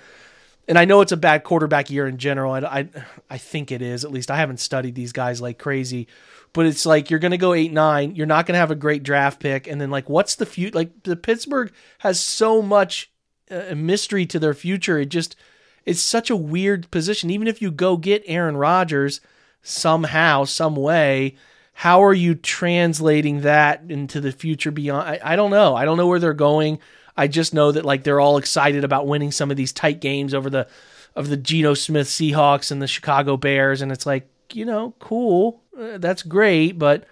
and 0.69 0.79
I 0.79 0.85
know 0.85 1.01
it's 1.01 1.13
a 1.13 1.17
bad 1.17 1.45
quarterback 1.45 1.91
year 1.91 2.07
in 2.07 2.19
general. 2.19 2.53
I, 2.53 2.61
I, 2.61 2.89
I 3.31 3.39
think 3.39 3.71
it 3.71 3.83
is. 3.83 4.05
At 4.05 4.13
least 4.13 4.31
I 4.31 4.37
haven't 4.37 4.61
studied 4.61 4.95
these 4.95 5.13
guys 5.13 5.41
like 5.41 5.59
crazy, 5.59 6.09
but 6.53 6.67
it's 6.67 6.87
like 6.87 7.11
you're 7.11 7.19
going 7.19 7.33
to 7.33 7.39
go 7.39 7.55
eight 7.55 7.73
nine. 7.73 8.15
You're 8.15 8.27
not 8.27 8.47
going 8.47 8.55
to 8.55 8.61
have 8.61 8.71
a 8.71 8.77
great 8.77 9.05
draft 9.05 9.41
pick, 9.41 9.67
and 9.67 9.81
then 9.81 9.91
like 9.91 10.11
what's 10.11 10.37
the 10.37 10.47
future? 10.47 10.77
Like 10.77 11.03
the 11.03 11.17
Pittsburgh 11.17 11.73
has 12.01 12.21
so 12.21 12.61
much 12.61 13.11
uh, 13.51 13.75
mystery 13.75 14.27
to 14.27 14.39
their 14.39 14.55
future. 14.55 14.99
It 14.99 15.07
just 15.07 15.37
it's 15.85 16.01
such 16.01 16.31
a 16.31 16.37
weird 16.37 16.91
position. 16.91 17.31
Even 17.31 17.49
if 17.49 17.61
you 17.61 17.71
go 17.71 17.97
get 17.97 18.23
Aaron 18.27 18.57
Rodgers 18.57 19.21
somehow, 19.63 20.45
some 20.45 20.77
way. 20.77 21.37
How 21.79 22.05
are 22.05 22.15
you 22.15 22.37
translating 22.37 23.41
that 23.41 23.83
into 23.89 24.21
the 24.21 24.31
future 24.31 24.71
beyond? 24.71 25.09
I, 25.09 25.33
I 25.33 25.37
don't 25.37 25.51
know. 25.51 25.75
I 25.75 25.85
don't 25.85 25.97
know 25.97 26.07
where 26.07 26.21
they're 26.21 26.33
going. 26.33 26.79
I 27.17 27.27
just 27.27 27.53
know 27.53 27.73
that 27.73 27.85
like 27.85 28.05
they're 28.05 28.21
all 28.21 28.37
excited 28.37 28.85
about 28.85 29.07
winning 29.07 29.33
some 29.33 29.51
of 29.51 29.57
these 29.57 29.73
tight 29.73 30.01
games 30.01 30.35
over 30.35 30.49
the 30.49 30.69
of 31.17 31.29
the 31.29 31.37
Geno 31.37 31.75
Smith 31.75 32.09
Seahawks 32.09 32.71
and 32.71 32.81
the 32.81 32.87
Chicago 32.87 33.37
Bears, 33.37 33.83
and 33.83 33.91
it's 33.91 34.07
like 34.07 34.29
you 34.53 34.65
know, 34.65 34.95
cool, 35.01 35.63
uh, 35.79 35.99
that's 35.99 36.23
great, 36.23 36.79
but 36.79 37.05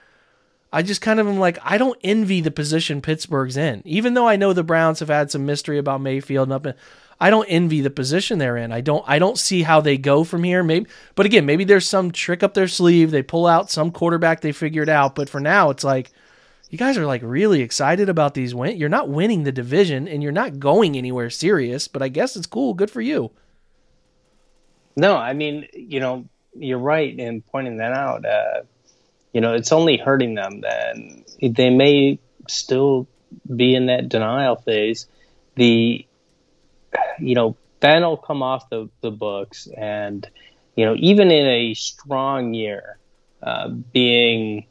I 0.73 0.83
just 0.83 1.03
kind 1.03 1.21
of 1.21 1.29
am 1.29 1.39
like 1.39 1.59
I 1.63 1.77
don't 1.79 1.99
envy 2.03 2.41
the 2.41 2.51
position 2.51 3.03
Pittsburgh's 3.03 3.57
in, 3.57 3.83
even 3.85 4.15
though 4.15 4.27
I 4.27 4.37
know 4.37 4.53
the 4.53 4.63
Browns 4.63 5.01
have 5.01 5.09
had 5.09 5.31
some 5.31 5.45
mystery 5.45 5.79
about 5.79 6.01
Mayfield 6.01 6.49
and 6.49 6.55
up. 6.55 6.67
In, 6.67 6.75
I 7.21 7.31
don't 7.31 7.47
envy 7.47 7.81
the 7.81 7.91
position 7.91 8.39
they're 8.39 8.57
in. 8.57 8.73
I 8.73 8.81
don't. 8.81 9.05
I 9.07 9.19
don't 9.19 9.39
see 9.39 9.63
how 9.63 9.81
they 9.81 9.99
go 9.99 10.25
from 10.25 10.43
here. 10.45 10.65
Maybe, 10.65 10.87
but 11.15 11.27
again, 11.27 11.47
maybe 11.47 11.65
there's 11.65 11.89
some 11.89 12.11
trick 12.11 12.43
up 12.43 12.55
their 12.55 12.69
sleeve. 12.69 13.11
They 13.11 13.23
pull 13.23 13.47
out 13.47 13.71
some 13.71 13.93
quarterback 13.93 14.41
they 14.41 14.53
figured 14.53 14.89
out. 14.89 15.15
But 15.15 15.29
for 15.29 15.41
now, 15.41 15.71
it's 15.71 15.85
like 15.85 16.11
you 16.71 16.79
guys 16.79 16.97
are 16.97 17.07
like 17.07 17.21
really 17.23 17.61
excited 17.61 18.09
about 18.09 18.33
these. 18.33 18.55
You're 18.55 18.89
not 18.89 19.11
winning 19.11 19.45
the 19.45 19.53
division 19.53 20.09
and 20.09 20.23
you're 20.23 20.33
not 20.33 20.59
going 20.59 20.97
anywhere 20.97 21.29
serious, 21.29 21.87
but 21.87 22.03
I 22.03 22.09
guess 22.09 22.35
it's 22.35 22.47
cool. 22.47 22.73
Good 22.73 22.91
for 22.91 23.03
you. 23.03 23.31
No, 24.97 25.17
I 25.17 25.35
mean, 25.35 25.69
you 25.75 26.01
know, 26.01 26.25
you're 26.55 26.79
right 26.79 27.17
in 27.17 27.43
pointing 27.43 27.77
that 27.77 27.93
out. 27.93 28.25
Uh, 28.25 28.63
you 29.33 29.41
know, 29.41 29.55
it's 29.55 29.73
only 29.73 29.97
hurting 29.97 30.35
them. 30.35 30.61
Then 30.61 31.25
they 31.41 31.71
may 31.71 32.19
still 32.49 33.07
be 33.55 33.75
in 33.75 33.87
that 33.87 34.09
denial 34.09 34.57
phase. 34.57 35.07
The, 35.57 36.07
you 37.19 37.35
know, 37.35 37.57
Ben 37.81 38.03
will 38.03 38.17
come 38.17 38.43
off 38.43 38.69
the, 38.71 38.89
the 39.01 39.11
books, 39.11 39.67
and 39.77 40.29
you 40.77 40.85
know, 40.85 40.95
even 40.99 41.31
in 41.31 41.47
a 41.47 41.75
strong 41.75 42.55
year, 42.55 42.99
uh, 43.43 43.69
being 43.69 44.67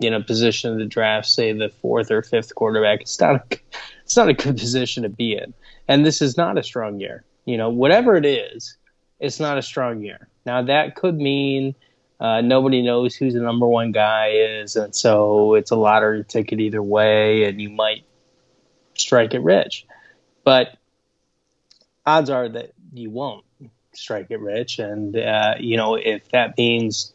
in 0.00 0.14
a 0.14 0.22
position 0.22 0.78
to 0.78 0.86
draft, 0.86 1.26
say 1.26 1.52
the 1.52 1.68
fourth 1.68 2.10
or 2.10 2.22
fifth 2.22 2.54
quarterback, 2.54 3.02
it's 3.02 3.20
not 3.20 3.36
a, 3.36 3.58
it's 4.04 4.16
not 4.16 4.28
a 4.28 4.34
good 4.34 4.56
position 4.56 5.02
to 5.04 5.08
be 5.08 5.36
in. 5.36 5.54
And 5.88 6.04
this 6.04 6.22
is 6.22 6.36
not 6.36 6.58
a 6.58 6.62
strong 6.62 7.00
year. 7.00 7.24
You 7.44 7.58
know, 7.58 7.70
whatever 7.70 8.16
it 8.16 8.24
is, 8.24 8.76
it's 9.20 9.38
not 9.38 9.58
a 9.58 9.62
strong 9.62 10.02
year. 10.02 10.28
Now 10.46 10.62
that 10.62 10.96
could 10.96 11.16
mean 11.16 11.74
uh, 12.20 12.40
nobody 12.40 12.82
knows 12.82 13.14
who 13.14 13.30
the 13.30 13.40
number 13.40 13.66
one 13.66 13.92
guy 13.92 14.28
is, 14.28 14.76
and 14.76 14.94
so 14.94 15.54
it's 15.54 15.70
a 15.70 15.76
lottery 15.76 16.24
ticket 16.24 16.60
either 16.60 16.82
way, 16.82 17.44
and 17.44 17.60
you 17.60 17.70
might 17.70 18.04
strike 18.94 19.34
it 19.34 19.40
rich. 19.40 19.86
But 20.44 20.76
odds 22.06 22.30
are 22.30 22.48
that 22.48 22.72
you 22.92 23.10
won't 23.10 23.44
strike 23.92 24.30
it 24.30 24.40
rich, 24.40 24.78
and 24.78 25.16
uh, 25.16 25.54
you 25.58 25.76
know 25.76 25.96
if 25.96 26.28
that 26.30 26.56
means, 26.56 27.12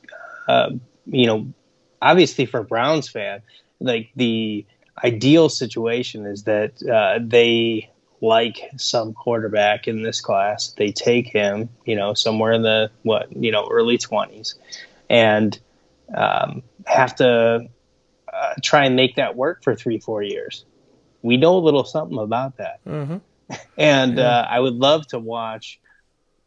uh, 0.48 0.72
you 1.06 1.28
know, 1.28 1.54
obviously 2.02 2.46
for 2.46 2.64
Browns 2.64 3.08
fan, 3.08 3.42
like 3.80 4.10
the 4.16 4.66
ideal 5.04 5.50
situation 5.50 6.26
is 6.26 6.44
that 6.44 6.84
uh, 6.84 7.20
they 7.22 7.90
like 8.22 8.70
some 8.78 9.14
quarterback 9.14 9.88
in 9.88 10.02
this 10.02 10.20
class. 10.22 10.74
They 10.78 10.92
take 10.92 11.28
him, 11.28 11.70
you 11.86 11.96
know, 11.96 12.14
somewhere 12.14 12.52
in 12.52 12.64
the 12.64 12.92
what, 13.04 13.34
you 13.36 13.52
know, 13.52 13.68
early 13.72 13.98
twenties, 13.98 14.56
and 15.10 15.60
um, 16.16 16.64
have 16.86 17.16
to 17.16 17.68
uh, 18.32 18.54
try 18.64 18.86
and 18.86 18.96
make 18.96 19.16
that 19.16 19.36
work 19.36 19.64
for 19.64 19.76
three, 19.76 20.00
four 20.00 20.24
years. 20.24 20.66
We 21.22 21.38
know 21.38 21.58
a 21.58 21.60
little 21.60 21.84
something 21.84 22.18
about 22.18 22.58
that, 22.58 22.80
Mm-hmm. 22.86 23.18
and 23.78 24.20
uh, 24.20 24.46
I 24.48 24.60
would 24.60 24.76
love 24.76 25.08
to 25.08 25.20
watch 25.20 25.80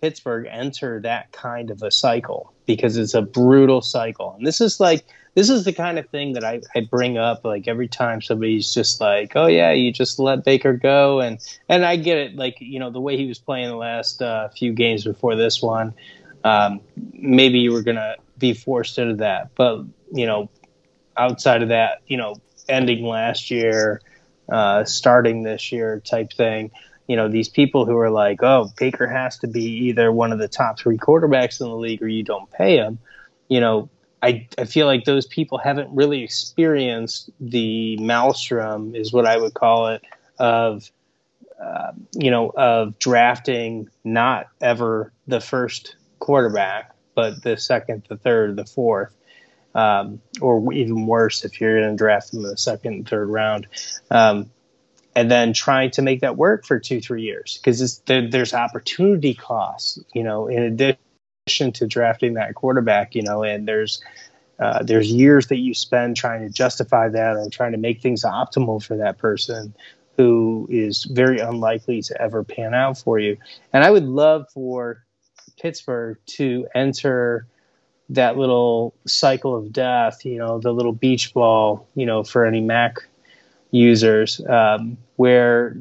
Pittsburgh 0.01 0.47
enter 0.49 1.01
that 1.01 1.33
kind 1.33 1.71
of 1.71 1.83
a 1.83 1.91
cycle 1.91 2.53
because 2.65 2.97
it's 2.97 3.15
a 3.15 3.23
brutal 3.23 3.81
cycle, 3.81 4.35
and 4.37 4.47
this 4.47 4.61
is 4.61 4.79
like 4.79 5.05
this 5.35 5.49
is 5.49 5.65
the 5.65 5.73
kind 5.73 5.99
of 5.99 6.09
thing 6.11 6.35
that 6.35 6.45
I, 6.45 6.61
I 6.75 6.81
bring 6.81 7.17
up 7.19 7.45
like 7.45 7.67
every 7.67 7.89
time 7.89 8.21
somebody's 8.21 8.73
just 8.73 9.01
like, 9.01 9.33
oh 9.35 9.47
yeah, 9.47 9.73
you 9.73 9.91
just 9.91 10.19
let 10.19 10.45
Baker 10.45 10.75
go, 10.75 11.21
and 11.21 11.39
and 11.69 11.85
I 11.85 11.97
get 11.97 12.19
it, 12.19 12.37
like 12.37 12.57
you 12.61 12.79
know 12.79 12.91
the 12.91 13.01
way 13.01 13.17
he 13.17 13.27
was 13.27 13.39
playing 13.39 13.69
the 13.69 13.77
last 13.77 14.23
uh, 14.23 14.49
few 14.49 14.73
games 14.73 15.05
before 15.05 15.37
this 15.37 15.63
one, 15.63 15.95
um, 16.45 16.81
maybe 17.13 17.59
you 17.59 17.73
were 17.73 17.83
gonna 17.83 18.17
be 18.39 18.55
forced 18.55 18.99
into 18.99 19.17
that, 19.17 19.51
but 19.55 19.85
you 20.13 20.27
know, 20.27 20.51
outside 21.17 21.63
of 21.63 21.69
that, 21.69 22.03
you 22.07 22.17
know, 22.17 22.37
ending 22.69 23.05
last 23.05 23.51
year, 23.51 24.01
uh, 24.51 24.85
starting 24.85 25.43
this 25.43 25.73
year 25.73 26.01
type 26.01 26.33
thing. 26.33 26.71
You 27.09 27.17
know, 27.17 27.29
these 27.29 27.49
people 27.49 27.85
who 27.85 27.97
are 27.99 28.11
like, 28.11 28.43
oh, 28.43 28.71
Baker 28.79 29.07
has 29.07 29.39
to 29.39 29.49
be 29.49 29.65
either 29.89 30.11
one 30.13 30.33
of 30.33 30.39
the 30.39 30.49
top 30.49 30.79
three 30.79 30.99
quarterbacks 30.99 31.61
in 31.61 31.69
the 31.69 31.77
league 31.77 32.03
or 32.03 32.09
you 32.09 32.23
don't 32.23 32.51
pay 32.51 32.77
him. 32.77 32.99
You 33.49 33.61
know, 33.61 33.91
I, 34.23 34.47
I 34.57 34.65
feel 34.65 34.87
like 34.87 35.05
those 35.05 35.27
people 35.27 35.59
haven't 35.59 35.91
really 35.95 36.23
experienced 36.23 37.31
the 37.41 37.97
maelstrom, 37.97 38.95
is 38.95 39.13
what 39.13 39.27
I 39.27 39.37
would 39.37 39.55
call 39.55 39.89
it, 39.89 40.03
of 40.39 40.91
uh, 41.63 41.93
you 42.15 42.31
know 42.31 42.53
of 42.57 42.99
drafting 42.99 43.89
not 44.05 44.47
ever 44.61 45.13
the 45.27 45.41
first 45.41 45.97
quarterback, 46.23 46.95
but 47.17 47.43
the 47.43 47.57
second, 47.57 48.05
the 48.09 48.17
third, 48.17 48.55
the 48.55 48.65
fourth, 48.65 49.13
um, 49.75 50.21
or 50.41 50.73
even 50.73 51.07
worse 51.07 51.45
if 51.45 51.61
you're 51.61 51.81
going 51.81 51.91
to 51.91 51.97
draft 51.97 52.31
them 52.31 52.45
in 52.45 52.51
the 52.51 52.57
second 52.57 52.93
and 52.95 53.09
third 53.09 53.29
round. 53.29 53.67
Um, 54.09 54.51
and 55.17 55.29
then 55.29 55.53
trying 55.53 55.91
to 55.91 56.03
make 56.03 56.21
that 56.21 56.37
work 56.37 56.65
for 56.65 56.79
two, 56.79 57.01
three 57.01 57.23
years 57.23 57.59
because 57.59 57.99
there, 58.07 58.31
there's 58.31 58.55
opportunity 58.55 59.35
costs, 59.35 59.99
you 60.15 60.23
know, 60.23 60.47
in 60.47 60.63
addition 60.63 61.73
to 61.73 61.87
drafting 61.89 62.35
that 62.35 62.55
quarterback, 62.55 63.17
you 63.17 63.23
know, 63.23 63.43
and 63.43 63.67
there's 63.67 64.01
uh, 64.61 64.81
there's 64.85 65.11
years 65.11 65.49
that 65.49 65.59
you 65.59 65.75
spend 65.75 66.17
trying 66.17 66.47
to 66.47 66.49
justify 66.49 67.09
that 67.09 67.37
or 67.37 67.51
trying 67.51 67.73
to 67.73 67.79
make 67.79 68.01
things 68.01 68.23
optimal 68.23 68.81
for 68.81 68.99
that 68.99 69.19
person. 69.19 69.75
who 70.17 70.69
is 70.71 71.05
very 71.05 71.41
unlikely 71.41 72.03
to 72.03 72.21
ever 72.21 72.45
pan 72.45 72.75
out 72.75 72.99
for 72.99 73.19
you. 73.19 73.37
And 73.73 73.83
I 73.83 73.91
would 73.91 74.05
love 74.05 74.47
for 74.53 75.05
Pittsburgh 75.63 76.19
to 76.27 76.67
enter 76.75 77.47
that 78.09 78.37
little 78.37 78.95
cycle 79.07 79.57
of 79.57 79.73
death, 79.73 80.27
you 80.27 80.37
know, 80.37 80.59
the 80.59 80.73
little 80.73 80.93
beach 80.93 81.33
ball, 81.33 81.87
you 81.95 82.05
know, 82.05 82.25
for 82.25 82.45
any 82.45 82.61
Mac 82.61 82.97
users, 83.71 84.41
um, 84.49 84.99
where 85.17 85.77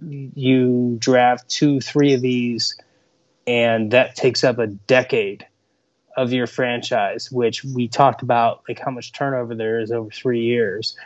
you 0.00 0.96
draft 0.98 1.48
two, 1.48 1.78
three 1.80 2.14
of 2.14 2.22
these, 2.22 2.74
and 3.46 3.90
that 3.90 4.16
takes 4.16 4.44
up 4.44 4.58
a 4.58 4.66
decade 4.66 5.46
of 6.16 6.32
your 6.32 6.46
franchise, 6.46 7.30
which 7.30 7.62
we 7.62 7.86
talked 7.86 8.22
about, 8.22 8.62
like 8.66 8.80
how 8.80 8.90
much 8.90 9.12
turnover 9.12 9.54
there 9.54 9.78
is 9.78 9.92
over 9.92 10.10
three 10.10 10.40
years. 10.40 10.96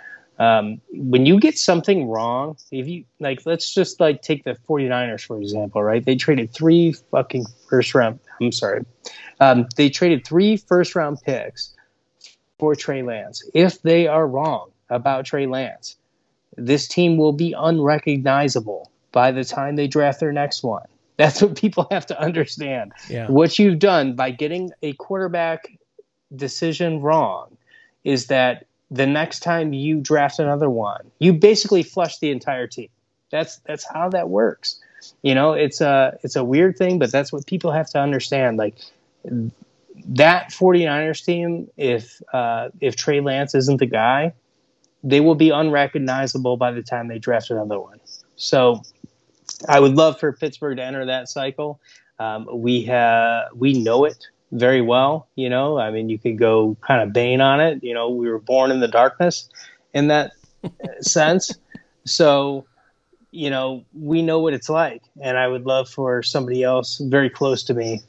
Um, 0.43 0.81
when 0.91 1.25
you 1.25 1.39
get 1.39 1.57
something 1.57 2.09
wrong, 2.09 2.57
if 2.73 2.89
you 2.89 3.05
like, 3.21 3.47
let's 3.47 3.73
just 3.73 4.01
like 4.01 4.23
take 4.23 4.43
the 4.43 4.57
49ers, 4.69 5.25
for 5.25 5.39
example, 5.39 5.85
right? 5.85 6.05
They 6.05 6.17
traded 6.17 6.53
three 6.53 6.95
fucking 7.13 7.45
first 7.71 7.95
round. 7.95 8.19
I'm 8.41 8.51
sorry. 8.51 8.85
Um, 9.39 9.69
they 9.77 9.89
traded 9.89 10.27
three 10.27 10.57
first 10.57 10.97
round 10.97 11.19
picks 11.25 11.77
for 12.59 12.75
Trey 12.75 13.03
Lance. 13.03 13.49
If 13.55 13.83
they 13.83 14.09
are 14.09 14.27
wrong 14.27 14.73
about 14.91 15.27
Trey 15.27 15.47
Lance, 15.47 15.95
this 16.57 16.89
team 16.89 17.19
will 17.19 17.33
be 17.33 17.55
unrecognizable 17.57 18.91
by 19.13 19.31
the 19.31 19.45
time 19.45 19.77
they 19.77 19.87
draft 19.87 20.19
their 20.19 20.33
next 20.33 20.65
one. 20.65 20.87
That's 21.19 21.41
what 21.41 21.57
people 21.57 21.87
have 21.93 22.07
to 22.07 22.21
understand. 22.21 22.95
Yeah. 23.09 23.29
What 23.29 23.61
you've 23.61 23.79
done 23.79 24.17
by 24.17 24.33
getting 24.33 24.73
a 24.83 24.95
quarterback 24.95 25.71
decision 26.35 27.01
wrong 27.01 27.57
is 28.03 28.27
that 28.27 28.67
the 28.93 29.07
next 29.07 29.41
time 29.41 29.73
you 29.73 30.01
draft 30.01 30.39
another 30.39 30.69
one, 30.69 31.11
you 31.19 31.33
basically 31.33 31.83
flush 31.83 32.19
the 32.19 32.31
entire 32.31 32.67
team. 32.67 32.89
That's 33.31 33.57
that's 33.67 33.85
how 33.91 34.11
that 34.11 34.29
works. 34.29 34.79
You 35.23 35.35
know, 35.35 35.55
it's 35.55 35.81
a 35.81 36.19
it's 36.23 36.37
a 36.37 36.45
weird 36.45 36.77
thing, 36.77 36.99
but 36.99 37.11
that's 37.11 37.33
what 37.33 37.47
people 37.47 37.73
have 37.73 37.89
to 37.91 37.99
understand. 37.99 38.59
Like 38.59 38.75
that 40.07 40.51
49ers 40.51 41.25
team, 41.25 41.69
if 41.77 42.21
uh, 42.33 42.69
if 42.81 42.95
Trey 42.95 43.21
Lance 43.21 43.55
isn't 43.55 43.79
the 43.79 43.87
guy, 43.87 44.35
they 45.03 45.21
will 45.21 45.35
be 45.35 45.51
unrecognizable 45.51 46.59
by 46.59 46.71
the 46.71 46.83
time 46.83 47.09
they 47.09 47.19
draft 47.19 47.51
another 47.51 47.81
one. 47.81 47.99
So 48.37 48.83
I 49.69 49.81
would 49.81 49.95
love 49.95 50.21
for 50.21 50.33
Pittsburgh 50.33 50.77
to 50.77 50.85
enter 50.85 51.07
that 51.07 51.29
cycle. 51.29 51.81
Um, 52.19 52.47
we 52.53 52.83
have 52.83 53.49
we 53.55 53.73
know 53.73 54.05
it 54.05 54.29
very 54.53 54.81
well. 54.83 55.29
You 55.35 55.49
know, 55.49 55.79
I 55.79 55.91
mean, 55.91 56.09
you 56.09 56.19
could 56.19 56.39
go 56.39 56.77
kind 56.87 57.03
of 57.03 57.13
Bane 57.13 57.41
on 57.41 57.61
it. 57.61 57.83
You 57.83 57.95
know, 57.95 58.11
we 58.11 58.29
were 58.29 58.39
born 58.39 58.71
in 58.71 58.81
the 58.81 58.89
darkness 58.89 59.49
in 59.93 60.09
that 60.09 60.33
sense. 61.01 61.53
So, 62.05 62.67
you 63.31 63.51
know, 63.51 63.85
we 63.95 64.23
know 64.23 64.41
what 64.41 64.53
it's 64.55 64.69
like, 64.69 65.03
and 65.23 65.37
I 65.39 65.49
would 65.49 65.65
love 65.65 65.89
for 65.89 66.23
somebody 66.23 66.63
else 66.63 66.99
very 66.99 67.31
close 67.31 67.63
to 67.65 67.75
me, 67.75 68.03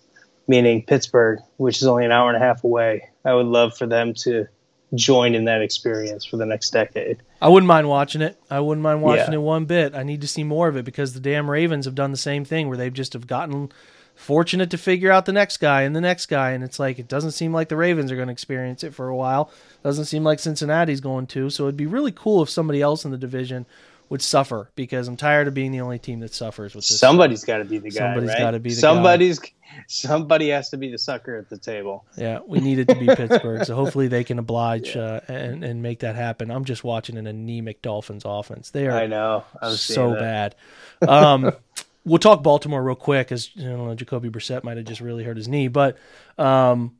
meaning 0.48 0.84
Pittsburgh, 0.84 1.40
which 1.58 1.78
is 1.78 1.88
only 1.88 2.06
an 2.06 2.12
hour 2.12 2.28
and 2.30 2.36
a 2.42 2.46
half 2.46 2.64
away. 2.64 3.10
I 3.24 3.34
would 3.34 3.46
love 3.46 3.78
for 3.78 3.88
them 3.88 4.14
to 4.16 4.48
join 4.96 5.34
in 5.34 5.46
that 5.46 5.62
experience 5.62 6.26
for 6.26 6.38
the 6.38 6.46
next 6.46 6.72
decade. 6.72 7.18
I 7.42 7.48
wouldn't 7.48 7.68
mind 7.68 7.88
watching 7.90 8.22
it. 8.22 8.38
I 8.50 8.60
wouldn't 8.60 8.84
mind 8.84 9.02
watching 9.02 9.32
Yeah. 9.34 9.40
it 9.40 9.42
one 9.42 9.66
bit. 9.66 9.96
I 9.96 10.04
need 10.04 10.22
to 10.22 10.28
see 10.28 10.44
more 10.44 10.68
of 10.68 10.76
it 10.78 10.86
because 10.86 11.14
the 11.14 11.20
damn 11.20 11.50
Ravens 11.50 11.86
have 11.86 11.96
done 11.96 12.12
the 12.12 12.18
same 12.18 12.46
thing 12.46 12.68
where 12.68 12.78
they've 12.78 12.94
just 12.94 13.14
have 13.14 13.26
gotten 13.26 13.72
fortunate 14.16 14.70
to 14.72 14.78
figure 14.78 15.12
out 15.12 15.26
the 15.26 15.34
next 15.34 15.58
guy 15.58 15.82
and 15.82 15.96
the 15.96 16.02
next 16.02 16.28
guy 16.28 16.52
and 16.52 16.64
it's 16.64 16.80
like 16.80 17.00
it 17.00 17.08
doesn't 17.08 17.32
seem 17.32 17.54
like 17.54 17.70
the 17.70 17.76
Ravens 17.76 18.12
are 18.12 18.16
going 18.16 18.28
to 18.28 18.32
experience 18.32 18.84
it 18.84 18.94
for 18.94 19.08
a 19.08 19.16
while. 19.16 19.52
Doesn't 19.84 20.06
seem 20.06 20.24
like 20.24 20.40
Cincinnati's 20.40 21.02
going 21.02 21.28
to. 21.28 21.50
So 21.50 21.64
it'd 21.64 21.78
be 21.78 21.88
really 21.88 22.12
cool 22.12 22.42
if 22.44 22.50
somebody 22.50 22.82
else 22.82 23.06
in 23.06 23.12
the 23.12 23.18
division 23.18 23.66
would 24.14 24.22
suffer 24.22 24.70
because 24.76 25.08
I'm 25.08 25.18
tired 25.18 25.48
of 25.48 25.56
being 25.56 25.72
the 25.72 25.82
only 25.82 25.98
team 25.98 26.20
that 26.20 26.34
suffers 26.34 26.76
with 26.76 26.88
this. 26.88 27.00
Somebody's 27.00 27.44
got 27.44 27.58
to 27.58 27.66
be 27.66 27.80
the 27.80 27.90
guy. 27.90 28.00
Somebody's 28.00 28.30
right? 28.30 28.40
gotta 28.40 28.60
be 28.60 28.70
the 28.70 28.76
guy. 28.76 28.82
somebody's. 28.82 29.42
Somebody 29.88 30.50
has 30.50 30.70
to 30.70 30.78
be 30.78 30.92
the 30.92 31.00
sucker 31.00 31.36
at 31.36 31.50
the 31.50 31.58
table. 31.58 32.06
Yeah, 32.16 32.42
we 32.46 32.60
need 32.60 32.78
it 32.78 32.88
to 32.90 32.96
be 32.96 33.08
Pittsburgh. 33.08 33.66
So 33.66 33.74
hopefully 33.74 34.08
they 34.08 34.24
can 34.24 34.38
oblige 34.38 34.96
uh, 34.96 35.22
and 35.28 35.64
and 35.64 35.82
make 35.82 36.00
that 36.02 36.16
happen. 36.16 36.52
I'm 36.52 36.64
just 36.64 36.84
watching 36.84 37.18
an 37.18 37.26
anemic 37.26 37.82
Dolphins 37.82 38.22
offense. 38.24 38.70
They 38.70 38.86
are 38.86 38.92
I 38.92 39.08
know. 39.08 39.46
I'm 39.60 39.74
so 39.74 40.14
bad. 40.14 40.54
Um, 41.02 41.54
we'll 42.06 42.20
talk 42.20 42.44
Baltimore 42.44 42.84
real 42.84 42.96
quick, 42.96 43.32
as 43.32 43.56
you 43.56 43.70
know, 43.70 43.94
Jacoby 43.96 44.30
Brissett 44.30 44.64
might 44.64 44.78
have 44.78 44.86
just 44.86 45.02
really 45.02 45.24
hurt 45.24 45.38
his 45.38 45.48
knee. 45.48 45.68
But 45.68 45.98
um, 46.38 46.96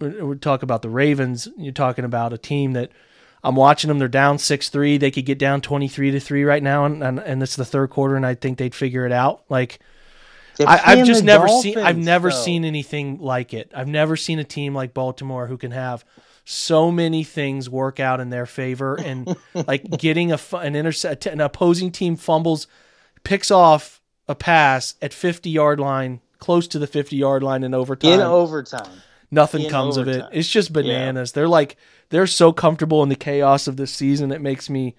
we- 0.00 0.22
we'll 0.22 0.38
talk 0.38 0.62
about 0.62 0.82
the 0.82 0.90
Ravens. 0.90 1.48
You're 1.56 1.72
talking 1.72 2.04
about 2.04 2.32
a 2.32 2.38
team 2.38 2.72
that 2.72 2.90
I'm 3.42 3.56
watching 3.56 3.88
them. 3.88 3.98
They're 3.98 4.08
down 4.08 4.38
six 4.38 4.68
three. 4.68 4.96
They 4.98 5.10
could 5.10 5.26
get 5.26 5.38
down 5.38 5.60
twenty 5.60 5.88
three 5.88 6.10
to 6.10 6.20
three 6.20 6.44
right 6.44 6.62
now, 6.62 6.84
and, 6.84 7.02
and 7.02 7.18
and 7.18 7.42
it's 7.42 7.56
the 7.56 7.64
third 7.64 7.90
quarter, 7.90 8.16
and 8.16 8.24
I 8.26 8.34
think 8.34 8.58
they'd 8.58 8.74
figure 8.74 9.06
it 9.06 9.12
out. 9.12 9.44
Like 9.48 9.80
I, 10.60 10.80
I've 10.84 11.06
just 11.06 11.24
never 11.24 11.48
seen. 11.48 11.78
I've 11.78 11.98
never 11.98 12.30
though. 12.30 12.36
seen 12.36 12.64
anything 12.64 13.18
like 13.18 13.52
it. 13.52 13.70
I've 13.74 13.88
never 13.88 14.16
seen 14.16 14.38
a 14.38 14.44
team 14.44 14.74
like 14.74 14.94
Baltimore 14.94 15.46
who 15.46 15.58
can 15.58 15.72
have 15.72 16.04
so 16.44 16.90
many 16.90 17.24
things 17.24 17.68
work 17.68 17.98
out 17.98 18.20
in 18.20 18.30
their 18.30 18.46
favor, 18.46 18.94
and 18.94 19.36
like 19.54 19.90
getting 19.98 20.32
a 20.32 20.38
an 20.52 20.76
intercept, 20.76 21.26
an 21.26 21.40
opposing 21.40 21.90
team 21.90 22.16
fumbles, 22.16 22.66
picks 23.24 23.50
off 23.50 24.00
a 24.28 24.34
pass 24.34 24.94
at 25.02 25.12
fifty 25.12 25.50
yard 25.50 25.80
line, 25.80 26.20
close 26.38 26.66
to 26.68 26.78
the 26.78 26.86
fifty 26.86 27.16
yard 27.16 27.42
line 27.42 27.62
in 27.62 27.74
overtime. 27.74 28.12
in 28.12 28.20
overtime. 28.20 29.02
Nothing 29.30 29.62
in 29.62 29.70
comes 29.70 29.96
of 29.96 30.08
it. 30.08 30.24
It's 30.32 30.48
just 30.48 30.72
bananas. 30.72 31.32
They're 31.32 31.48
like 31.48 31.76
they're 32.10 32.26
so 32.26 32.52
comfortable 32.52 33.02
in 33.02 33.08
the 33.08 33.16
chaos 33.16 33.66
of 33.66 33.76
this 33.76 33.92
season. 33.92 34.30
It 34.32 34.40
makes 34.40 34.70
me. 34.70 34.94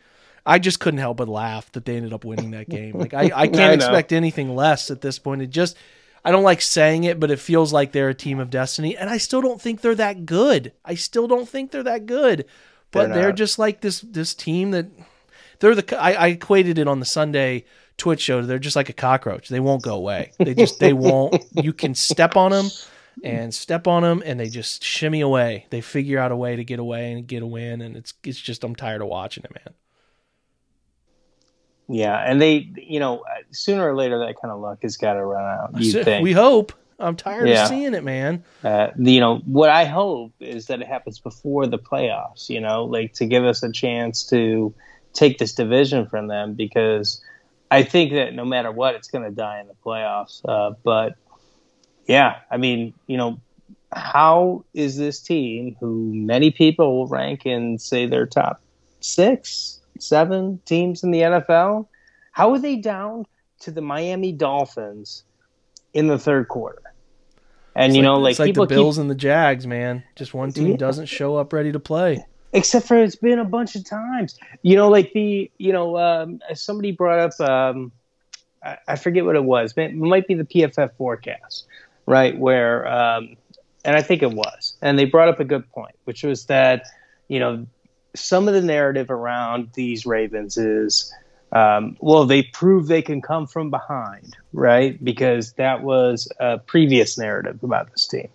I 0.45 0.59
just 0.59 0.79
couldn't 0.79 0.99
help 0.99 1.17
but 1.17 1.27
laugh 1.27 1.71
that 1.71 1.85
they 1.85 1.95
ended 1.95 2.13
up 2.13 2.23
winning 2.23 2.51
that 2.51 2.69
game. 2.69 2.97
Like 2.99 3.13
I, 3.13 3.23
I 3.35 3.47
can't 3.47 3.71
I 3.71 3.73
expect 3.73 4.11
anything 4.13 4.55
less 4.55 4.91
at 4.91 5.01
this 5.01 5.17
point. 5.17 5.41
It 5.41 5.49
just 5.49 5.75
I 6.23 6.31
don't 6.31 6.43
like 6.43 6.61
saying 6.61 7.03
it, 7.03 7.19
but 7.19 7.31
it 7.31 7.39
feels 7.39 7.71
like 7.71 7.91
they're 7.91 8.09
a 8.09 8.15
team 8.15 8.39
of 8.39 8.49
destiny, 8.49 8.97
and 8.97 9.09
I 9.09 9.17
still 9.17 9.41
don't 9.41 9.61
think 9.61 9.81
they're 9.81 9.95
that 9.95 10.25
good. 10.25 10.73
I 10.83 10.95
still 10.95 11.27
don't 11.27 11.47
think 11.47 11.71
they're 11.71 11.83
that 11.83 12.05
good. 12.05 12.45
But 12.91 13.07
They're 13.07 13.23
they're, 13.23 13.31
just 13.33 13.59
like 13.59 13.81
this 13.81 14.01
this 14.01 14.33
team 14.33 14.71
that 14.71 14.87
they're 15.59 15.75
the. 15.75 16.01
I, 16.01 16.13
I 16.13 16.27
equated 16.27 16.79
it 16.79 16.87
on 16.87 16.99
the 16.99 17.05
Sunday 17.05 17.65
Twitch 17.97 18.21
show. 18.21 18.41
They're 18.41 18.59
just 18.59 18.75
like 18.75 18.89
a 18.89 18.93
cockroach. 18.93 19.49
They 19.49 19.59
won't 19.59 19.81
go 19.83 19.95
away. 19.95 20.31
They 20.37 20.53
just 20.53 20.79
they 20.79 20.93
won't. 20.93 21.43
You 21.61 21.73
can 21.73 21.95
step 21.95 22.35
on 22.35 22.51
them 22.51 22.67
and 23.23 23.53
step 23.53 23.87
on 23.87 24.03
them, 24.03 24.21
and 24.25 24.39
they 24.39 24.49
just 24.49 24.83
shimmy 24.83 25.21
away. 25.21 25.65
They 25.69 25.81
figure 25.81 26.19
out 26.19 26.31
a 26.31 26.35
way 26.35 26.55
to 26.57 26.63
get 26.63 26.79
away 26.79 27.13
and 27.13 27.25
get 27.25 27.41
a 27.43 27.47
win, 27.47 27.81
and 27.81 27.95
it's 27.95 28.13
it's 28.23 28.39
just 28.39 28.63
I'm 28.63 28.75
tired 28.75 29.01
of 29.01 29.07
watching 29.07 29.43
it, 29.45 29.51
man. 29.55 29.73
Yeah, 31.87 32.17
and 32.17 32.41
they, 32.41 32.67
you 32.75 32.99
know, 32.99 33.23
sooner 33.51 33.87
or 33.87 33.95
later 33.95 34.17
that 34.19 34.35
kind 34.41 34.51
of 34.51 34.59
luck 34.59 34.79
has 34.81 34.97
got 34.97 35.13
to 35.13 35.23
run 35.23 35.43
out. 35.43 35.79
You 35.81 36.03
think? 36.03 36.23
We 36.23 36.33
hope. 36.33 36.73
I'm 36.97 37.15
tired 37.15 37.47
Yeah. 37.47 37.63
of 37.63 37.69
seeing 37.69 37.93
it, 37.93 38.03
man. 38.03 38.43
Uh, 38.63 38.87
you 38.97 39.19
know, 39.19 39.39
what 39.45 39.69
I 39.69 39.83
hope 39.85 40.31
is 40.39 40.67
that 40.67 40.81
it 40.81 40.87
happens 40.87 41.19
before 41.19 41.67
the 41.67 41.77
playoffs. 41.77 42.49
You 42.49 42.61
know, 42.61 42.85
like 42.85 43.13
to 43.15 43.25
give 43.25 43.43
us 43.43 43.61
a 43.63 43.71
chance 43.71 44.23
to 44.29 44.73
take 45.13 45.37
this 45.37 45.53
division 45.53 46.07
from 46.07 46.27
them 46.27 46.53
because 46.53 47.21
I 47.71 47.83
think 47.83 48.13
that 48.13 48.33
no 48.33 48.45
matter 48.45 48.71
what, 48.71 48.95
it's 48.95 49.07
going 49.07 49.23
to 49.23 49.31
die 49.31 49.59
in 49.59 49.67
the 49.67 49.73
playoffs. 49.85 50.41
Uh, 50.45 50.75
but 50.83 51.15
yeah, 52.07 52.37
I 52.51 52.57
mean, 52.57 52.93
you 53.07 53.17
know, 53.17 53.39
how 53.91 54.65
is 54.73 54.97
this 54.97 55.19
team, 55.21 55.75
who 55.79 56.11
many 56.13 56.51
people 56.51 56.97
will 56.97 57.07
rank 57.07 57.45
in, 57.45 57.79
say, 57.79 58.05
their 58.05 58.25
top 58.25 58.61
six, 58.99 59.79
seven 59.99 60.61
teams 60.65 61.03
in 61.03 61.11
the 61.11 61.21
NFL, 61.21 61.87
how 62.31 62.51
are 62.51 62.59
they 62.59 62.75
down 62.75 63.25
to 63.61 63.71
the 63.71 63.81
Miami 63.81 64.31
Dolphins 64.31 65.23
in 65.93 66.07
the 66.07 66.19
third 66.19 66.47
quarter? 66.47 66.81
And 67.75 67.91
It's 67.91 67.97
you 67.97 68.03
know, 68.03 68.19
like, 68.19 68.31
it's 68.31 68.39
like 68.39 68.47
people 68.47 68.65
the 68.65 68.69
keep 68.69 68.77
Bills 68.77 68.97
and 68.97 69.09
the 69.09 69.15
Jags, 69.15 69.65
man. 69.67 70.03
Just 70.15 70.33
one 70.33 70.51
team 70.51 70.71
Yeah. 70.71 70.77
doesn't 70.77 71.07
show 71.07 71.35
up 71.37 71.51
ready 71.51 71.71
to 71.71 71.79
play. 71.79 72.25
Except 72.55 72.87
for 72.87 72.97
it's 72.97 73.17
been 73.17 73.37
a 73.37 73.45
bunch 73.45 73.75
of 73.75 73.85
times. 73.85 74.39
You 74.63 74.75
know, 74.75 74.89
like 74.89 75.13
the 75.13 75.51
you 75.57 75.73
know 75.73 75.97
um, 75.97 76.39
somebody 76.53 76.91
brought 76.91 77.19
up 77.19 77.49
um, 77.49 77.91
I, 78.63 78.77
I 78.87 78.95
forget 78.95 79.25
what 79.25 79.35
it 79.35 79.43
was. 79.43 79.73
But 79.73 79.85
it 79.85 79.95
might 79.95 80.27
be 80.27 80.33
the 80.33 80.45
PFF 80.45 80.95
forecast, 80.97 81.67
right? 82.05 82.37
Where 82.37 82.87
um, 82.87 83.35
and 83.83 83.95
I 83.95 84.01
think 84.01 84.23
it 84.23 84.31
was, 84.31 84.75
and 84.81 84.97
they 84.97 85.05
brought 85.05 85.27
up 85.27 85.39
a 85.39 85.45
good 85.45 85.69
point, 85.71 85.95
which 86.05 86.23
was 86.23 86.45
that 86.45 86.85
you 87.27 87.39
know 87.39 87.67
some 88.15 88.47
of 88.47 88.53
the 88.53 88.61
narrative 88.61 89.11
around 89.11 89.69
these 89.73 90.05
Ravens 90.05 90.57
is. 90.57 91.13
Um, 91.51 91.95
well, 92.01 92.25
they 92.25 92.43
prove 92.43 92.87
they 92.87 93.03
can 93.03 93.21
come 93.21 93.47
from 93.47 93.69
behind, 93.69 94.35
right? 94.51 95.01
Because 95.01 95.53
that 95.53 95.83
was 95.83 96.27
a 96.37 96.57
previous 96.57 97.17
narrative 97.17 97.63
about 97.63 97.91
this 97.91 98.07
team. 98.07 98.27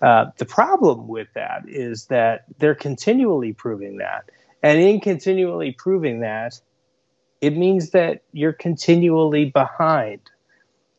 Uh, 0.00 0.26
the 0.36 0.44
problem 0.44 1.08
with 1.08 1.28
that 1.34 1.62
is 1.66 2.06
that 2.06 2.44
they're 2.58 2.74
continually 2.74 3.52
proving 3.52 3.98
that. 3.98 4.30
And 4.62 4.80
in 4.80 5.00
continually 5.00 5.72
proving 5.72 6.20
that, 6.20 6.60
it 7.40 7.56
means 7.56 7.90
that 7.90 8.22
you're 8.32 8.52
continually 8.52 9.46
behind, 9.46 10.20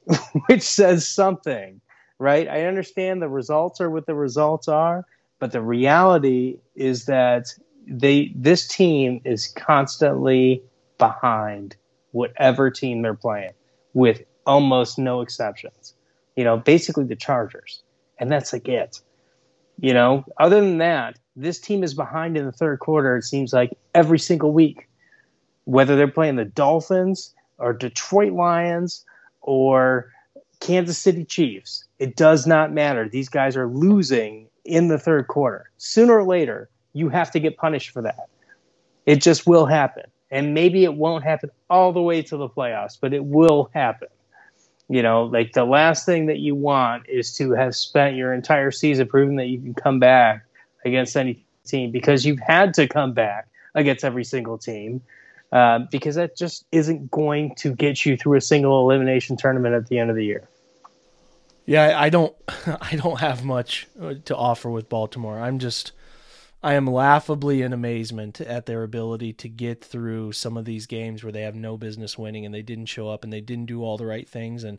which 0.47 0.61
says 0.61 1.07
something, 1.07 1.81
right? 2.17 2.47
I 2.47 2.65
understand 2.65 3.21
the 3.21 3.29
results 3.29 3.81
are 3.81 3.89
what 3.89 4.05
the 4.05 4.15
results 4.15 4.67
are, 4.67 5.05
but 5.39 5.51
the 5.51 5.61
reality 5.61 6.59
is 6.75 7.05
that 7.05 7.53
they 7.87 8.31
this 8.35 8.67
team 8.67 9.21
is 9.23 9.47
constantly 9.47 10.61
behind 10.97 11.75
whatever 12.11 12.69
team 12.69 13.01
they're 13.01 13.13
playing, 13.13 13.53
with 13.93 14.21
almost 14.45 14.99
no 14.99 15.21
exceptions. 15.21 15.95
You 16.35 16.43
know, 16.43 16.57
basically 16.57 17.05
the 17.05 17.15
Chargers, 17.15 17.83
and 18.19 18.31
that's 18.31 18.53
like 18.53 18.67
it. 18.67 19.01
You 19.79 19.93
know, 19.93 20.25
other 20.39 20.59
than 20.59 20.77
that, 20.79 21.17
this 21.35 21.59
team 21.59 21.83
is 21.83 21.93
behind 21.93 22.37
in 22.37 22.45
the 22.45 22.51
third 22.51 22.79
quarter. 22.79 23.15
It 23.15 23.23
seems 23.23 23.53
like 23.53 23.71
every 23.95 24.19
single 24.19 24.51
week, 24.51 24.89
whether 25.63 25.95
they're 25.95 26.07
playing 26.07 26.35
the 26.35 26.45
Dolphins 26.45 27.33
or 27.57 27.73
Detroit 27.73 28.33
Lions 28.33 29.05
or 29.41 30.11
Kansas 30.59 30.97
City 30.97 31.23
Chiefs. 31.23 31.85
It 31.99 32.15
does 32.15 32.45
not 32.45 32.73
matter. 32.73 33.07
These 33.07 33.29
guys 33.29 33.55
are 33.55 33.67
losing 33.67 34.47
in 34.65 34.89
the 34.89 34.99
third 34.99 35.27
quarter. 35.27 35.69
Sooner 35.77 36.17
or 36.17 36.25
later, 36.25 36.69
you 36.93 37.09
have 37.09 37.31
to 37.31 37.39
get 37.39 37.57
punished 37.57 37.91
for 37.91 38.01
that. 38.01 38.27
It 39.05 39.21
just 39.21 39.47
will 39.47 39.65
happen. 39.65 40.03
And 40.31 40.53
maybe 40.53 40.83
it 40.83 40.93
won't 40.93 41.23
happen 41.23 41.49
all 41.69 41.91
the 41.93 42.01
way 42.01 42.21
to 42.21 42.37
the 42.37 42.49
playoffs, 42.49 42.97
but 42.99 43.13
it 43.13 43.25
will 43.25 43.71
happen. 43.73 44.09
You 44.89 45.03
know, 45.03 45.25
like 45.25 45.53
the 45.53 45.65
last 45.65 46.05
thing 46.05 46.25
that 46.25 46.39
you 46.39 46.55
want 46.55 47.07
is 47.07 47.35
to 47.37 47.51
have 47.51 47.75
spent 47.75 48.15
your 48.15 48.33
entire 48.33 48.71
season 48.71 49.07
proving 49.07 49.35
that 49.35 49.45
you 49.45 49.59
can 49.59 49.75
come 49.75 49.99
back 49.99 50.45
against 50.83 51.15
any 51.15 51.45
team 51.63 51.91
because 51.91 52.25
you've 52.25 52.39
had 52.39 52.73
to 52.73 52.87
come 52.87 53.13
back 53.13 53.47
against 53.75 54.03
every 54.03 54.23
single 54.23 54.57
team 54.57 55.01
uh, 55.51 55.79
because 55.91 56.15
that 56.15 56.35
just 56.35 56.65
isn't 56.71 57.11
going 57.11 57.55
to 57.55 57.73
get 57.73 58.05
you 58.05 58.17
through 58.17 58.37
a 58.37 58.41
single 58.41 58.79
elimination 58.81 59.37
tournament 59.37 59.75
at 59.75 59.87
the 59.87 59.99
end 59.99 60.09
of 60.09 60.15
the 60.15 60.25
year. 60.25 60.47
Yeah, 61.65 61.99
I 61.99 62.09
don't, 62.09 62.35
I 62.81 62.95
don't 62.95 63.19
have 63.19 63.43
much 63.43 63.87
uh, 64.01 64.15
to 64.25 64.35
offer 64.35 64.69
with 64.69 64.89
Baltimore. 64.89 65.39
I'm 65.39 65.59
just, 65.59 65.91
I 66.61 66.73
am 66.73 66.85
laughably 66.87 67.61
in 67.61 67.71
amazement 67.71 68.41
at 68.41 68.65
their 68.65 68.83
ability 68.83 69.31
to 69.33 69.47
get 69.49 69.83
through 69.83 70.33
some 70.33 70.57
of 70.57 70.65
these 70.65 70.85
games 70.87 71.23
where 71.23 71.31
they 71.31 71.43
have 71.43 71.55
no 71.55 71.77
business 71.77 72.17
winning 72.17 72.45
and 72.45 72.53
they 72.53 72.61
didn't 72.61 72.87
show 72.87 73.09
up 73.09 73.23
and 73.23 73.31
they 73.31 73.39
didn't 73.41 73.67
do 73.67 73.81
all 73.83 73.97
the 73.97 74.05
right 74.05 74.27
things. 74.27 74.65
And 74.65 74.77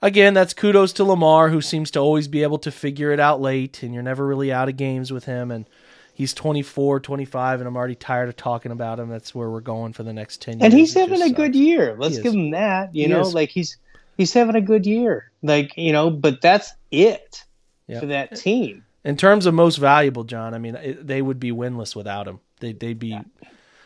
again, 0.00 0.32
that's 0.32 0.54
kudos 0.54 0.94
to 0.94 1.04
Lamar, 1.04 1.50
who 1.50 1.60
seems 1.60 1.90
to 1.92 1.98
always 2.00 2.26
be 2.26 2.42
able 2.42 2.58
to 2.60 2.70
figure 2.70 3.12
it 3.12 3.20
out 3.20 3.40
late, 3.40 3.82
and 3.82 3.92
you're 3.92 4.02
never 4.02 4.26
really 4.26 4.50
out 4.50 4.70
of 4.70 4.78
games 4.78 5.12
with 5.12 5.26
him. 5.26 5.50
And 5.50 5.68
he's 6.14 6.32
24, 6.32 7.00
25, 7.00 7.60
and 7.60 7.68
I'm 7.68 7.76
already 7.76 7.96
tired 7.96 8.30
of 8.30 8.36
talking 8.36 8.72
about 8.72 8.98
him. 8.98 9.10
That's 9.10 9.34
where 9.34 9.50
we're 9.50 9.60
going 9.60 9.92
for 9.92 10.04
the 10.04 10.14
next 10.14 10.40
10 10.40 10.54
years. 10.60 10.64
And 10.64 10.72
he's 10.72 10.94
having 10.94 11.20
a 11.20 11.30
good 11.30 11.54
year. 11.54 11.96
Let's 11.98 12.18
give 12.18 12.32
him 12.32 12.52
that. 12.52 12.94
You 12.94 13.02
He 13.02 13.08
know, 13.08 13.20
is. 13.20 13.34
like 13.34 13.50
he's 13.50 13.76
he's 14.16 14.32
having 14.32 14.54
a 14.56 14.60
good 14.62 14.86
year. 14.86 15.30
Like, 15.42 15.76
you 15.76 15.92
know, 15.92 16.08
but 16.10 16.40
that's 16.40 16.72
it 16.90 17.44
Yep. 17.88 18.00
for 18.00 18.06
that 18.06 18.36
team. 18.36 18.84
In 19.04 19.16
terms 19.16 19.46
of 19.46 19.54
most 19.54 19.76
valuable, 19.76 20.24
John, 20.24 20.54
I 20.54 20.58
mean, 20.58 20.74
it, 20.76 21.06
they 21.06 21.22
would 21.22 21.40
be 21.40 21.52
winless 21.52 21.96
without 21.96 22.28
him. 22.28 22.40
They, 22.60 22.72
they'd 22.72 22.98
be 22.98 23.18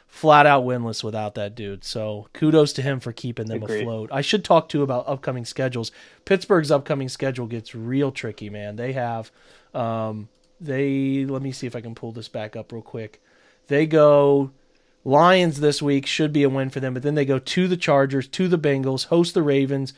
flat 0.08 0.46
out 0.46 0.64
winless 0.64 1.02
without 1.04 1.34
that 1.34 1.54
dude. 1.54 1.84
So 1.84 2.28
kudos 2.32 2.72
to 2.74 2.82
him 2.82 3.00
for 3.00 3.12
keeping 3.12 3.46
them 3.46 3.62
Agreed. 3.62 3.82
afloat. 3.82 4.10
I 4.12 4.20
should 4.20 4.44
talk 4.44 4.68
too 4.68 4.82
about 4.82 5.08
upcoming 5.08 5.44
schedules. 5.44 5.92
Pittsburgh's 6.24 6.70
upcoming 6.70 7.08
schedule 7.08 7.46
gets 7.46 7.74
real 7.74 8.12
tricky, 8.12 8.50
man. 8.50 8.76
They 8.76 8.92
have, 8.92 9.30
um, 9.72 10.28
they 10.60 11.24
let 11.26 11.42
me 11.42 11.52
see 11.52 11.66
if 11.66 11.76
I 11.76 11.80
can 11.80 11.94
pull 11.94 12.12
this 12.12 12.28
back 12.28 12.56
up 12.56 12.72
real 12.72 12.82
quick. 12.82 13.20
They 13.68 13.86
go 13.86 14.50
Lions 15.04 15.60
this 15.60 15.82
week 15.82 16.06
should 16.06 16.32
be 16.32 16.44
a 16.44 16.48
win 16.48 16.70
for 16.70 16.80
them, 16.80 16.94
but 16.94 17.02
then 17.02 17.14
they 17.14 17.24
go 17.26 17.38
to 17.38 17.68
the 17.68 17.76
Chargers, 17.76 18.26
to 18.28 18.48
the 18.48 18.58
Bengals, 18.58 19.06
host 19.06 19.34
the 19.34 19.42
Ravens, 19.42 19.92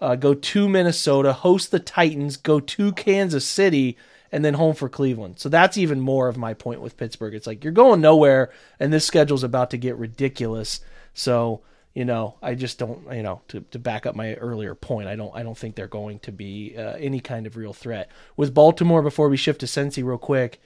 uh, 0.00 0.16
go 0.16 0.32
to 0.32 0.68
Minnesota, 0.68 1.32
host 1.32 1.70
the 1.70 1.80
Titans, 1.80 2.36
go 2.36 2.60
to 2.60 2.92
Kansas 2.92 3.44
City, 3.44 3.96
and 4.36 4.44
then 4.44 4.52
home 4.52 4.74
for 4.74 4.90
Cleveland. 4.90 5.38
So 5.38 5.48
that's 5.48 5.78
even 5.78 5.98
more 5.98 6.28
of 6.28 6.36
my 6.36 6.52
point 6.52 6.82
with 6.82 6.98
Pittsburgh. 6.98 7.32
It's 7.32 7.46
like 7.46 7.64
you're 7.64 7.72
going 7.72 8.02
nowhere, 8.02 8.50
and 8.78 8.92
this 8.92 9.06
schedule's 9.06 9.42
about 9.42 9.70
to 9.70 9.78
get 9.78 9.96
ridiculous. 9.96 10.80
So 11.14 11.62
you 11.94 12.04
know, 12.04 12.34
I 12.42 12.54
just 12.54 12.78
don't, 12.78 13.10
you 13.10 13.22
know, 13.22 13.40
to, 13.48 13.60
to 13.70 13.78
back 13.78 14.04
up 14.04 14.14
my 14.14 14.34
earlier 14.34 14.74
point, 14.74 15.08
I 15.08 15.16
don't, 15.16 15.34
I 15.34 15.42
don't 15.42 15.56
think 15.56 15.76
they're 15.76 15.86
going 15.86 16.18
to 16.18 16.30
be 16.30 16.74
uh, 16.76 16.92
any 16.98 17.20
kind 17.20 17.46
of 17.46 17.56
real 17.56 17.72
threat 17.72 18.10
with 18.36 18.52
Baltimore. 18.52 19.00
Before 19.00 19.30
we 19.30 19.38
shift 19.38 19.60
to 19.60 19.66
Cincy, 19.66 20.04
real 20.04 20.18
quick, 20.18 20.60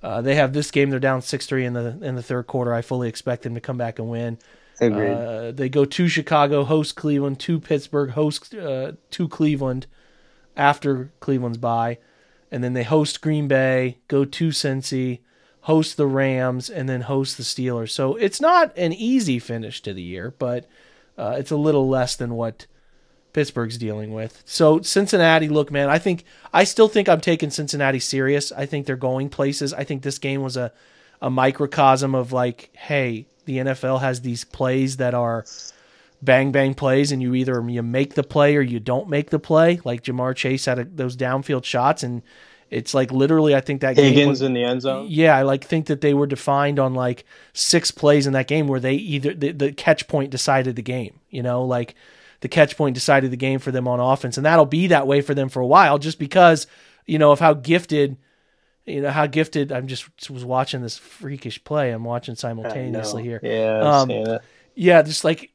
uh, 0.00 0.22
they 0.22 0.36
have 0.36 0.52
this 0.52 0.70
game. 0.70 0.90
They're 0.90 1.00
down 1.00 1.22
six 1.22 1.46
three 1.46 1.64
in 1.64 1.72
the 1.72 1.98
in 2.00 2.14
the 2.14 2.22
third 2.22 2.46
quarter. 2.46 2.72
I 2.72 2.82
fully 2.82 3.08
expect 3.08 3.42
them 3.42 3.56
to 3.56 3.60
come 3.60 3.76
back 3.76 3.98
and 3.98 4.08
win. 4.08 4.38
Agreed. 4.80 5.10
Uh, 5.10 5.50
they 5.50 5.68
go 5.68 5.84
to 5.84 6.06
Chicago, 6.06 6.62
host 6.62 6.94
Cleveland, 6.94 7.40
to 7.40 7.58
Pittsburgh, 7.58 8.10
host 8.10 8.54
uh, 8.54 8.92
to 9.10 9.28
Cleveland 9.28 9.88
after 10.56 11.10
Cleveland's 11.18 11.58
bye, 11.58 11.98
and 12.50 12.62
then 12.62 12.72
they 12.72 12.84
host 12.84 13.20
Green 13.20 13.48
Bay, 13.48 13.98
go 14.08 14.24
to 14.24 14.48
Cincy, 14.48 15.20
host 15.62 15.96
the 15.96 16.06
Rams, 16.06 16.70
and 16.70 16.88
then 16.88 17.02
host 17.02 17.36
the 17.36 17.42
Steelers. 17.42 17.90
So 17.90 18.16
it's 18.16 18.40
not 18.40 18.76
an 18.76 18.92
easy 18.92 19.38
finish 19.38 19.82
to 19.82 19.92
the 19.92 20.02
year, 20.02 20.34
but 20.38 20.66
uh, 21.18 21.36
it's 21.38 21.50
a 21.50 21.56
little 21.56 21.88
less 21.88 22.16
than 22.16 22.34
what 22.34 22.66
Pittsburgh's 23.32 23.76
dealing 23.76 24.14
with. 24.14 24.42
So 24.46 24.80
Cincinnati, 24.80 25.48
look, 25.48 25.70
man, 25.70 25.88
I 25.88 25.98
think 25.98 26.24
I 26.52 26.64
still 26.64 26.88
think 26.88 27.08
I'm 27.08 27.20
taking 27.20 27.50
Cincinnati 27.50 27.98
serious. 27.98 28.52
I 28.52 28.64
think 28.64 28.86
they're 28.86 28.96
going 28.96 29.28
places. 29.28 29.74
I 29.74 29.84
think 29.84 30.02
this 30.02 30.18
game 30.18 30.42
was 30.42 30.56
a 30.56 30.72
a 31.20 31.30
microcosm 31.30 32.14
of 32.14 32.32
like, 32.32 32.70
hey, 32.74 33.26
the 33.44 33.58
NFL 33.58 34.00
has 34.00 34.20
these 34.20 34.44
plays 34.44 34.98
that 34.98 35.14
are 35.14 35.44
bang 36.22 36.52
bang 36.52 36.74
plays, 36.74 37.12
and 37.12 37.22
you 37.22 37.34
either 37.34 37.62
you 37.68 37.82
make 37.82 38.14
the 38.14 38.22
play 38.22 38.56
or 38.56 38.62
you 38.62 38.80
don't 38.80 39.08
make 39.08 39.30
the 39.30 39.38
play. 39.38 39.80
Like 39.84 40.02
Ja'Marr 40.02 40.34
Chase 40.34 40.64
had 40.64 40.78
a, 40.78 40.84
those 40.84 41.16
downfield 41.16 41.64
shots, 41.64 42.02
and 42.02 42.22
it's 42.70 42.94
like 42.94 43.12
literally, 43.12 43.54
I 43.54 43.60
think 43.60 43.80
that 43.82 43.96
game 43.96 44.28
was, 44.28 44.42
in 44.42 44.52
the 44.52 44.64
end 44.64 44.82
zone. 44.82 45.06
yeah, 45.08 45.36
I 45.36 45.42
like 45.42 45.64
think 45.64 45.86
that 45.86 46.00
they 46.00 46.14
were 46.14 46.26
defined 46.26 46.78
on 46.78 46.94
like 46.94 47.24
six 47.52 47.90
plays 47.90 48.26
in 48.26 48.32
that 48.32 48.48
game 48.48 48.66
where 48.66 48.80
they 48.80 48.94
either 48.94 49.34
the, 49.34 49.52
the 49.52 49.72
catch 49.72 50.08
point 50.08 50.30
decided 50.30 50.76
the 50.76 50.82
game. 50.82 51.20
You 51.30 51.42
know, 51.42 51.64
like 51.64 51.94
the 52.40 52.48
catch 52.48 52.76
point 52.76 52.94
decided 52.94 53.30
the 53.30 53.36
game 53.36 53.58
for 53.60 53.70
them 53.70 53.86
on 53.86 54.00
offense, 54.00 54.36
and 54.36 54.46
that'll 54.46 54.66
be 54.66 54.88
that 54.88 55.06
way 55.06 55.20
for 55.20 55.34
them 55.34 55.48
for 55.48 55.60
a 55.60 55.66
while, 55.66 55.98
just 55.98 56.18
because 56.18 56.66
you 57.06 57.18
know 57.18 57.32
of 57.32 57.40
how 57.40 57.54
gifted. 57.54 58.16
You 58.84 59.00
know 59.00 59.10
how 59.10 59.26
gifted. 59.26 59.72
I'm 59.72 59.88
just 59.88 60.30
was 60.30 60.44
watching 60.44 60.80
this 60.80 60.96
freakish 60.96 61.62
play. 61.64 61.90
I'm 61.90 62.04
watching 62.04 62.36
simultaneously 62.36 63.24
here. 63.24 63.40
Yeah, 63.42 63.80
Um, 63.80 63.86
I've 63.86 64.06
seen 64.08 64.26
it. 64.28 64.42
Yeah, 64.76 65.02
just 65.02 65.24
like 65.24 65.50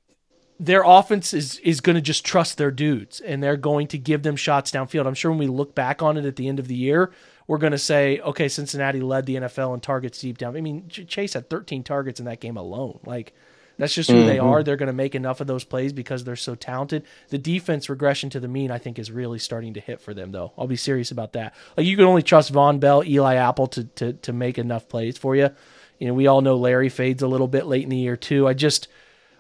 their 0.62 0.84
offense 0.86 1.34
is 1.34 1.58
is 1.60 1.82
going 1.82 1.96
to 1.96 2.02
just 2.02 2.24
trust 2.24 2.60
their 2.60 2.70
dudes 2.70 3.20
and 3.20 3.42
they're 3.42 3.58
going 3.58 3.88
to 3.88 3.98
give 3.98 4.22
them 4.22 4.36
shots 4.36 4.70
downfield. 4.70 5.08
I'm 5.08 5.16
sure 5.16 5.32
when 5.32 5.40
we 5.40 5.48
look 5.48 5.74
back 5.74 6.04
on 6.04 6.18
it 6.18 6.26
at 6.26 6.36
the 6.36 6.48
end 6.48 6.60
of 6.60 6.68
the 6.68 6.76
year, 6.76 7.12
we're 7.48 7.58
going 7.58 7.72
to 7.72 7.80
say, 7.80 8.20
okay, 8.20 8.48
Cincinnati 8.48 9.02
led 9.02 9.26
the 9.26 9.38
NFL 9.38 9.74
in 9.74 9.80
targets 9.80 10.22
deep 10.22 10.38
down. 10.38 10.56
I 10.56 10.62
mean, 10.62 10.88
Chase 10.88 11.34
had 11.34 11.50
13 11.50 11.84
targets 11.84 12.20
in 12.20 12.28
that 12.28 12.40
game 12.40 12.58
alone. 12.58 13.00
Like 13.04 13.34
that's 13.80 13.96
just 13.96 14.12
who 14.12 14.24
they 14.24 14.38
mm-hmm. 14.38 14.46
are. 14.46 14.62
They're 14.62 14.76
going 14.76 14.86
to 14.86 14.94
make 14.94 15.16
enough 15.16 15.42
of 15.42 15.48
those 15.48 15.64
plays 15.64 15.94
because 15.94 16.24
they're 16.24 16.36
so 16.36 16.54
talented. 16.54 17.06
The 17.30 17.40
defense 17.40 17.90
regression 17.90 18.30
to 18.30 18.40
the 18.40 18.48
mean, 18.48 18.70
I 18.70 18.78
think, 18.78 19.00
is 19.00 19.12
really 19.12 19.40
starting 19.40 19.74
to 19.74 19.80
hit 19.80 20.00
for 20.00 20.14
them, 20.14 20.32
though. 20.32 20.54
I'll 20.60 20.68
be 20.68 20.76
serious 20.76 21.10
about 21.10 21.34
that. 21.34 21.56
Like 21.76 21.88
you 21.88 21.98
can 21.98 22.06
only 22.06 22.22
trust 22.22 22.54
Vonn 22.54 22.80
Bell, 22.80 23.04
Eli 23.04 23.36
Apple 23.36 23.66
to 23.68 23.86
to 23.86 24.14
to 24.14 24.32
make 24.32 24.60
enough 24.60 24.88
plays 24.88 25.18
for 25.18 25.36
you. 25.36 25.50
You 25.98 26.08
know, 26.08 26.14
we 26.14 26.28
all 26.28 26.42
know 26.42 26.58
Larry 26.58 26.90
fades 26.90 27.24
a 27.24 27.28
little 27.28 27.48
bit 27.48 27.66
late 27.66 27.84
in 27.84 27.90
the 27.90 27.98
year 27.98 28.16
too. 28.16 28.48
I 28.48 28.54
just 28.54 28.88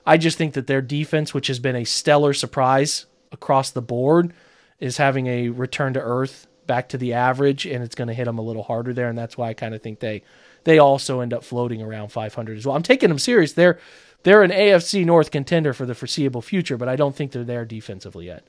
I 0.06 0.18
just 0.18 0.38
think 0.38 0.54
that 0.54 0.68
their 0.68 0.82
defense, 0.82 1.34
which 1.34 1.47
has 1.47 1.60
been 1.60 1.76
a 1.76 1.84
stellar 1.84 2.34
surprise 2.34 3.06
across 3.32 3.72
the 3.72 3.82
board, 3.82 4.34
is 4.80 4.97
having 4.97 5.28
a 5.28 5.49
return 5.49 5.93
to 5.93 6.02
earth, 6.02 6.47
back 6.68 6.89
to 6.89 6.97
the 6.97 7.14
average, 7.14 7.66
and 7.66 7.84
it's 7.84 7.95
going 7.95 8.08
to 8.08 8.14
hit 8.14 8.26
them 8.26 8.38
a 8.38 8.41
little 8.41 8.64
harder 8.64 8.93
there. 8.93 9.10
And 9.10 9.18
that's 9.18 9.38
why 9.38 9.49
I 9.49 9.54
kind 9.54 9.76
of 9.76 9.82
think 9.82 9.99
they 9.99 10.24
they 10.64 10.80
also 10.80 11.22
end 11.22 11.34
up 11.34 11.43
floating 11.43 11.82
around 11.82 12.10
500 12.10 12.58
as 12.58 12.66
well. 12.66 12.76
I'm 12.76 12.84
taking 12.84 13.10
them 13.10 13.20
serious. 13.20 13.54
They're 13.54 13.80
they're 14.24 14.43
an 14.43 14.52
AFC 14.52 15.06
North 15.06 15.32
contender 15.32 15.74
for 15.74 15.86
the 15.86 15.95
foreseeable 15.95 16.41
future, 16.41 16.78
but 16.78 16.88
I 16.88 16.95
don't 16.95 17.16
think 17.16 17.32
they're 17.32 17.43
there 17.43 17.66
defensively 17.66 18.28
yet. 18.28 18.43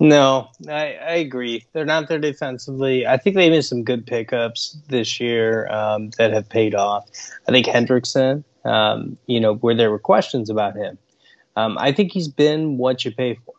No, 0.00 0.50
I, 0.68 0.94
I 0.94 1.14
agree. 1.14 1.64
They're 1.72 1.84
not 1.84 2.08
there 2.08 2.18
defensively. 2.18 3.06
I 3.06 3.16
think 3.16 3.36
they 3.36 3.48
made 3.48 3.64
some 3.64 3.84
good 3.84 4.06
pickups 4.06 4.76
this 4.88 5.20
year 5.20 5.68
um, 5.68 6.10
that 6.18 6.32
have 6.32 6.48
paid 6.48 6.74
off. 6.74 7.08
I 7.48 7.52
think 7.52 7.66
Hendrickson, 7.66 8.42
um, 8.64 9.18
you 9.26 9.40
know, 9.40 9.54
where 9.54 9.74
there 9.74 9.90
were 9.90 9.98
questions 9.98 10.50
about 10.50 10.76
him, 10.76 10.98
um, 11.56 11.76
I 11.78 11.92
think 11.92 12.12
he's 12.12 12.28
been 12.28 12.78
what 12.78 13.04
you 13.04 13.12
pay 13.12 13.34
for. 13.34 13.54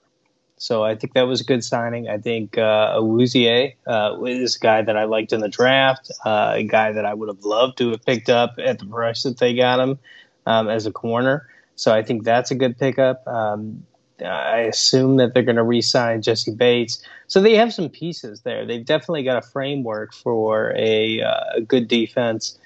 So 0.58 0.84
I 0.84 0.96
think 0.96 1.14
that 1.14 1.24
was 1.24 1.42
a 1.42 1.44
good 1.44 1.64
signing. 1.64 2.08
I 2.08 2.18
think 2.18 2.58
uh, 2.58 2.98
Awuzie 2.98 3.76
uh, 3.86 4.24
is 4.24 4.56
a 4.56 4.60
guy 4.60 4.82
that 4.82 4.96
I 4.96 5.04
liked 5.04 5.34
in 5.34 5.42
the 5.42 5.50
draft, 5.50 6.12
uh, 6.26 6.54
a 6.56 6.64
guy 6.64 6.94
that 6.94 7.06
I 7.06 7.14
would 7.14 7.28
have 7.28 7.44
loved 7.44 7.78
to 7.80 7.92
have 7.92 8.06
picked 8.06 8.30
up 8.30 8.56
at 8.58 8.80
the 8.80 8.86
price 8.86 9.24
that 9.24 9.38
they 9.38 9.54
got 9.54 9.80
him 9.80 10.00
um, 10.46 10.70
as 10.70 10.86
a 10.86 10.92
corner. 10.92 11.48
So 11.76 11.94
I 11.94 12.04
think 12.04 12.24
that's 12.24 12.52
a 12.52 12.56
good 12.56 12.80
pickup. 12.80 13.28
Um, 13.28 13.86
I 14.24 14.60
assume 14.60 15.18
that 15.18 15.34
they're 15.34 15.44
going 15.44 15.58
to 15.58 15.64
re-sign 15.64 16.22
Jessie 16.22 16.52
Bates. 16.52 17.04
So 17.28 17.42
they 17.42 17.56
have 17.56 17.74
some 17.74 17.90
pieces 17.90 18.42
there. 18.42 18.66
They've 18.66 18.86
definitely 18.86 19.24
got 19.24 19.38
a 19.38 19.42
framework 19.42 20.14
for 20.14 20.74
a, 20.78 21.22
uh, 21.22 21.58
a 21.58 21.62
good 21.62 21.90
defense, 21.90 22.58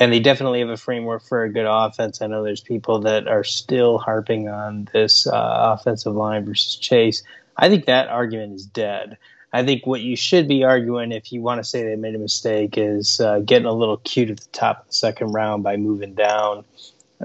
and 0.00 0.12
they 0.12 0.18
definitely 0.18 0.60
have 0.60 0.70
a 0.70 0.76
framework 0.76 1.22
for 1.22 1.44
a 1.44 1.52
good 1.52 1.66
offense. 1.68 2.20
I 2.20 2.26
know 2.26 2.42
there's 2.42 2.60
people 2.60 3.00
that 3.00 3.28
are 3.28 3.44
still 3.44 3.98
harping 3.98 4.48
on 4.48 4.88
this 4.92 5.26
uh, 5.26 5.76
offensive 5.78 6.14
line 6.14 6.44
versus 6.44 6.74
Chase. 6.74 7.22
I 7.56 7.68
think 7.68 7.84
that 7.84 8.08
argument 8.08 8.54
is 8.54 8.66
dead. 8.66 9.18
I 9.52 9.64
think 9.64 9.86
what 9.86 10.00
you 10.00 10.16
should 10.16 10.48
be 10.48 10.64
arguing 10.64 11.12
if 11.12 11.32
you 11.32 11.42
want 11.42 11.58
to 11.60 11.64
say 11.64 11.84
they 11.84 11.96
made 11.96 12.14
a 12.14 12.18
mistake 12.18 12.74
is 12.76 13.20
uh, 13.20 13.40
getting 13.40 13.66
a 13.66 13.72
little 13.72 13.98
cute 13.98 14.30
at 14.30 14.40
the 14.40 14.48
top 14.52 14.80
of 14.80 14.86
the 14.88 14.94
second 14.94 15.32
round 15.32 15.62
by 15.62 15.76
moving 15.76 16.14
down 16.14 16.64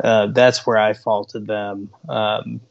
uh, 0.01 0.27
that's 0.27 0.65
where 0.65 0.77
I 0.77 0.93
faulted 0.93 1.47
them. 1.47 1.89
Um, 2.09 2.61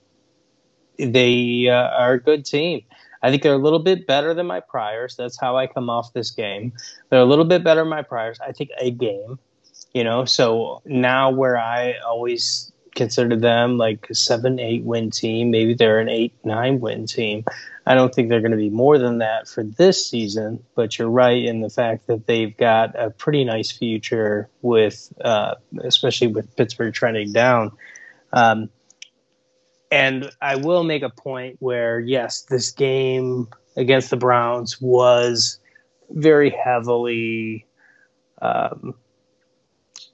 they 0.98 1.68
uh, 1.68 1.88
are 1.88 2.14
a 2.14 2.20
good 2.20 2.44
team. 2.44 2.82
I 3.22 3.30
think 3.30 3.42
they're 3.42 3.54
a 3.54 3.58
little 3.58 3.78
bit 3.78 4.06
better 4.06 4.34
than 4.34 4.46
my 4.46 4.60
priors. 4.60 5.16
That's 5.16 5.40
how 5.40 5.56
I 5.56 5.66
come 5.66 5.88
off 5.88 6.12
this 6.12 6.30
game. 6.30 6.72
They're 7.08 7.20
a 7.20 7.24
little 7.24 7.46
bit 7.46 7.64
better 7.64 7.80
than 7.80 7.88
my 7.88 8.02
priors. 8.02 8.38
I 8.40 8.52
think 8.52 8.70
a 8.78 8.90
game, 8.90 9.38
you 9.94 10.04
know. 10.04 10.24
So 10.26 10.82
now 10.84 11.30
where 11.30 11.56
I 11.56 11.94
always 12.06 12.72
consider 12.94 13.36
them 13.36 13.76
like 13.76 14.06
a 14.10 14.14
seven, 14.14 14.60
eight 14.60 14.84
win 14.84 15.10
team, 15.10 15.50
maybe 15.50 15.74
they're 15.74 16.00
an 16.00 16.08
eight, 16.08 16.34
nine 16.44 16.80
win 16.80 17.06
team. 17.06 17.44
I 17.86 17.94
don't 17.94 18.14
think 18.14 18.28
they're 18.28 18.40
going 18.40 18.52
to 18.52 18.56
be 18.56 18.70
more 18.70 18.98
than 18.98 19.18
that 19.18 19.48
for 19.48 19.62
this 19.62 20.06
season. 20.06 20.64
But 20.74 20.98
you're 20.98 21.10
right 21.10 21.42
in 21.42 21.60
the 21.60 21.70
fact 21.70 22.06
that 22.06 22.26
they've 22.26 22.56
got 22.56 22.98
a 22.98 23.10
pretty 23.10 23.44
nice 23.44 23.70
future 23.70 24.48
with, 24.62 25.12
uh, 25.22 25.56
especially 25.82 26.28
with 26.28 26.54
Pittsburgh 26.56 26.94
trending 26.94 27.32
down. 27.32 27.72
Um, 28.32 28.70
and 29.90 30.30
I 30.40 30.56
will 30.56 30.82
make 30.82 31.02
a 31.02 31.10
point 31.10 31.56
where, 31.60 32.00
yes, 32.00 32.42
this 32.42 32.72
game 32.72 33.48
against 33.76 34.10
the 34.10 34.16
Browns 34.16 34.80
was 34.80 35.58
very 36.10 36.50
heavily 36.50 37.66
um, 38.40 38.94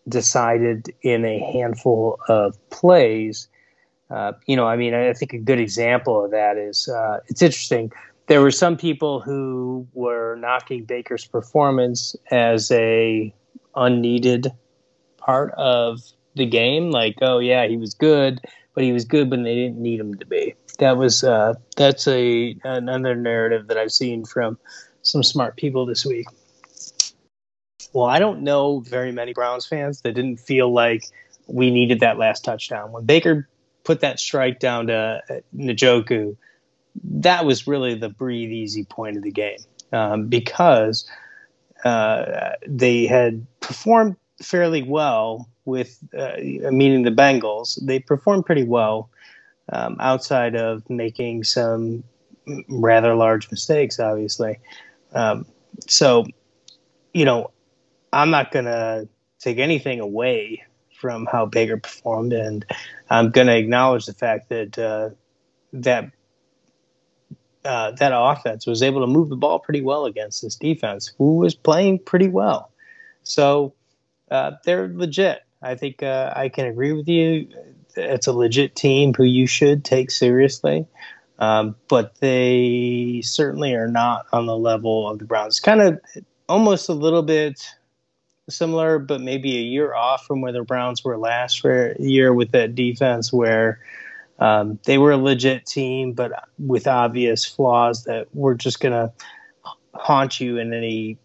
decided 0.08 0.92
in 1.02 1.24
a 1.24 1.38
handful 1.52 2.18
of 2.28 2.56
plays. 2.70 3.48
Uh, 4.10 4.32
you 4.46 4.56
know, 4.56 4.66
I 4.66 4.76
mean, 4.76 4.94
I 4.94 5.12
think 5.12 5.32
a 5.32 5.38
good 5.38 5.60
example 5.60 6.24
of 6.24 6.30
that 6.32 6.56
is 6.56 6.88
uh, 6.88 7.20
it's 7.28 7.42
interesting. 7.42 7.92
There 8.26 8.40
were 8.40 8.50
some 8.50 8.76
people 8.76 9.20
who 9.20 9.86
were 9.92 10.36
knocking 10.36 10.84
Baker's 10.84 11.26
performance 11.26 12.14
as 12.30 12.70
a 12.70 13.34
unneeded 13.74 14.48
part 15.18 15.52
of 15.56 16.00
the 16.34 16.46
game, 16.46 16.90
like, 16.90 17.16
oh 17.22 17.38
yeah, 17.38 17.66
he 17.66 17.76
was 17.76 17.94
good, 17.94 18.40
but 18.74 18.84
he 18.84 18.92
was 18.92 19.04
good 19.04 19.30
when 19.30 19.42
they 19.42 19.54
didn't 19.54 19.78
need 19.78 20.00
him 20.00 20.14
to 20.14 20.26
be. 20.26 20.54
That 20.78 20.96
was 20.96 21.22
uh, 21.22 21.54
that's 21.76 22.08
a 22.08 22.56
another 22.64 23.14
narrative 23.14 23.68
that 23.68 23.76
I've 23.76 23.92
seen 23.92 24.24
from 24.24 24.58
some 25.02 25.22
smart 25.22 25.56
people 25.56 25.86
this 25.86 26.06
week. 26.06 26.26
Well, 27.92 28.06
I 28.06 28.18
don't 28.18 28.42
know 28.42 28.80
very 28.80 29.12
many 29.12 29.32
Browns 29.32 29.66
fans 29.66 30.02
that 30.02 30.12
didn't 30.14 30.38
feel 30.38 30.72
like 30.72 31.04
we 31.46 31.70
needed 31.70 32.00
that 32.00 32.18
last 32.18 32.44
touchdown 32.44 32.92
when 32.92 33.04
Baker 33.04 33.48
put 33.84 34.00
that 34.00 34.20
strike 34.20 34.60
down 34.60 34.86
to 34.86 35.20
uh, 35.28 35.34
Njoku. 35.56 36.36
That 37.04 37.44
was 37.44 37.66
really 37.66 37.94
the 37.94 38.08
breathe 38.08 38.50
easy 38.50 38.84
point 38.84 39.16
of 39.16 39.22
the 39.22 39.32
game 39.32 39.58
um, 39.92 40.28
because 40.28 41.08
uh, 41.84 42.52
they 42.66 43.06
had 43.06 43.46
performed 43.60 44.16
fairly 44.42 44.82
well 44.82 45.48
with, 45.64 45.98
uh, 46.16 46.36
meaning 46.38 47.02
the 47.02 47.10
Bengals. 47.10 47.78
They 47.84 47.98
performed 47.98 48.46
pretty 48.46 48.64
well 48.64 49.10
um, 49.72 49.96
outside 50.00 50.54
of 50.54 50.88
making 50.88 51.44
some 51.44 52.04
rather 52.68 53.14
large 53.14 53.50
mistakes, 53.50 53.98
obviously. 53.98 54.58
Um, 55.12 55.46
so, 55.88 56.26
you 57.14 57.24
know, 57.24 57.50
I'm 58.12 58.30
not 58.30 58.52
to 58.66 59.08
take 59.38 59.58
anything 59.58 60.00
away 60.00 60.64
from 61.00 61.26
how 61.26 61.46
Baker 61.46 61.78
performed, 61.78 62.32
and 62.32 62.64
I'm 63.08 63.30
to 63.46 63.56
acknowledge 63.56 64.06
the 64.06 64.12
fact 64.12 64.48
that 64.50 64.78
uh, 64.78 65.10
that 65.72 66.10
uh, 67.64 67.92
that 67.92 68.12
offense 68.14 68.66
was 68.66 68.82
able 68.82 69.00
to 69.00 69.06
move 69.06 69.28
the 69.28 69.36
ball 69.36 69.58
pretty 69.58 69.82
well 69.82 70.06
against 70.06 70.42
this 70.42 70.56
defense, 70.56 71.12
who 71.18 71.36
was 71.36 71.54
playing 71.54 71.98
pretty 72.00 72.28
well. 72.28 72.70
So 73.22 73.74
uh, 74.30 74.52
they're 74.64 74.88
legit. 74.88 75.40
I 75.62 75.74
think 75.74 76.02
uh, 76.02 76.32
I 76.34 76.48
can 76.48 76.66
agree 76.66 76.92
with 76.92 77.08
you. 77.08 77.48
It's 77.96 78.26
a 78.26 78.32
legit 78.32 78.76
team 78.76 79.12
who 79.14 79.24
you 79.24 79.46
should 79.46 79.84
take 79.84 80.10
seriously, 80.10 80.86
um, 81.38 81.76
but 81.88 82.18
they 82.20 83.20
certainly 83.24 83.74
are 83.74 83.88
not 83.88 84.26
on 84.32 84.46
the 84.46 84.56
level 84.56 85.08
of 85.08 85.18
the 85.18 85.24
Browns. 85.24 85.60
Kind 85.60 85.80
of 85.80 86.00
almost 86.48 86.88
a 86.88 86.94
little 86.94 87.22
bit 87.22 87.66
similar, 88.50 88.98
but 88.98 89.20
maybe 89.20 89.56
a 89.56 89.62
year 89.62 89.94
off 89.94 90.26
from 90.26 90.40
where 90.40 90.52
the 90.52 90.62
Browns 90.62 91.04
were 91.04 91.16
last 91.16 91.64
year 91.64 92.32
with 92.32 92.52
that 92.52 92.74
defense, 92.74 93.32
where 93.32 93.80
um, 94.38 94.78
they 94.84 94.98
were 94.98 95.12
a 95.12 95.16
legit 95.16 95.66
team, 95.66 96.12
but 96.12 96.32
with 96.58 96.86
obvious 96.86 97.44
flaws 97.44 98.04
that 98.04 98.28
were 98.34 98.54
just 98.54 98.80
going 98.80 98.92
to 98.92 99.12
haunt 99.94 100.40
you 100.40 100.58
in 100.58 100.72
any 100.72 101.18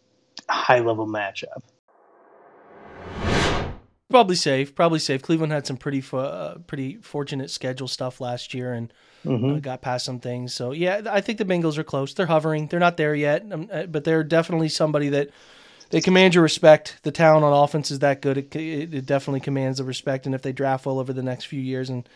high 0.49 0.79
level 0.79 1.07
matchup. 1.07 1.61
Probably 4.09 4.35
safe. 4.35 4.75
Probably 4.75 4.99
safe. 4.99 5.21
Cleveland 5.23 5.51
had 5.51 5.65
some 5.65 5.77
pretty 5.77 6.03
uh, 6.13 6.55
pretty 6.67 6.97
fortunate 6.97 7.49
schedule 7.49 7.87
stuff 7.87 8.21
last 8.21 8.53
year 8.53 8.73
and 8.73 8.93
mm-hmm. 9.25 9.55
uh, 9.55 9.59
got 9.59 9.81
past 9.81 10.05
some 10.05 10.19
things. 10.19 10.53
So 10.53 10.71
yeah, 10.71 11.01
I 11.09 11.21
think 11.21 11.39
the 11.39 11.45
Bengals 11.45 11.77
are 11.77 11.83
close. 11.83 12.13
They're 12.13 12.27
hovering. 12.27 12.67
They're 12.67 12.79
not 12.79 12.97
there 12.97 13.15
yet, 13.15 13.43
um, 13.51 13.67
uh, 13.71 13.87
but 13.87 14.03
they're 14.03 14.23
definitely 14.23 14.69
somebody 14.69 15.09
that 15.09 15.31
they 15.95 16.01
command 16.01 16.35
your 16.35 16.43
respect. 16.43 16.99
The 17.03 17.11
talent 17.11 17.45
on 17.45 17.53
offense 17.53 17.89
is 17.89 17.99
that 17.99 18.21
good. 18.21 18.37
It, 18.37 18.53
it, 18.53 19.05
definitely 19.05 19.39
commands 19.39 19.77
the 19.77 19.85
respect. 19.85 20.25
And 20.25 20.35
if 20.35 20.41
they 20.41 20.51
draft 20.51 20.85
well 20.85 20.99
over 20.99 21.13
the 21.13 21.23
next 21.23 21.45
few 21.45 21.61
years 21.61 21.89
and 21.89 22.09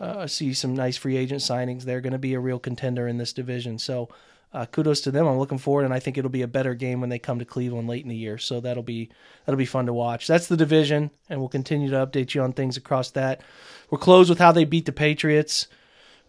uh, 0.00 0.26
see 0.26 0.52
some 0.52 0.74
nice 0.74 0.96
free 0.96 1.16
agent 1.16 1.40
signings, 1.40 1.84
they're 1.84 2.00
going 2.00 2.12
to 2.12 2.18
be 2.18 2.34
a 2.34 2.40
real 2.40 2.58
contender 2.58 3.06
in 3.06 3.18
this 3.18 3.32
division. 3.32 3.78
So 3.78 4.08
uh, 4.52 4.66
kudos 4.66 5.02
to 5.02 5.12
them. 5.12 5.28
I'm 5.28 5.38
looking 5.38 5.58
forward, 5.58 5.84
and 5.84 5.94
I 5.94 6.00
think 6.00 6.18
it'll 6.18 6.28
be 6.28 6.42
a 6.42 6.48
better 6.48 6.74
game 6.74 7.00
when 7.00 7.08
they 7.08 7.20
come 7.20 7.38
to 7.38 7.44
Cleveland 7.44 7.86
late 7.86 8.02
in 8.02 8.08
the 8.08 8.16
year. 8.16 8.36
So 8.36 8.58
that'll 8.58 8.82
be 8.82 9.10
that'll 9.46 9.56
be 9.56 9.64
fun 9.64 9.86
to 9.86 9.92
watch. 9.92 10.26
That's 10.26 10.48
the 10.48 10.56
division, 10.56 11.12
and 11.28 11.38
we'll 11.38 11.48
continue 11.48 11.88
to 11.88 12.04
update 12.04 12.34
you 12.34 12.42
on 12.42 12.52
things 12.52 12.76
across 12.76 13.12
that. 13.12 13.42
We're 13.90 13.98
closed 13.98 14.28
with 14.28 14.40
how 14.40 14.50
they 14.50 14.64
beat 14.64 14.86
the 14.86 14.92
Patriots. 14.92 15.68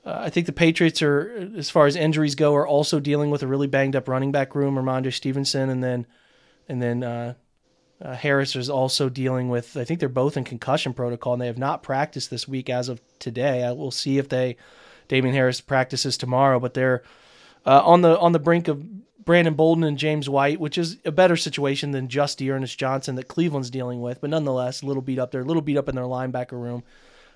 Uh, 0.06 0.20
I 0.20 0.30
think 0.30 0.46
the 0.46 0.52
Patriots 0.52 1.02
are, 1.02 1.50
as 1.58 1.72
far 1.72 1.88
as 1.88 1.96
injuries 1.96 2.36
go, 2.36 2.54
are 2.54 2.68
also 2.68 3.00
dealing 3.00 3.32
with 3.32 3.42
a 3.42 3.48
really 3.48 3.66
banged 3.66 3.96
up 3.96 4.08
running 4.08 4.32
back 4.32 4.54
room. 4.54 4.76
Rhamondre 4.76 5.12
Stevenson, 5.12 5.72
and 5.72 5.84
then 5.84 6.06
and 6.72 6.82
then 6.82 7.04
uh, 7.04 7.34
uh, 8.02 8.16
Harris 8.16 8.56
is 8.56 8.70
also 8.70 9.10
dealing 9.10 9.50
with. 9.50 9.76
I 9.76 9.84
think 9.84 10.00
they're 10.00 10.10
both 10.10 10.38
in 10.38 10.44
concussion 10.44 10.94
protocol, 10.94 11.34
and 11.34 11.42
they 11.42 11.48
have 11.48 11.58
not 11.58 11.84
practiced 11.84 12.30
this 12.30 12.48
week 12.48 12.70
as 12.70 12.90
of 12.90 13.02
today. 13.20 13.64
I 13.64 13.74
will 13.74 13.92
see 13.92 14.18
if 14.18 14.30
they 14.30 14.56
Damien 15.10 15.36
Harris 15.36 15.60
practices 15.62 16.18
tomorrow, 16.18 16.60
but 16.60 16.74
they're 16.74 17.04
uh, 17.66 17.82
on 17.84 18.02
the 18.02 18.18
on 18.18 18.32
the 18.32 18.40
brink 18.40 18.70
of 18.70 18.84
Brandon 19.24 19.54
Bolden 19.54 19.84
and 19.84 19.98
James 19.98 20.30
White, 20.30 20.60
which 20.60 20.78
is 20.78 20.98
a 21.06 21.12
better 21.12 21.36
situation 21.36 21.92
than 21.92 22.08
just 22.08 22.40
D'Ernest 22.40 22.80
Johnson 22.80 23.16
that 23.16 23.28
Cleveland's 23.28 23.70
dealing 23.70 24.02
with, 24.02 24.22
but 24.22 24.30
nonetheless, 24.30 24.82
a 24.82 24.86
little 24.86 25.04
beat 25.04 25.20
up 25.20 25.32
there, 25.32 25.42
a 25.42 25.46
little 25.46 25.62
beat 25.62 25.78
up 25.78 25.90
in 25.90 25.96
their 25.96 26.06
linebacker 26.06 26.54
room. 26.54 26.84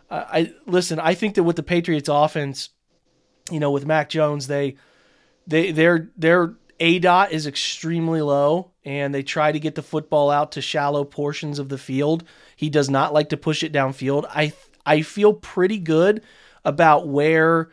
Uh, 0.09 0.23
I 0.27 0.53
listen. 0.65 0.99
I 0.99 1.13
think 1.13 1.35
that 1.35 1.43
with 1.43 1.57
the 1.57 1.63
Patriots' 1.63 2.09
offense, 2.09 2.69
you 3.51 3.59
know, 3.59 3.71
with 3.71 3.85
Mac 3.85 4.07
Jones, 4.07 4.47
they 4.47 4.77
they 5.45 5.71
they're 5.71 6.09
they're 6.15 6.55
aDOT 6.79 7.31
is 7.31 7.47
extremely 7.47 8.21
low, 8.21 8.71
and 8.85 9.13
they 9.13 9.23
try 9.23 9.51
to 9.51 9.59
get 9.59 9.75
the 9.75 9.81
football 9.81 10.29
out 10.29 10.51
to 10.53 10.61
shallow 10.61 11.03
portions 11.03 11.59
of 11.59 11.69
the 11.69 11.77
field. 11.77 12.23
He 12.55 12.69
does 12.69 12.89
not 12.89 13.13
like 13.13 13.29
to 13.29 13.37
push 13.37 13.63
it 13.63 13.73
downfield. 13.73 14.25
I 14.29 14.53
I 14.85 15.01
feel 15.01 15.33
pretty 15.33 15.79
good 15.79 16.21
about 16.63 17.07
where 17.07 17.69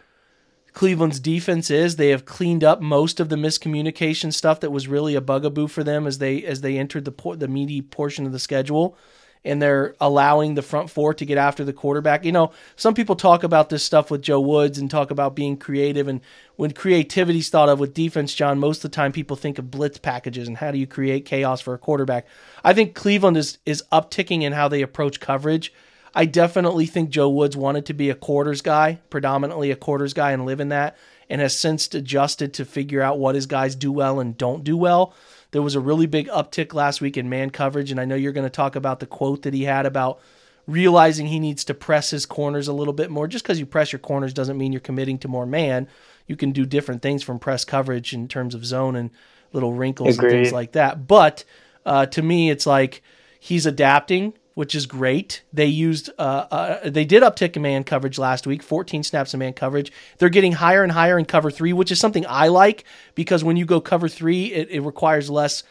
Cleveland's 0.72 1.20
defense 1.20 1.70
is. 1.70 1.96
They 1.96 2.08
have 2.08 2.24
cleaned 2.24 2.64
up 2.64 2.80
most 2.80 3.20
of 3.20 3.28
the 3.28 3.36
miscommunication 3.36 4.32
stuff 4.32 4.60
that 4.60 4.70
was 4.72 4.88
really 4.88 5.14
a 5.14 5.20
bugaboo 5.20 5.68
for 5.68 5.84
them 5.84 6.06
as 6.06 6.18
they 6.18 6.42
as 6.44 6.62
they 6.62 6.78
entered 6.78 7.04
the 7.04 7.36
the 7.36 7.48
meaty 7.48 7.82
portion 7.82 8.26
of 8.26 8.32
the 8.32 8.38
schedule 8.38 8.96
and 9.44 9.60
they're 9.60 9.94
allowing 10.00 10.54
the 10.54 10.62
front 10.62 10.90
four 10.90 11.14
to 11.14 11.26
get 11.26 11.38
after 11.38 11.64
the 11.64 11.72
quarterback. 11.72 12.24
You 12.24 12.32
know, 12.32 12.52
some 12.76 12.94
people 12.94 13.16
talk 13.16 13.42
about 13.42 13.68
this 13.68 13.82
stuff 13.82 14.10
with 14.10 14.22
Joe 14.22 14.40
Woods 14.40 14.78
and 14.78 14.90
talk 14.90 15.10
about 15.10 15.34
being 15.34 15.56
creative. 15.56 16.08
And 16.08 16.20
when 16.56 16.72
creativity's 16.72 17.48
thought 17.48 17.68
of 17.68 17.80
with 17.80 17.94
defense, 17.94 18.34
John, 18.34 18.58
most 18.58 18.84
of 18.84 18.90
the 18.90 18.94
time 18.94 19.12
people 19.12 19.36
think 19.36 19.58
of 19.58 19.70
blitz 19.70 19.98
packages 19.98 20.46
and 20.46 20.56
how 20.56 20.70
do 20.70 20.78
you 20.78 20.86
create 20.86 21.24
chaos 21.24 21.60
for 21.60 21.74
a 21.74 21.78
quarterback. 21.78 22.26
I 22.62 22.72
think 22.72 22.94
Cleveland 22.94 23.36
is 23.36 23.58
is 23.66 23.82
upticking 23.92 24.42
in 24.42 24.52
how 24.52 24.68
they 24.68 24.82
approach 24.82 25.20
coverage. 25.20 25.72
I 26.14 26.26
definitely 26.26 26.86
think 26.86 27.10
Joe 27.10 27.30
Woods 27.30 27.56
wanted 27.56 27.86
to 27.86 27.94
be 27.94 28.10
a 28.10 28.14
quarters 28.14 28.60
guy, 28.60 29.00
predominantly 29.08 29.70
a 29.70 29.76
quarters 29.76 30.12
guy, 30.12 30.32
and 30.32 30.44
live 30.44 30.60
in 30.60 30.68
that, 30.68 30.96
and 31.30 31.40
has 31.40 31.56
since 31.56 31.92
adjusted 31.94 32.52
to 32.54 32.66
figure 32.66 33.00
out 33.00 33.18
what 33.18 33.34
his 33.34 33.46
guys 33.46 33.74
do 33.74 33.90
well 33.90 34.20
and 34.20 34.36
don't 34.36 34.62
do 34.62 34.76
well. 34.76 35.14
There 35.52 35.62
was 35.62 35.74
a 35.74 35.80
really 35.80 36.06
big 36.06 36.28
uptick 36.28 36.74
last 36.74 37.00
week 37.00 37.16
in 37.16 37.28
man 37.28 37.50
coverage, 37.50 37.90
and 37.90 38.00
I 38.00 38.04
know 38.04 38.14
you're 38.14 38.32
going 38.32 38.46
to 38.46 38.50
talk 38.50 38.74
about 38.74 39.00
the 39.00 39.06
quote 39.06 39.42
that 39.42 39.54
he 39.54 39.64
had 39.64 39.86
about 39.86 40.20
realizing 40.66 41.26
he 41.26 41.40
needs 41.40 41.64
to 41.64 41.74
press 41.74 42.10
his 42.10 42.26
corners 42.26 42.68
a 42.68 42.72
little 42.72 42.94
bit 42.94 43.10
more. 43.10 43.26
Just 43.26 43.44
because 43.44 43.58
you 43.58 43.66
press 43.66 43.92
your 43.92 43.98
corners 43.98 44.32
doesn't 44.32 44.58
mean 44.58 44.72
you're 44.72 44.80
committing 44.80 45.18
to 45.18 45.28
more 45.28 45.46
man. 45.46 45.88
You 46.26 46.36
can 46.36 46.52
do 46.52 46.64
different 46.64 47.02
things 47.02 47.22
from 47.22 47.38
press 47.38 47.64
coverage 47.64 48.12
in 48.12 48.28
terms 48.28 48.54
of 48.54 48.64
zone 48.64 48.96
and 48.96 49.10
little 49.52 49.72
wrinkles 49.72 50.16
Agreed. 50.16 50.32
and 50.32 50.42
things 50.44 50.52
like 50.52 50.72
that. 50.72 51.06
But 51.06 51.44
uh, 51.84 52.06
to 52.06 52.22
me, 52.22 52.50
it's 52.50 52.66
like 52.66 53.02
he's 53.38 53.66
adapting 53.66 54.34
which 54.54 54.74
is 54.74 54.86
great. 54.86 55.42
They 55.52 55.66
used 55.66 56.10
uh, 56.18 56.46
uh, 56.50 56.90
they 56.90 57.04
did 57.04 57.22
uptick 57.22 57.56
in 57.56 57.62
man 57.62 57.84
coverage 57.84 58.18
last 58.18 58.46
week, 58.46 58.62
14 58.62 59.02
snaps 59.02 59.34
of 59.34 59.40
man 59.40 59.52
coverage. 59.52 59.92
They're 60.18 60.28
getting 60.28 60.52
higher 60.52 60.82
and 60.82 60.92
higher 60.92 61.18
in 61.18 61.24
cover 61.24 61.50
three, 61.50 61.72
which 61.72 61.90
is 61.90 61.98
something 61.98 62.26
I 62.28 62.48
like 62.48 62.84
because 63.14 63.42
when 63.42 63.56
you 63.56 63.64
go 63.64 63.80
cover 63.80 64.08
three, 64.08 64.52
it, 64.52 64.70
it 64.70 64.80
requires 64.80 65.30
less. 65.30 65.62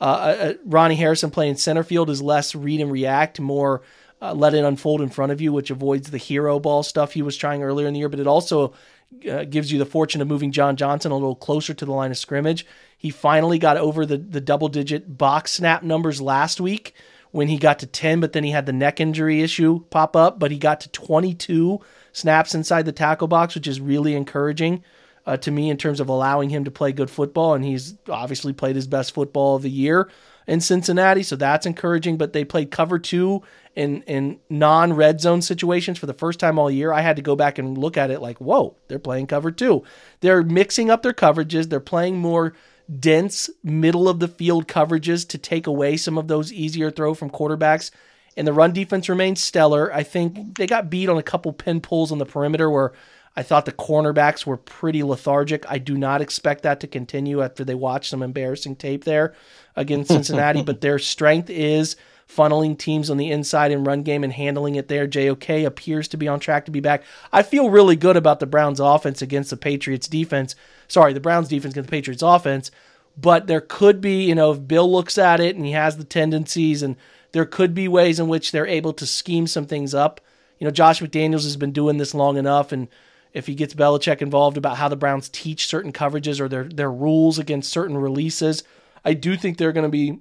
Uh, 0.00 0.04
uh, 0.04 0.06
uh 0.06 0.52
Ronnie 0.64 0.96
Harrison 0.96 1.30
playing 1.30 1.56
center 1.56 1.82
field 1.82 2.08
is 2.08 2.22
less 2.22 2.54
read 2.54 2.80
and 2.80 2.90
react, 2.90 3.38
more 3.38 3.82
uh, 4.22 4.32
let 4.32 4.54
it 4.54 4.64
unfold 4.64 5.02
in 5.02 5.10
front 5.10 5.32
of 5.32 5.40
you, 5.40 5.52
which 5.52 5.70
avoids 5.70 6.10
the 6.10 6.18
hero 6.18 6.58
ball 6.58 6.82
stuff 6.82 7.12
he 7.12 7.22
was 7.22 7.36
trying 7.36 7.62
earlier 7.62 7.86
in 7.86 7.92
the 7.92 8.00
year. 8.00 8.08
But 8.08 8.20
it 8.20 8.26
also 8.26 8.72
gives 9.20 9.72
you 9.72 9.78
the 9.78 9.86
fortune 9.86 10.22
of 10.22 10.28
moving 10.28 10.52
John 10.52 10.76
Johnson 10.76 11.10
a 11.10 11.14
little 11.16 11.34
closer 11.34 11.74
to 11.74 11.84
the 11.84 11.92
line 11.92 12.12
of 12.12 12.16
scrimmage. 12.16 12.64
He 12.96 13.10
finally 13.10 13.58
got 13.58 13.76
over 13.76 14.06
the, 14.06 14.16
the 14.16 14.40
double 14.40 14.68
digit 14.68 15.18
box 15.18 15.52
snap 15.52 15.82
numbers 15.82 16.20
last 16.20 16.60
week 16.60 16.94
when 17.32 17.48
he 17.48 17.58
got 17.58 17.78
to 17.80 17.86
10, 17.86 18.20
but 18.20 18.32
then 18.32 18.44
he 18.44 18.50
had 18.50 18.66
the 18.66 18.72
neck 18.72 19.00
injury 19.00 19.42
issue 19.42 19.84
pop 19.90 20.16
up. 20.16 20.38
But 20.38 20.50
he 20.50 20.58
got 20.58 20.80
to 20.82 20.88
22 20.90 21.80
snaps 22.12 22.54
inside 22.54 22.86
the 22.86 22.92
tackle 22.92 23.28
box, 23.28 23.54
which 23.54 23.66
is 23.66 23.80
really 23.80 24.14
encouraging 24.14 24.82
uh, 25.26 25.36
to 25.38 25.50
me 25.50 25.70
in 25.70 25.76
terms 25.76 26.00
of 26.00 26.08
allowing 26.08 26.50
him 26.50 26.64
to 26.64 26.70
play 26.70 26.92
good 26.92 27.10
football. 27.10 27.54
And 27.54 27.64
he's 27.64 27.96
obviously 28.08 28.52
played 28.52 28.76
his 28.76 28.86
best 28.86 29.14
football 29.14 29.56
of 29.56 29.62
the 29.62 29.70
year 29.70 30.10
in 30.46 30.60
Cincinnati, 30.60 31.22
so 31.22 31.36
that's 31.36 31.66
encouraging. 31.66 32.18
But 32.18 32.32
they 32.32 32.44
played 32.44 32.70
cover 32.70 32.98
two 32.98 33.42
in 33.76 34.02
in 34.02 34.40
non 34.48 34.92
red 34.92 35.20
zone 35.20 35.42
situations 35.42 35.98
for 35.98 36.06
the 36.06 36.14
first 36.14 36.40
time 36.40 36.58
all 36.58 36.70
year. 36.70 36.92
I 36.92 37.02
had 37.02 37.16
to 37.16 37.22
go 37.22 37.36
back 37.36 37.58
and 37.58 37.78
look 37.78 37.96
at 37.96 38.10
it 38.10 38.20
like, 38.20 38.38
whoa, 38.38 38.76
they're 38.88 38.98
playing 38.98 39.28
cover 39.28 39.52
two. 39.52 39.84
They're 40.20 40.42
mixing 40.42 40.90
up 40.90 41.02
their 41.02 41.12
coverages. 41.12 41.68
They're 41.68 41.80
playing 41.80 42.18
more 42.18 42.54
dense 42.98 43.50
middle 43.62 44.08
of 44.08 44.20
the 44.20 44.28
field 44.28 44.66
coverages 44.66 45.26
to 45.28 45.38
take 45.38 45.66
away 45.66 45.96
some 45.96 46.18
of 46.18 46.28
those 46.28 46.52
easier 46.52 46.90
throw 46.90 47.14
from 47.14 47.30
quarterbacks. 47.30 47.90
And 48.36 48.46
the 48.46 48.52
run 48.52 48.72
defense 48.72 49.08
remains 49.08 49.42
stellar. 49.42 49.92
I 49.92 50.02
think 50.02 50.56
they 50.56 50.66
got 50.66 50.90
beat 50.90 51.08
on 51.08 51.18
a 51.18 51.22
couple 51.22 51.52
pin 51.52 51.80
pulls 51.80 52.12
on 52.12 52.18
the 52.18 52.26
perimeter 52.26 52.70
where 52.70 52.92
I 53.36 53.42
thought 53.42 53.64
the 53.64 53.72
cornerbacks 53.72 54.44
were 54.44 54.56
pretty 54.56 55.02
lethargic. 55.02 55.64
I 55.68 55.78
do 55.78 55.96
not 55.96 56.20
expect 56.20 56.62
that 56.62 56.80
to 56.80 56.86
continue 56.86 57.42
after 57.42 57.64
they 57.64 57.74
watch 57.74 58.08
some 58.08 58.22
embarrassing 58.22 58.76
tape 58.76 59.04
there 59.04 59.34
against 59.76 60.08
Cincinnati, 60.12 60.62
but 60.62 60.80
their 60.80 60.98
strength 60.98 61.50
is 61.50 61.96
funneling 62.28 62.78
teams 62.78 63.10
on 63.10 63.16
the 63.16 63.30
inside 63.30 63.72
and 63.72 63.86
run 63.86 64.02
game 64.02 64.22
and 64.22 64.32
handling 64.32 64.76
it 64.76 64.88
there. 64.88 65.06
JOK 65.06 65.64
appears 65.64 66.08
to 66.08 66.16
be 66.16 66.28
on 66.28 66.40
track 66.40 66.64
to 66.66 66.70
be 66.70 66.80
back. 66.80 67.02
I 67.32 67.42
feel 67.42 67.70
really 67.70 67.96
good 67.96 68.16
about 68.16 68.40
the 68.40 68.46
Browns 68.46 68.80
offense 68.80 69.20
against 69.20 69.50
the 69.50 69.56
Patriots 69.56 70.08
defense. 70.08 70.54
Sorry, 70.90 71.12
the 71.12 71.20
Browns 71.20 71.48
defense 71.48 71.72
against 71.72 71.88
the 71.88 71.96
Patriots 71.96 72.22
offense, 72.22 72.70
but 73.16 73.46
there 73.46 73.60
could 73.60 74.00
be, 74.00 74.24
you 74.24 74.34
know, 74.34 74.52
if 74.52 74.66
Bill 74.66 74.90
looks 74.90 75.18
at 75.18 75.40
it 75.40 75.56
and 75.56 75.64
he 75.64 75.72
has 75.72 75.96
the 75.96 76.04
tendencies 76.04 76.82
and 76.82 76.96
there 77.32 77.46
could 77.46 77.74
be 77.74 77.86
ways 77.86 78.18
in 78.18 78.28
which 78.28 78.50
they're 78.50 78.66
able 78.66 78.92
to 78.94 79.06
scheme 79.06 79.46
some 79.46 79.66
things 79.66 79.94
up. 79.94 80.20
You 80.58 80.64
know, 80.66 80.72
Josh 80.72 81.00
McDaniels 81.00 81.44
has 81.44 81.56
been 81.56 81.72
doing 81.72 81.96
this 81.96 82.14
long 82.14 82.36
enough 82.36 82.72
and 82.72 82.88
if 83.32 83.46
he 83.46 83.54
gets 83.54 83.74
Belichick 83.74 84.20
involved 84.20 84.56
about 84.56 84.76
how 84.76 84.88
the 84.88 84.96
Browns 84.96 85.28
teach 85.28 85.68
certain 85.68 85.92
coverages 85.92 86.40
or 86.40 86.48
their 86.48 86.64
their 86.64 86.90
rules 86.90 87.38
against 87.38 87.70
certain 87.70 87.96
releases, 87.96 88.64
I 89.04 89.14
do 89.14 89.36
think 89.36 89.56
they're 89.56 89.72
going 89.72 89.84
to 89.84 89.88
be 89.88 90.18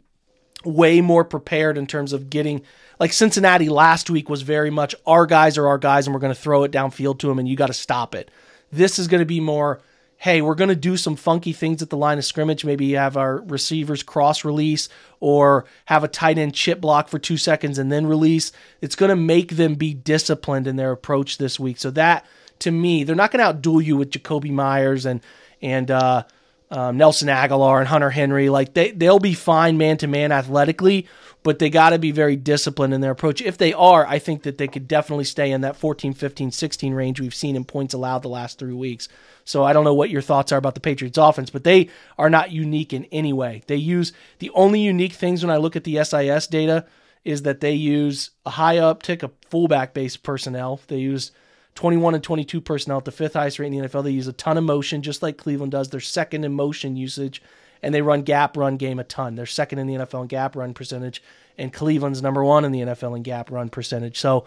way 0.64 1.02
more 1.02 1.24
prepared 1.24 1.78
in 1.78 1.88
terms 1.88 2.14
of 2.14 2.30
getting 2.30 2.62
like 3.00 3.14
Cincinnati 3.14 3.70
last 3.70 4.10
week 4.10 4.30
was 4.30 4.42
very 4.42 4.70
much 4.70 4.94
our 5.08 5.26
guys 5.26 5.58
are 5.58 5.68
our 5.68 5.78
guys 5.78 6.06
and 6.06 6.14
we're 6.14 6.20
going 6.20 6.34
to 6.34 6.40
throw 6.40 6.64
it 6.64 6.72
downfield 6.72 7.18
to 7.20 7.28
them 7.28 7.40
and 7.40 7.48
you 7.48 7.56
got 7.56 7.68
to 7.68 7.74
stop 7.74 8.14
it. 8.14 8.30
This 8.72 9.00
is 9.00 9.08
going 9.08 9.20
to 9.20 9.26
be 9.26 9.40
more 9.40 9.82
hey, 10.20 10.42
we're 10.42 10.56
going 10.56 10.70
to 10.70 10.76
do 10.76 10.98
some 10.98 11.16
funky 11.16 11.54
things 11.54 11.82
at 11.82 11.90
the 11.90 11.98
line 11.98 12.18
of 12.18 12.26
scrimmage. 12.26 12.66
Maybe 12.66 12.92
have 12.92 13.16
our 13.16 13.38
receivers 13.38 14.04
cross 14.04 14.44
release 14.44 14.90
or 15.22 15.66
have 15.86 16.04
a 16.04 16.10
tight 16.10 16.38
end 16.38 16.54
chip 16.54 16.82
block 16.82 17.08
for 17.08 17.18
two 17.18 17.38
seconds 17.38 17.80
and 17.80 17.90
then 17.90 18.06
release. 18.06 18.52
It's 18.82 18.96
going 18.96 19.10
to 19.10 19.16
make 19.16 19.56
them 19.56 19.76
be 19.76 19.94
disciplined 19.94 20.68
in 20.68 20.76
their 20.76 20.92
approach 20.92 21.38
this 21.38 21.58
week. 21.58 21.78
So 21.78 21.90
that 21.92 22.26
to 22.60 22.72
me, 22.72 23.06
they're 23.06 23.16
not 23.16 23.32
going 23.32 23.46
to 23.46 23.54
outduel 23.54 23.84
you 23.84 23.96
with 23.96 24.12
Jakobi 24.12 24.52
Meyers 24.52 25.06
and 25.06 25.22
and 25.62 25.90
uh, 25.90 26.24
um, 26.72 26.98
Nelson 26.98 27.28
Agholor 27.28 27.80
and 27.80 27.88
Hunter 27.88 28.10
Henry. 28.10 28.50
Like 28.50 28.74
they 28.74 28.92
they'll 28.92 29.20
be 29.20 29.34
fine 29.34 29.78
man 29.78 29.98
to 29.98 30.08
man 30.08 30.32
athletically, 30.32 31.08
but 31.44 31.60
they 31.60 31.70
got 31.70 31.92
to 31.92 32.00
be 32.00 32.12
very 32.12 32.36
disciplined 32.36 32.94
in 32.94 33.02
their 33.02 33.12
approach. 33.12 33.42
If 33.42 33.58
they 33.58 33.74
are, 33.74 34.06
I 34.06 34.20
think 34.20 34.44
that 34.44 34.58
they 34.58 34.68
could 34.68 34.88
definitely 34.88 35.26
stay 35.26 35.52
in 35.52 35.62
that 35.62 35.76
14, 35.76 36.14
15, 36.14 36.52
16 36.52 36.94
range 36.94 37.20
we've 37.20 37.34
seen 37.34 37.56
in 37.56 37.64
points 37.64 37.94
allowed 37.94 38.20
the 38.20 38.30
last 38.30 38.60
three 38.60 38.74
weeks. 38.74 39.08
So 39.46 39.64
I 39.64 39.74
don't 39.74 39.86
know 39.86 39.94
what 39.94 40.12
your 40.12 40.22
thoughts 40.22 40.52
are 40.52 40.58
about 40.58 40.76
the 40.76 40.82
Patriots 40.82 41.18
offense, 41.18 41.50
but 41.50 41.64
they 41.64 41.90
are 42.18 42.30
not 42.30 42.52
unique 42.52 42.94
in 42.94 43.06
any 43.06 43.34
way. 43.34 43.64
They 43.68 43.78
use 43.78 44.14
the 44.40 44.52
only 44.52 44.82
unique 44.82 45.14
things 45.14 45.44
when 45.44 45.52
I 45.52 45.58
look 45.58 45.76
at 45.76 45.86
the 45.86 46.04
SIS 46.04 46.48
data 46.48 46.86
is 47.26 47.42
that 47.44 47.60
they 47.60 47.74
use 47.74 48.32
a 48.46 48.52
high 48.52 48.78
uptick 48.78 49.24
of 49.24 49.32
fullback 49.50 49.94
based 49.94 50.24
personnel. 50.24 50.80
They 50.88 51.00
use 51.00 51.32
21 51.76 52.16
and 52.16 52.24
22 52.24 52.62
personnel 52.62 52.98
at 52.98 53.06
the 53.06 53.12
fifth 53.12 53.34
highest 53.34 53.60
rate 53.60 53.68
in 53.68 53.82
the 53.82 53.88
NFL. 53.88 54.04
They 54.04 54.12
use 54.12 54.28
a 54.28 54.34
ton 54.34 54.58
of 54.58 54.64
motion, 54.64 55.02
just 55.02 55.22
like 55.22 55.38
Cleveland 55.38 55.72
does. 55.72 55.90
They're 55.90 56.00
second 56.00 56.44
in 56.44 56.54
motion 56.54 56.96
usage, 56.98 57.42
and 57.82 57.94
they 57.94 58.02
run 58.02 58.24
gap 58.24 58.58
run 58.58 58.78
game 58.78 59.00
a 59.00 59.04
ton. 59.04 59.36
They're 59.36 59.46
second 59.46 59.80
in 59.80 59.88
the 59.88 59.96
NFL 59.96 60.24
in 60.24 60.28
gap 60.28 60.56
run 60.56 60.74
percentage, 60.74 61.24
and 61.58 61.72
Cleveland's 61.72 62.22
number 62.22 62.44
one 62.44 62.66
in 62.66 62.72
the 62.72 62.82
NFL 62.82 63.16
in 63.16 63.24
gap 63.24 63.50
run 63.52 63.70
percentage. 63.70 64.20
So 64.20 64.46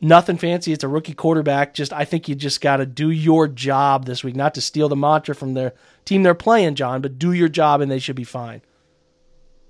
nothing 0.00 0.38
fancy. 0.38 0.72
It's 0.72 0.84
a 0.84 0.88
rookie 0.88 1.14
quarterback. 1.14 1.74
Just 1.74 1.92
I 1.92 2.04
think 2.04 2.28
you 2.28 2.34
just 2.34 2.60
got 2.60 2.78
to 2.78 2.86
do 2.86 3.10
your 3.10 3.48
job 3.48 4.06
this 4.06 4.24
week, 4.24 4.36
not 4.36 4.54
to 4.54 4.60
steal 4.60 4.88
the 4.88 4.96
mantra 4.96 5.34
from 5.34 5.54
the 5.54 5.74
team 6.04 6.22
they're 6.22 6.34
playing, 6.34 6.74
John, 6.74 7.00
but 7.00 7.18
do 7.18 7.32
your 7.32 7.48
job 7.48 7.80
and 7.80 7.90
they 7.90 7.98
should 7.98 8.16
be 8.16 8.24
fine. 8.24 8.62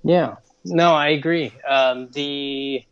Yeah, 0.03 0.35
no, 0.65 0.93
I 0.93 1.09
agree. 1.09 1.53
Um, 1.67 2.09
the 2.11 2.83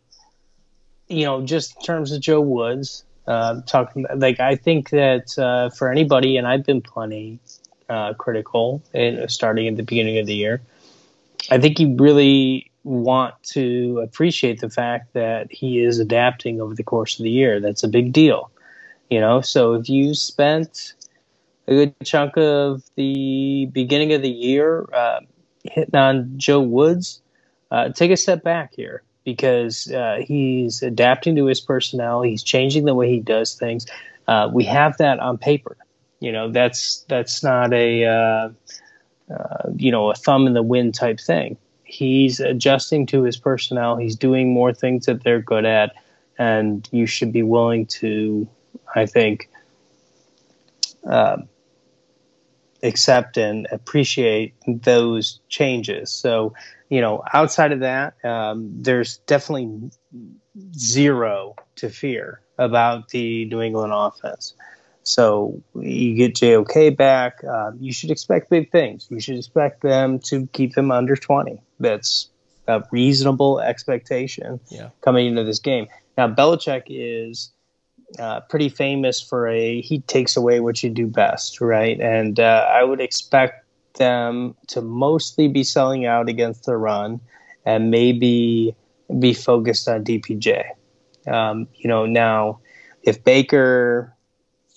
you 1.07 1.25
know, 1.25 1.41
just 1.41 1.75
in 1.77 1.81
terms 1.83 2.11
of 2.11 2.21
Joe 2.21 2.41
Woods, 2.41 3.03
uh, 3.29 3.61
talking 3.61 4.07
like 4.15 4.39
I 4.39 4.55
think 4.55 4.89
that 4.89 5.37
uh, 5.37 5.69
for 5.69 5.91
anybody, 5.91 6.35
and 6.35 6.47
I've 6.47 6.65
been 6.65 6.81
plenty 6.81 7.39
uh, 7.87 8.15
critical 8.15 8.81
in 8.93 9.29
starting 9.29 9.67
at 9.67 9.77
the 9.77 9.83
beginning 9.83 10.17
of 10.17 10.25
the 10.25 10.33
year. 10.33 10.61
I 11.51 11.59
think 11.59 11.79
you 11.79 11.95
really 11.95 12.71
want 12.83 13.35
to 13.43 13.99
appreciate 14.03 14.61
the 14.61 14.69
fact 14.69 15.13
that 15.13 15.51
he 15.51 15.79
is 15.79 15.99
adapting 15.99 16.59
over 16.59 16.73
the 16.73 16.83
course 16.83 17.19
of 17.19 17.23
the 17.23 17.29
year. 17.29 17.59
That's 17.59 17.83
a 17.83 17.87
big 17.87 18.13
deal, 18.13 18.49
you 19.11 19.19
know. 19.19 19.41
So 19.41 19.75
if 19.75 19.89
you 19.89 20.15
spent 20.15 20.93
a 21.67 21.71
good 21.71 21.95
chunk 22.03 22.35
of 22.35 22.83
the 22.95 23.69
beginning 23.71 24.11
of 24.13 24.23
the 24.23 24.29
year 24.29 24.87
uh, 24.91 25.19
hitting 25.63 25.95
on 25.95 26.33
Joe 26.37 26.61
Woods, 26.61 27.21
uh, 27.69 27.89
take 27.89 28.09
a 28.09 28.17
step 28.17 28.43
back 28.43 28.73
here 28.75 29.03
because 29.23 29.91
uh, 29.91 30.19
he's 30.25 30.81
adapting 30.81 31.35
to 31.35 31.45
his 31.45 31.59
personnel. 31.59 32.21
He's 32.21 32.43
changing 32.43 32.85
the 32.85 32.95
way 32.95 33.09
he 33.09 33.19
does 33.19 33.53
things. 33.53 33.85
Uh, 34.27 34.49
we 34.53 34.63
have 34.65 34.97
that 34.97 35.19
on 35.19 35.37
paper. 35.37 35.77
You 36.19 36.31
know, 36.31 36.51
that's 36.51 37.05
that's 37.07 37.43
not 37.43 37.73
a 37.73 38.05
uh, 38.05 38.49
uh, 39.33 39.69
you 39.75 39.91
know 39.91 40.11
a 40.11 40.15
thumb 40.15 40.47
in 40.47 40.53
the 40.53 40.63
wind 40.63 40.95
type 40.95 41.19
thing. 41.19 41.57
He's 41.83 42.39
adjusting 42.39 43.07
to 43.07 43.23
his 43.23 43.37
personnel. 43.37 43.97
He's 43.97 44.15
doing 44.15 44.53
more 44.53 44.73
things 44.73 45.05
that 45.07 45.23
they're 45.23 45.41
good 45.41 45.65
at, 45.65 45.93
and 46.37 46.87
you 46.91 47.07
should 47.07 47.31
be 47.31 47.41
willing 47.41 47.87
to, 47.87 48.47
I 48.93 49.07
think, 49.07 49.49
uh, 51.09 51.37
accept 52.83 53.37
and 53.37 53.67
appreciate 53.71 54.53
those 54.67 55.39
changes. 55.49 56.11
So 56.11 56.53
you 56.89 57.01
know, 57.01 57.23
outside 57.33 57.71
of 57.71 57.81
that, 57.81 58.13
um, 58.25 58.71
there's 58.81 59.17
definitely 59.19 59.91
zero 60.73 61.55
to 61.75 61.89
fear 61.89 62.41
about 62.57 63.09
the 63.09 63.45
New 63.45 63.61
England 63.61 63.93
offense. 63.95 64.53
So 65.03 65.61
you 65.75 66.15
get 66.15 66.35
JOK 66.35 66.95
back. 66.97 67.43
Uh, 67.43 67.71
you 67.79 67.93
should 67.93 68.11
expect 68.11 68.49
big 68.49 68.71
things. 68.71 69.07
You 69.09 69.19
should 69.19 69.37
expect 69.37 69.81
them 69.81 70.19
to 70.19 70.47
keep 70.47 70.75
them 70.75 70.91
under 70.91 71.15
20. 71.15 71.61
That's 71.79 72.29
a 72.67 72.83
reasonable 72.91 73.59
expectation 73.59 74.59
yeah. 74.69 74.89
coming 75.01 75.27
into 75.27 75.43
this 75.43 75.59
game. 75.59 75.87
Now, 76.17 76.27
Belichick 76.27 76.83
is 76.87 77.51
uh, 78.17 78.41
pretty 78.41 78.69
famous 78.69 79.21
for 79.21 79.47
a 79.47 79.81
he 79.81 79.99
takes 80.01 80.35
away 80.35 80.59
what 80.59 80.83
you 80.83 80.89
do 80.89 81.07
best, 81.07 81.61
right? 81.61 81.99
And 81.99 82.39
uh, 82.39 82.67
I 82.69 82.83
would 82.83 83.01
expect 83.01 83.58
them 83.95 84.55
to 84.67 84.81
mostly 84.81 85.47
be 85.47 85.63
selling 85.63 86.05
out 86.05 86.29
against 86.29 86.65
the 86.65 86.77
run 86.77 87.19
and 87.65 87.91
maybe 87.91 88.75
be 89.19 89.33
focused 89.33 89.87
on 89.87 90.03
DPJ. 90.03 90.63
Um, 91.27 91.67
you 91.75 91.87
know, 91.87 92.05
now 92.05 92.59
if 93.03 93.23
Baker 93.23 94.15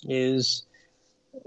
is, 0.03 0.63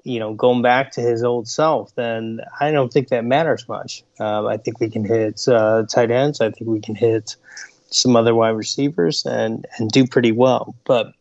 you 0.04 0.18
know, 0.18 0.34
going 0.34 0.62
back 0.62 0.92
to 0.92 1.00
his 1.00 1.22
old 1.22 1.48
self, 1.48 1.94
then 1.94 2.40
I 2.60 2.70
don't 2.70 2.92
think 2.92 3.08
that 3.08 3.24
matters 3.24 3.68
much. 3.68 4.04
Um, 4.18 4.46
I 4.46 4.56
think 4.56 4.80
we 4.80 4.88
can 4.88 5.04
hit 5.04 5.46
uh, 5.48 5.84
tight 5.88 6.10
ends. 6.10 6.40
I 6.40 6.50
think 6.50 6.70
we 6.70 6.80
can 6.80 6.94
hit 6.94 7.36
some 7.90 8.16
other 8.16 8.34
wide 8.34 8.50
receivers 8.50 9.24
and 9.26 9.66
and 9.78 9.90
do 9.90 10.06
pretty 10.06 10.32
well. 10.32 10.74
But 10.84 11.12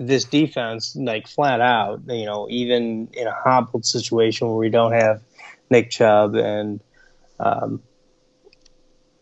this 0.00 0.24
defense, 0.24 0.96
like 0.96 1.28
flat 1.28 1.60
out, 1.60 2.00
you 2.08 2.24
know, 2.24 2.46
even 2.48 3.06
in 3.12 3.26
a 3.26 3.32
hobbled 3.32 3.84
situation 3.84 4.48
where 4.48 4.56
we 4.56 4.70
don't 4.70 4.92
have 4.92 5.20
Nick 5.68 5.90
Chubb 5.90 6.34
and, 6.36 6.80
um, 7.38 7.82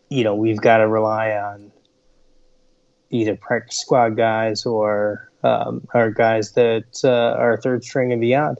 you 0.07 0.23
know, 0.23 0.35
we've 0.35 0.61
got 0.61 0.77
to 0.77 0.87
rely 0.87 1.31
on 1.31 1.73
either 3.09 3.35
practice 3.35 3.81
squad 3.81 4.15
guys 4.15 4.65
or 4.65 5.29
um, 5.43 5.85
our 5.93 6.11
guys 6.11 6.53
that 6.53 7.01
uh, 7.03 7.37
are 7.37 7.57
third 7.57 7.83
string 7.83 8.13
and 8.13 8.21
beyond. 8.21 8.57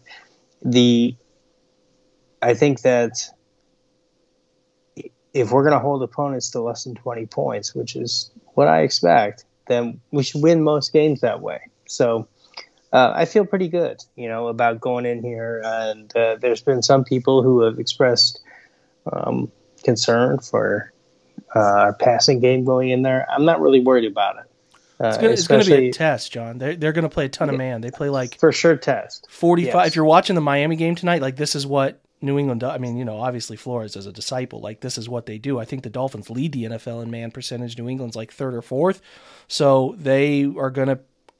The 0.61 1.15
I 2.41 2.53
think 2.53 2.81
that 2.81 3.13
if 5.33 5.51
we're 5.51 5.63
going 5.63 5.73
to 5.73 5.79
hold 5.79 6.03
opponents 6.03 6.49
to 6.51 6.61
less 6.61 6.83
than 6.83 6.95
20 6.95 7.27
points, 7.27 7.73
which 7.73 7.95
is 7.95 8.29
what 8.55 8.67
I 8.67 8.81
expect, 8.81 9.45
then 9.67 10.01
we 10.11 10.23
should 10.23 10.41
win 10.41 10.63
most 10.63 10.91
games 10.91 11.21
that 11.21 11.39
way. 11.41 11.61
So 11.89 12.27
uh, 12.91 13.11
I 13.15 13.25
feel 13.25 13.45
pretty 13.45 13.67
good, 13.67 14.03
you 14.15 14.27
know, 14.27 14.47
about 14.47 14.79
going 14.79 15.05
in 15.05 15.23
here. 15.23 15.61
And 15.63 16.15
uh, 16.15 16.37
there's 16.39 16.61
been 16.61 16.81
some 16.81 17.03
people 17.03 17.43
who 17.43 17.61
have 17.61 17.79
expressed 17.79 18.39
um, 19.11 19.51
concern 19.83 20.39
for 20.39 20.91
uh, 21.55 21.59
our 21.59 21.93
passing 21.93 22.39
game 22.39 22.63
going 22.63 22.89
in 22.89 23.01
there. 23.01 23.27
I'm 23.29 23.45
not 23.45 23.61
really 23.61 23.81
worried 23.81 24.09
about 24.09 24.37
it. 24.37 24.45
Uh, 25.01 25.17
it's 25.21 25.47
going 25.47 25.63
to 25.63 25.77
be 25.77 25.87
a 25.87 25.93
test, 25.93 26.33
John. 26.33 26.57
They're, 26.57 26.75
they're 26.75 26.91
going 26.91 27.03
to 27.03 27.09
play 27.09 27.25
a 27.25 27.29
ton 27.29 27.49
of 27.49 27.55
man. 27.55 27.79
They 27.79 27.89
play 27.89 28.09
like 28.09 28.37
for 28.37 28.51
sure 28.51 28.75
test 28.75 29.27
45. 29.29 29.73
Yes. 29.73 29.87
If 29.87 29.95
you're 29.95 30.03
watching 30.03 30.35
the 30.35 30.41
Miami 30.41 30.75
game 30.75 30.95
tonight, 30.95 31.21
like 31.21 31.37
this 31.37 31.55
is 31.55 31.65
what 31.65 32.01
New 32.21 32.37
England 32.37 32.59
does. 32.61 32.71
I 32.71 32.79
mean, 32.79 32.97
you 32.97 33.05
know, 33.05 33.17
obviously 33.17 33.55
Flores 33.55 33.95
is 33.95 34.07
a 34.07 34.11
disciple. 34.11 34.59
Like 34.59 34.81
this 34.81 34.97
is 34.97 35.07
what 35.07 35.25
they 35.25 35.37
do. 35.37 35.57
I 35.57 35.63
think 35.63 35.83
the 35.83 35.89
Dolphins 35.89 36.29
lead 36.29 36.51
the 36.51 36.65
NFL 36.65 37.01
in 37.01 37.11
man 37.11 37.31
percentage. 37.31 37.77
New 37.77 37.87
England's 37.87 38.17
like 38.17 38.33
third 38.33 38.53
or 38.53 38.61
fourth. 38.61 39.01
So 39.47 39.95
they 39.97 40.43
are 40.43 40.69
going 40.69 40.89
to 40.89 40.99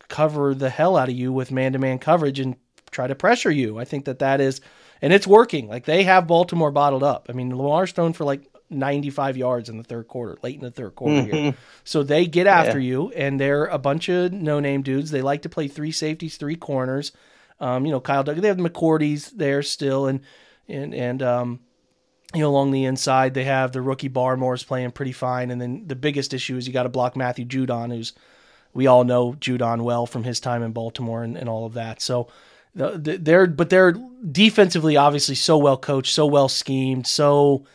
cover 0.10 0.53
the 0.53 0.70
hell 0.70 0.97
out 0.97 1.10
of 1.10 1.16
you 1.16 1.32
with 1.32 1.51
man 1.51 1.74
to 1.74 1.80
man 1.80 1.99
coverage 1.99 2.39
and 2.39 2.55
try 2.91 3.07
to 3.07 3.16
pressure 3.16 3.51
you. 3.51 3.80
I 3.80 3.86
think 3.86 4.05
that 4.05 4.20
that 4.20 4.41
is, 4.41 4.62
and 5.01 5.14
it's 5.14 5.28
working. 5.28 5.68
Like 5.68 5.86
they 5.86 6.03
have 6.03 6.28
Baltimore 6.28 6.72
bottled 6.72 7.03
up. 7.03 7.28
I 7.30 7.34
mean, 7.34 7.55
Lamar's 7.55 7.91
thrown 7.91 8.14
for 8.14 8.26
like 8.26 8.43
95 8.70 9.38
yards 9.38 9.70
in 9.70 9.78
the 9.78 9.84
third 9.84 10.07
quarter, 10.07 10.38
late 10.43 10.55
in 10.55 10.62
the 10.62 10.72
third 10.72 10.95
quarter 10.95 11.22
mm-hmm. 11.22 11.36
here. 11.36 11.55
So 11.84 12.03
they 12.03 12.26
get 12.26 12.47
after 12.47 12.80
yeah. 12.80 12.89
you, 12.89 13.12
and 13.12 13.39
they're 13.39 13.66
a 13.66 13.78
bunch 13.78 14.10
of 14.10 14.32
no 14.34 14.60
name 14.60 14.82
dudes. 14.82 15.12
They 15.12 15.22
like 15.22 15.43
to 15.43 15.49
play 15.49 15.68
three 15.68 15.91
safeties, 15.91 16.38
three 16.38 16.55
corners. 16.55 17.12
Um, 17.60 17.86
you 17.86 17.91
know, 17.91 17.99
Kyle 17.99 18.24
Dugger, 18.24 18.41
they 18.41 18.47
have 18.47 18.57
the 18.57 18.70
McCourties 18.70 19.32
there 19.32 19.64
still, 19.64 20.07
and, 20.07 20.22
and, 20.68 20.93
and, 20.93 21.22
um, 21.22 21.60
you 22.34 22.41
know, 22.41 22.49
along 22.49 22.72
the 22.72 22.86
inside, 22.86 23.34
they 23.34 23.45
have 23.45 23.72
the 23.72 23.82
rookie 23.82 24.07
Barmore's 24.07 24.64
playing 24.64 24.91
pretty 24.91 25.12
fine. 25.12 25.49
And 25.49 25.60
then 25.60 25.88
the 25.88 25.95
biggest 25.95 26.34
issue 26.34 26.57
is 26.57 26.68
you 26.68 26.74
got 26.74 26.84
to 26.84 26.89
block 26.89 27.18
Matthew 27.18 27.43
Judon, 27.43 27.93
who's, 27.93 28.14
we 28.74 28.88
all 28.88 29.03
know 29.03 29.34
Judon 29.34 29.82
well 29.82 30.05
from 30.05 30.24
his 30.24 30.39
time 30.39 30.63
in 30.63 30.72
Baltimore 30.72 31.24
and, 31.24 31.38
and 31.38 31.49
all 31.49 31.65
of 31.65 31.74
that. 31.74 32.01
So, 32.01 32.28
they're 32.76 33.47
but 33.47 33.70
they're 33.70 33.93
defensively 34.32 34.95
obviously 34.95 35.36
so 35.36 35.57
well 35.57 35.78
coached, 35.78 36.13
so 36.13 36.26
well 36.26 36.47
schemed, 36.47 37.07
so 37.07 37.65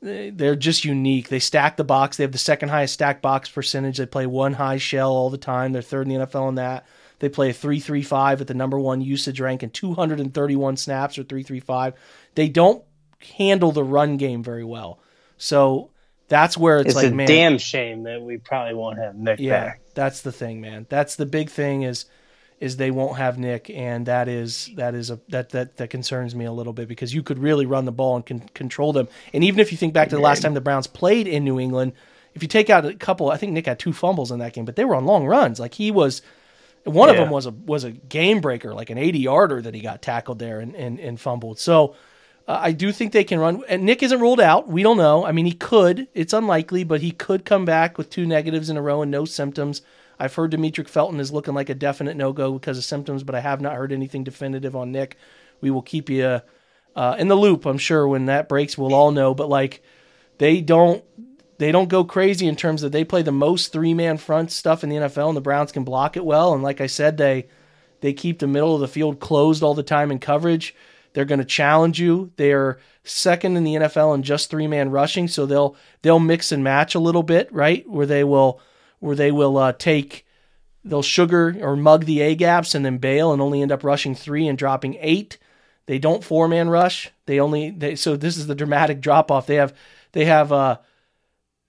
they're 0.00 0.56
just 0.56 0.84
unique. 0.84 1.28
They 1.28 1.38
stack 1.38 1.76
the 1.76 1.84
box. 1.84 2.16
They 2.16 2.24
have 2.24 2.32
the 2.32 2.38
second 2.38 2.70
highest 2.70 2.94
stack 2.94 3.22
box 3.22 3.48
percentage. 3.48 3.98
They 3.98 4.06
play 4.06 4.26
one 4.26 4.54
high 4.54 4.78
shell 4.78 5.12
all 5.12 5.30
the 5.30 5.38
time. 5.38 5.72
They're 5.72 5.82
third 5.82 6.08
in 6.08 6.18
the 6.18 6.26
NFL 6.26 6.48
in 6.48 6.54
that. 6.56 6.86
They 7.20 7.28
play 7.28 7.50
a 7.50 7.54
3-3-5 7.54 8.40
at 8.40 8.46
the 8.48 8.54
number 8.54 8.80
one 8.80 9.00
usage 9.00 9.38
rank 9.38 9.62
and 9.62 9.72
231 9.72 10.76
snaps 10.76 11.18
or 11.18 11.22
3-3-5. 11.22 11.94
They 12.34 12.48
don't 12.48 12.82
handle 13.38 13.70
the 13.70 13.84
run 13.84 14.16
game 14.16 14.42
very 14.42 14.64
well. 14.64 14.98
So 15.38 15.91
that's 16.32 16.56
where 16.56 16.78
it's, 16.78 16.88
it's 16.88 16.96
like, 16.96 17.12
a 17.12 17.14
man, 17.14 17.26
damn 17.28 17.58
shame 17.58 18.02
that 18.04 18.20
we 18.22 18.38
probably 18.38 18.74
won't 18.74 18.98
have 18.98 19.14
Nick 19.14 19.38
yeah, 19.38 19.64
back. 19.64 19.80
That's 19.94 20.22
the 20.22 20.32
thing, 20.32 20.60
man. 20.60 20.86
That's 20.88 21.16
the 21.16 21.26
big 21.26 21.50
thing 21.50 21.82
is– 21.82 22.06
is 22.62 22.76
they 22.76 22.92
won't 22.92 23.18
have 23.18 23.38
Nick, 23.38 23.68
and 23.70 24.06
that 24.06 24.28
is 24.28 24.70
that 24.76 24.94
is 24.94 25.10
a 25.10 25.18
that 25.30 25.50
that 25.50 25.78
that 25.78 25.90
concerns 25.90 26.32
me 26.32 26.44
a 26.44 26.52
little 26.52 26.72
bit 26.72 26.86
because 26.86 27.12
you 27.12 27.20
could 27.20 27.40
really 27.40 27.66
run 27.66 27.86
the 27.86 27.90
ball 27.90 28.14
and 28.14 28.24
can 28.24 28.38
control 28.54 28.92
them. 28.92 29.08
And 29.32 29.42
even 29.42 29.58
if 29.58 29.72
you 29.72 29.78
think 29.78 29.92
back 29.92 30.10
to 30.10 30.14
the 30.14 30.22
last 30.22 30.42
time 30.42 30.54
the 30.54 30.60
Browns 30.60 30.86
played 30.86 31.26
in 31.26 31.42
New 31.42 31.58
England, 31.58 31.94
if 32.34 32.42
you 32.42 32.48
take 32.48 32.70
out 32.70 32.86
a 32.86 32.94
couple, 32.94 33.32
I 33.32 33.36
think 33.36 33.50
Nick 33.50 33.66
had 33.66 33.80
two 33.80 33.92
fumbles 33.92 34.30
in 34.30 34.38
that 34.38 34.52
game, 34.52 34.64
but 34.64 34.76
they 34.76 34.84
were 34.84 34.94
on 34.94 35.06
long 35.06 35.26
runs. 35.26 35.58
Like 35.58 35.74
he 35.74 35.90
was, 35.90 36.22
one 36.84 37.08
yeah. 37.08 37.14
of 37.14 37.18
them 37.18 37.30
was 37.30 37.46
a 37.46 37.50
was 37.50 37.82
a 37.82 37.90
game 37.90 38.40
breaker, 38.40 38.72
like 38.72 38.90
an 38.90 38.98
eighty 38.98 39.18
yarder 39.18 39.60
that 39.60 39.74
he 39.74 39.80
got 39.80 40.00
tackled 40.00 40.38
there 40.38 40.60
and 40.60 40.76
and, 40.76 41.00
and 41.00 41.20
fumbled. 41.20 41.58
So. 41.58 41.96
Uh, 42.46 42.58
I 42.60 42.72
do 42.72 42.92
think 42.92 43.12
they 43.12 43.24
can 43.24 43.38
run. 43.38 43.62
And 43.68 43.84
Nick 43.84 44.02
isn't 44.02 44.20
ruled 44.20 44.40
out. 44.40 44.68
We 44.68 44.82
don't 44.82 44.96
know. 44.96 45.24
I 45.24 45.32
mean, 45.32 45.46
he 45.46 45.52
could. 45.52 46.08
It's 46.14 46.32
unlikely, 46.32 46.84
but 46.84 47.00
he 47.00 47.12
could 47.12 47.44
come 47.44 47.64
back 47.64 47.96
with 47.96 48.10
two 48.10 48.26
negatives 48.26 48.68
in 48.68 48.76
a 48.76 48.82
row 48.82 49.02
and 49.02 49.10
no 49.10 49.24
symptoms. 49.24 49.82
I've 50.18 50.34
heard 50.34 50.52
Demetric 50.52 50.88
Felton 50.88 51.20
is 51.20 51.32
looking 51.32 51.54
like 51.54 51.68
a 51.68 51.74
definite 51.74 52.16
no 52.16 52.32
go 52.32 52.52
because 52.52 52.78
of 52.78 52.84
symptoms, 52.84 53.22
but 53.22 53.34
I 53.34 53.40
have 53.40 53.60
not 53.60 53.76
heard 53.76 53.92
anything 53.92 54.24
definitive 54.24 54.76
on 54.76 54.92
Nick. 54.92 55.16
We 55.60 55.70
will 55.70 55.82
keep 55.82 56.10
you 56.10 56.40
uh, 56.94 57.16
in 57.18 57.28
the 57.28 57.36
loop. 57.36 57.66
I'm 57.66 57.78
sure 57.78 58.06
when 58.06 58.26
that 58.26 58.48
breaks, 58.48 58.76
we'll 58.76 58.94
all 58.94 59.10
know. 59.10 59.34
But 59.34 59.48
like, 59.48 59.82
they 60.38 60.60
don't 60.60 61.04
they 61.58 61.70
don't 61.70 61.88
go 61.88 62.02
crazy 62.02 62.48
in 62.48 62.56
terms 62.56 62.82
of 62.82 62.90
they 62.90 63.04
play 63.04 63.22
the 63.22 63.30
most 63.30 63.72
three 63.72 63.94
man 63.94 64.16
front 64.16 64.50
stuff 64.50 64.82
in 64.82 64.90
the 64.90 64.96
NFL, 64.96 65.28
and 65.28 65.36
the 65.36 65.40
Browns 65.40 65.72
can 65.72 65.84
block 65.84 66.16
it 66.16 66.24
well. 66.24 66.54
And 66.54 66.62
like 66.62 66.80
I 66.80 66.86
said, 66.88 67.16
they 67.16 67.46
they 68.00 68.12
keep 68.12 68.38
the 68.38 68.48
middle 68.48 68.74
of 68.74 68.80
the 68.80 68.88
field 68.88 69.20
closed 69.20 69.62
all 69.62 69.74
the 69.74 69.82
time 69.82 70.10
in 70.10 70.18
coverage. 70.18 70.74
They're 71.12 71.24
going 71.24 71.38
to 71.38 71.44
challenge 71.44 72.00
you. 72.00 72.32
They 72.36 72.52
are 72.52 72.78
second 73.04 73.56
in 73.56 73.64
the 73.64 73.74
NFL 73.74 74.14
in 74.14 74.22
just 74.22 74.50
three 74.50 74.66
man 74.66 74.90
rushing, 74.90 75.28
so 75.28 75.46
they'll 75.46 75.76
they'll 76.02 76.20
mix 76.20 76.52
and 76.52 76.64
match 76.64 76.94
a 76.94 77.00
little 77.00 77.22
bit, 77.22 77.52
right? 77.52 77.88
Where 77.88 78.06
they 78.06 78.24
will 78.24 78.60
where 79.00 79.16
they 79.16 79.32
will 79.32 79.56
uh, 79.58 79.72
take 79.72 80.26
they'll 80.84 81.02
sugar 81.02 81.56
or 81.60 81.76
mug 81.76 82.04
the 82.04 82.20
A 82.20 82.34
gaps 82.34 82.74
and 82.74 82.84
then 82.84 82.98
bail 82.98 83.32
and 83.32 83.40
only 83.40 83.62
end 83.62 83.72
up 83.72 83.84
rushing 83.84 84.14
three 84.14 84.48
and 84.48 84.58
dropping 84.58 84.96
eight. 85.00 85.38
They 85.86 85.98
don't 85.98 86.24
four 86.24 86.48
man 86.48 86.68
rush. 86.70 87.10
They 87.26 87.40
only 87.40 87.70
they 87.70 87.96
so 87.96 88.16
this 88.16 88.36
is 88.36 88.46
the 88.46 88.54
dramatic 88.54 89.00
drop 89.00 89.30
off. 89.30 89.46
They 89.46 89.56
have 89.56 89.74
they 90.12 90.24
have 90.24 90.52
uh 90.52 90.78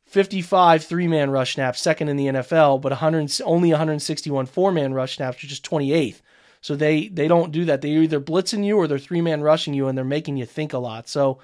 55 0.05 0.83
three 0.83 1.07
man 1.07 1.31
rush 1.31 1.55
snaps, 1.55 1.81
second 1.81 2.09
in 2.09 2.17
the 2.17 2.27
NFL, 2.27 2.81
but 2.81 2.91
100 2.91 3.41
only 3.43 3.69
161 3.69 4.45
four 4.45 4.71
man 4.71 4.93
rush 4.93 5.15
snaps, 5.17 5.41
which 5.41 5.51
is 5.51 5.59
28th. 5.59 6.21
So 6.63 6.75
they 6.75 7.09
they 7.09 7.27
don't 7.27 7.51
do 7.51 7.65
that. 7.65 7.81
They're 7.81 8.01
either 8.01 8.19
blitzing 8.19 8.65
you 8.65 8.77
or 8.77 8.87
they're 8.87 8.97
three 8.97 9.21
man 9.21 9.43
rushing 9.43 9.75
you, 9.75 9.87
and 9.87 9.95
they're 9.95 10.03
making 10.03 10.37
you 10.37 10.47
think 10.47 10.73
a 10.73 10.79
lot. 10.79 11.07
So 11.07 11.37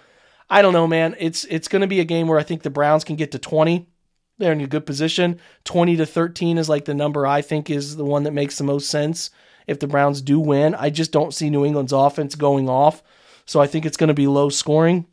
I 0.49 0.63
don't 0.63 0.73
know, 0.73 0.87
man. 0.87 1.15
It's 1.19 1.43
it's 1.45 1.67
going 1.67 1.81
to 1.81 1.87
be 1.87 1.99
a 1.99 2.05
game 2.05 2.27
where 2.27 2.39
I 2.39 2.43
think 2.43 2.63
the 2.63 2.71
Browns 2.71 3.03
can 3.03 3.17
get 3.17 3.31
to 3.33 3.39
20 3.39 3.87
they're 4.39 4.53
in 4.53 4.61
a 4.61 4.67
good 4.67 4.85
position. 4.85 5.39
20 5.65 5.97
to 5.97 6.05
13 6.05 6.57
is 6.57 6.69
like 6.69 6.85
the 6.85 6.93
number 6.93 7.27
I 7.27 7.41
think 7.41 7.69
is 7.69 7.97
the 7.97 8.05
one 8.05 8.23
that 8.23 8.31
makes 8.31 8.57
the 8.57 8.63
most 8.63 8.89
sense 8.89 9.29
if 9.67 9.79
the 9.79 9.87
Browns 9.87 10.21
do 10.21 10.39
win. 10.39 10.73
I 10.75 10.89
just 10.89 11.11
don't 11.11 11.33
see 11.33 11.49
New 11.49 11.65
England's 11.65 11.91
offense 11.91 12.35
going 12.35 12.67
off. 12.67 13.03
So 13.45 13.59
I 13.59 13.67
think 13.67 13.85
it's 13.85 13.97
going 13.97 14.07
to 14.07 14.13
be 14.13 14.27
low 14.27 14.49
scoring. 14.49 15.05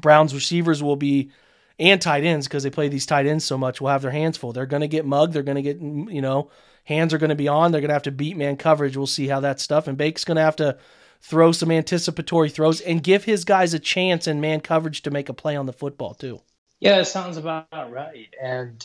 Browns 0.00 0.32
receivers 0.34 0.82
will 0.82 0.96
be 0.96 1.32
and 1.78 2.00
tight 2.00 2.24
ends 2.24 2.46
because 2.46 2.62
they 2.62 2.70
play 2.70 2.88
these 2.88 3.06
tight 3.06 3.26
ends 3.26 3.44
so 3.44 3.58
much 3.58 3.80
will 3.80 3.88
have 3.88 4.02
their 4.02 4.10
hands 4.12 4.36
full. 4.36 4.52
They're 4.52 4.66
going 4.66 4.82
to 4.82 4.88
get 4.88 5.04
mugged. 5.04 5.32
They're 5.32 5.42
going 5.42 5.56
to 5.56 5.62
get, 5.62 5.80
you 5.80 6.22
know, 6.22 6.50
hands 6.84 7.14
are 7.14 7.18
going 7.18 7.30
to 7.30 7.36
be 7.36 7.48
on. 7.48 7.72
They're 7.72 7.80
going 7.80 7.88
to 7.88 7.94
have 7.94 8.02
to 8.02 8.12
beat 8.12 8.36
man 8.36 8.56
coverage. 8.56 8.96
We'll 8.96 9.06
see 9.06 9.28
how 9.28 9.40
that 9.40 9.60
stuff. 9.60 9.86
And 9.86 9.96
Bake's 9.96 10.24
going 10.24 10.36
to 10.36 10.42
have 10.42 10.56
to 10.56 10.78
throw 11.20 11.52
some 11.52 11.70
anticipatory 11.70 12.50
throws 12.50 12.80
and 12.80 13.02
give 13.02 13.24
his 13.24 13.44
guys 13.44 13.74
a 13.74 13.78
chance 13.78 14.26
in 14.26 14.40
man 14.40 14.60
coverage 14.60 15.02
to 15.02 15.10
make 15.10 15.28
a 15.28 15.34
play 15.34 15.56
on 15.56 15.66
the 15.66 15.72
football 15.72 16.14
too. 16.14 16.40
Yeah, 16.80 16.98
it 16.98 17.04
sounds 17.04 17.36
about 17.36 17.68
right. 17.92 18.28
And 18.42 18.84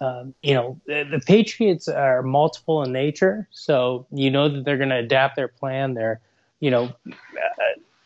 um, 0.00 0.34
you 0.42 0.54
know, 0.54 0.80
the, 0.86 1.04
the, 1.10 1.20
Patriots 1.20 1.88
are 1.88 2.22
multiple 2.22 2.82
in 2.82 2.92
nature, 2.92 3.48
so 3.50 4.06
you 4.12 4.30
know 4.30 4.48
that 4.48 4.64
they're 4.64 4.76
going 4.76 4.90
to 4.90 4.98
adapt 4.98 5.36
their 5.36 5.48
plan. 5.48 5.94
They're, 5.94 6.20
you 6.60 6.70
know, 6.70 6.92
uh, 7.08 7.12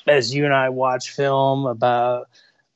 as 0.06 0.32
you 0.32 0.44
and 0.44 0.54
I 0.54 0.68
watch 0.68 1.10
film 1.10 1.66
about 1.66 2.28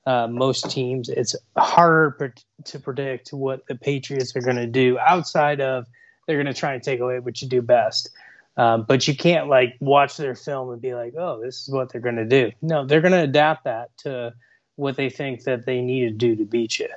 uh, 0.04 0.26
most 0.26 0.68
teams, 0.68 1.08
it's 1.08 1.36
harder 1.56 2.34
to 2.64 2.80
predict 2.80 3.32
what 3.32 3.66
the 3.68 3.76
Patriots 3.76 4.34
are 4.34 4.40
going 4.40 4.56
to 4.56 4.66
do 4.66 4.98
outside 4.98 5.60
of 5.60 5.86
they're 6.26 6.42
going 6.42 6.52
to 6.52 6.58
try 6.58 6.74
and 6.74 6.82
take 6.82 7.00
away 7.00 7.18
what 7.18 7.40
you 7.42 7.48
do 7.48 7.62
best. 7.62 8.10
Um, 8.56 8.84
but 8.86 9.08
you 9.08 9.16
can't 9.16 9.48
like 9.48 9.76
watch 9.80 10.16
their 10.16 10.34
film 10.34 10.70
and 10.70 10.80
be 10.80 10.94
like, 10.94 11.14
oh, 11.18 11.40
this 11.42 11.62
is 11.62 11.70
what 11.70 11.90
they're 11.90 12.00
going 12.00 12.16
to 12.16 12.24
do. 12.24 12.52
No, 12.62 12.86
they're 12.86 13.00
going 13.00 13.12
to 13.12 13.22
adapt 13.22 13.64
that 13.64 13.96
to 13.98 14.32
what 14.76 14.96
they 14.96 15.10
think 15.10 15.44
that 15.44 15.66
they 15.66 15.80
need 15.80 16.00
to 16.00 16.10
do 16.10 16.36
to 16.36 16.44
beat 16.44 16.78
you. 16.78 16.88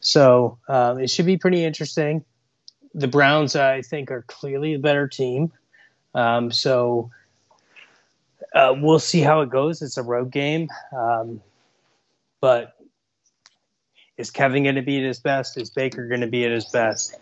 So 0.00 0.58
um, 0.68 0.98
it 0.98 1.10
should 1.10 1.26
be 1.26 1.36
pretty 1.36 1.64
interesting. 1.64 2.24
The 2.94 3.08
Browns, 3.08 3.56
I 3.56 3.82
think, 3.82 4.10
are 4.10 4.22
clearly 4.22 4.74
a 4.74 4.78
better 4.78 5.08
team. 5.08 5.52
Um, 6.14 6.50
so 6.50 7.10
uh, 8.54 8.74
we'll 8.78 8.98
see 8.98 9.20
how 9.20 9.42
it 9.42 9.50
goes. 9.50 9.82
It's 9.82 9.98
a 9.98 10.02
road 10.02 10.30
game. 10.30 10.68
Um, 10.96 11.42
but 12.40 12.74
is 14.16 14.30
Kevin 14.30 14.62
going 14.62 14.76
to 14.76 14.82
be 14.82 14.98
at 14.98 15.04
his 15.04 15.18
best? 15.18 15.58
Is 15.58 15.70
Baker 15.70 16.08
going 16.08 16.22
to 16.22 16.26
be 16.26 16.44
at 16.44 16.52
his 16.52 16.66
best? 16.66 17.18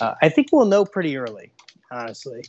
Uh, 0.00 0.14
I 0.22 0.28
think 0.28 0.48
we'll 0.52 0.66
know 0.66 0.84
pretty 0.84 1.16
early, 1.16 1.52
honestly. 1.90 2.44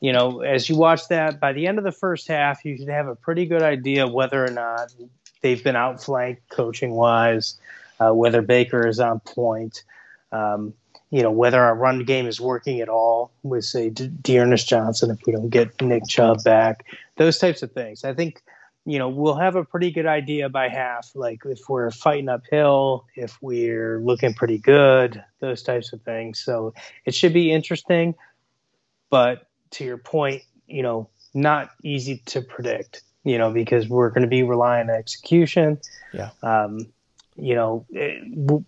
You 0.00 0.12
know, 0.12 0.40
as 0.40 0.68
you 0.68 0.76
watch 0.76 1.08
that, 1.08 1.40
by 1.40 1.52
the 1.52 1.66
end 1.66 1.78
of 1.78 1.84
the 1.84 1.92
first 1.92 2.28
half, 2.28 2.64
you 2.64 2.76
should 2.76 2.88
have 2.88 3.08
a 3.08 3.16
pretty 3.16 3.46
good 3.46 3.62
idea 3.62 4.06
whether 4.06 4.44
or 4.44 4.50
not 4.50 4.94
they've 5.42 5.62
been 5.62 5.76
outflanked 5.76 6.48
coaching 6.50 6.92
wise, 6.92 7.58
uh, 8.00 8.12
whether 8.12 8.42
Baker 8.42 8.86
is 8.86 9.00
on 9.00 9.20
point, 9.20 9.82
um, 10.30 10.72
you 11.10 11.22
know, 11.22 11.30
whether 11.30 11.60
our 11.60 11.74
run 11.74 12.04
game 12.04 12.26
is 12.26 12.40
working 12.40 12.80
at 12.80 12.88
all 12.88 13.32
with, 13.42 13.64
say, 13.64 13.90
De- 13.90 14.08
D'Ernest 14.08 14.68
Johnson 14.68 15.10
if 15.10 15.18
we 15.26 15.32
don't 15.32 15.48
get 15.48 15.80
Nick 15.80 16.06
Chubb 16.06 16.44
back, 16.44 16.84
those 17.16 17.38
types 17.38 17.62
of 17.62 17.72
things. 17.72 18.04
I 18.04 18.14
think, 18.14 18.42
you 18.88 18.98
know, 18.98 19.08
we'll 19.08 19.36
have 19.36 19.56
a 19.56 19.64
pretty 19.64 19.90
good 19.90 20.06
idea 20.06 20.48
by 20.48 20.68
half, 20.68 21.10
like 21.14 21.40
if 21.44 21.60
we're 21.68 21.90
fighting 21.90 22.28
uphill, 22.28 23.04
if 23.14 23.36
we're 23.42 24.00
looking 24.00 24.34
pretty 24.34 24.58
good, 24.58 25.22
those 25.40 25.62
types 25.62 25.92
of 25.92 26.02
things. 26.02 26.40
So 26.40 26.74
it 27.04 27.14
should 27.14 27.32
be 27.32 27.52
interesting. 27.52 28.14
But 29.10 29.46
to 29.72 29.84
your 29.84 29.98
point, 29.98 30.42
you 30.66 30.82
know, 30.82 31.08
not 31.34 31.70
easy 31.82 32.22
to 32.26 32.40
predict 32.40 33.02
you 33.28 33.36
know, 33.36 33.50
because 33.50 33.88
we're 33.88 34.08
going 34.08 34.22
to 34.22 34.28
be 34.28 34.42
relying 34.42 34.88
on 34.88 34.96
execution. 34.96 35.78
Yeah. 36.12 36.30
Um, 36.42 36.86
you 37.36 37.54
know, 37.54 37.84
it, 37.90 38.22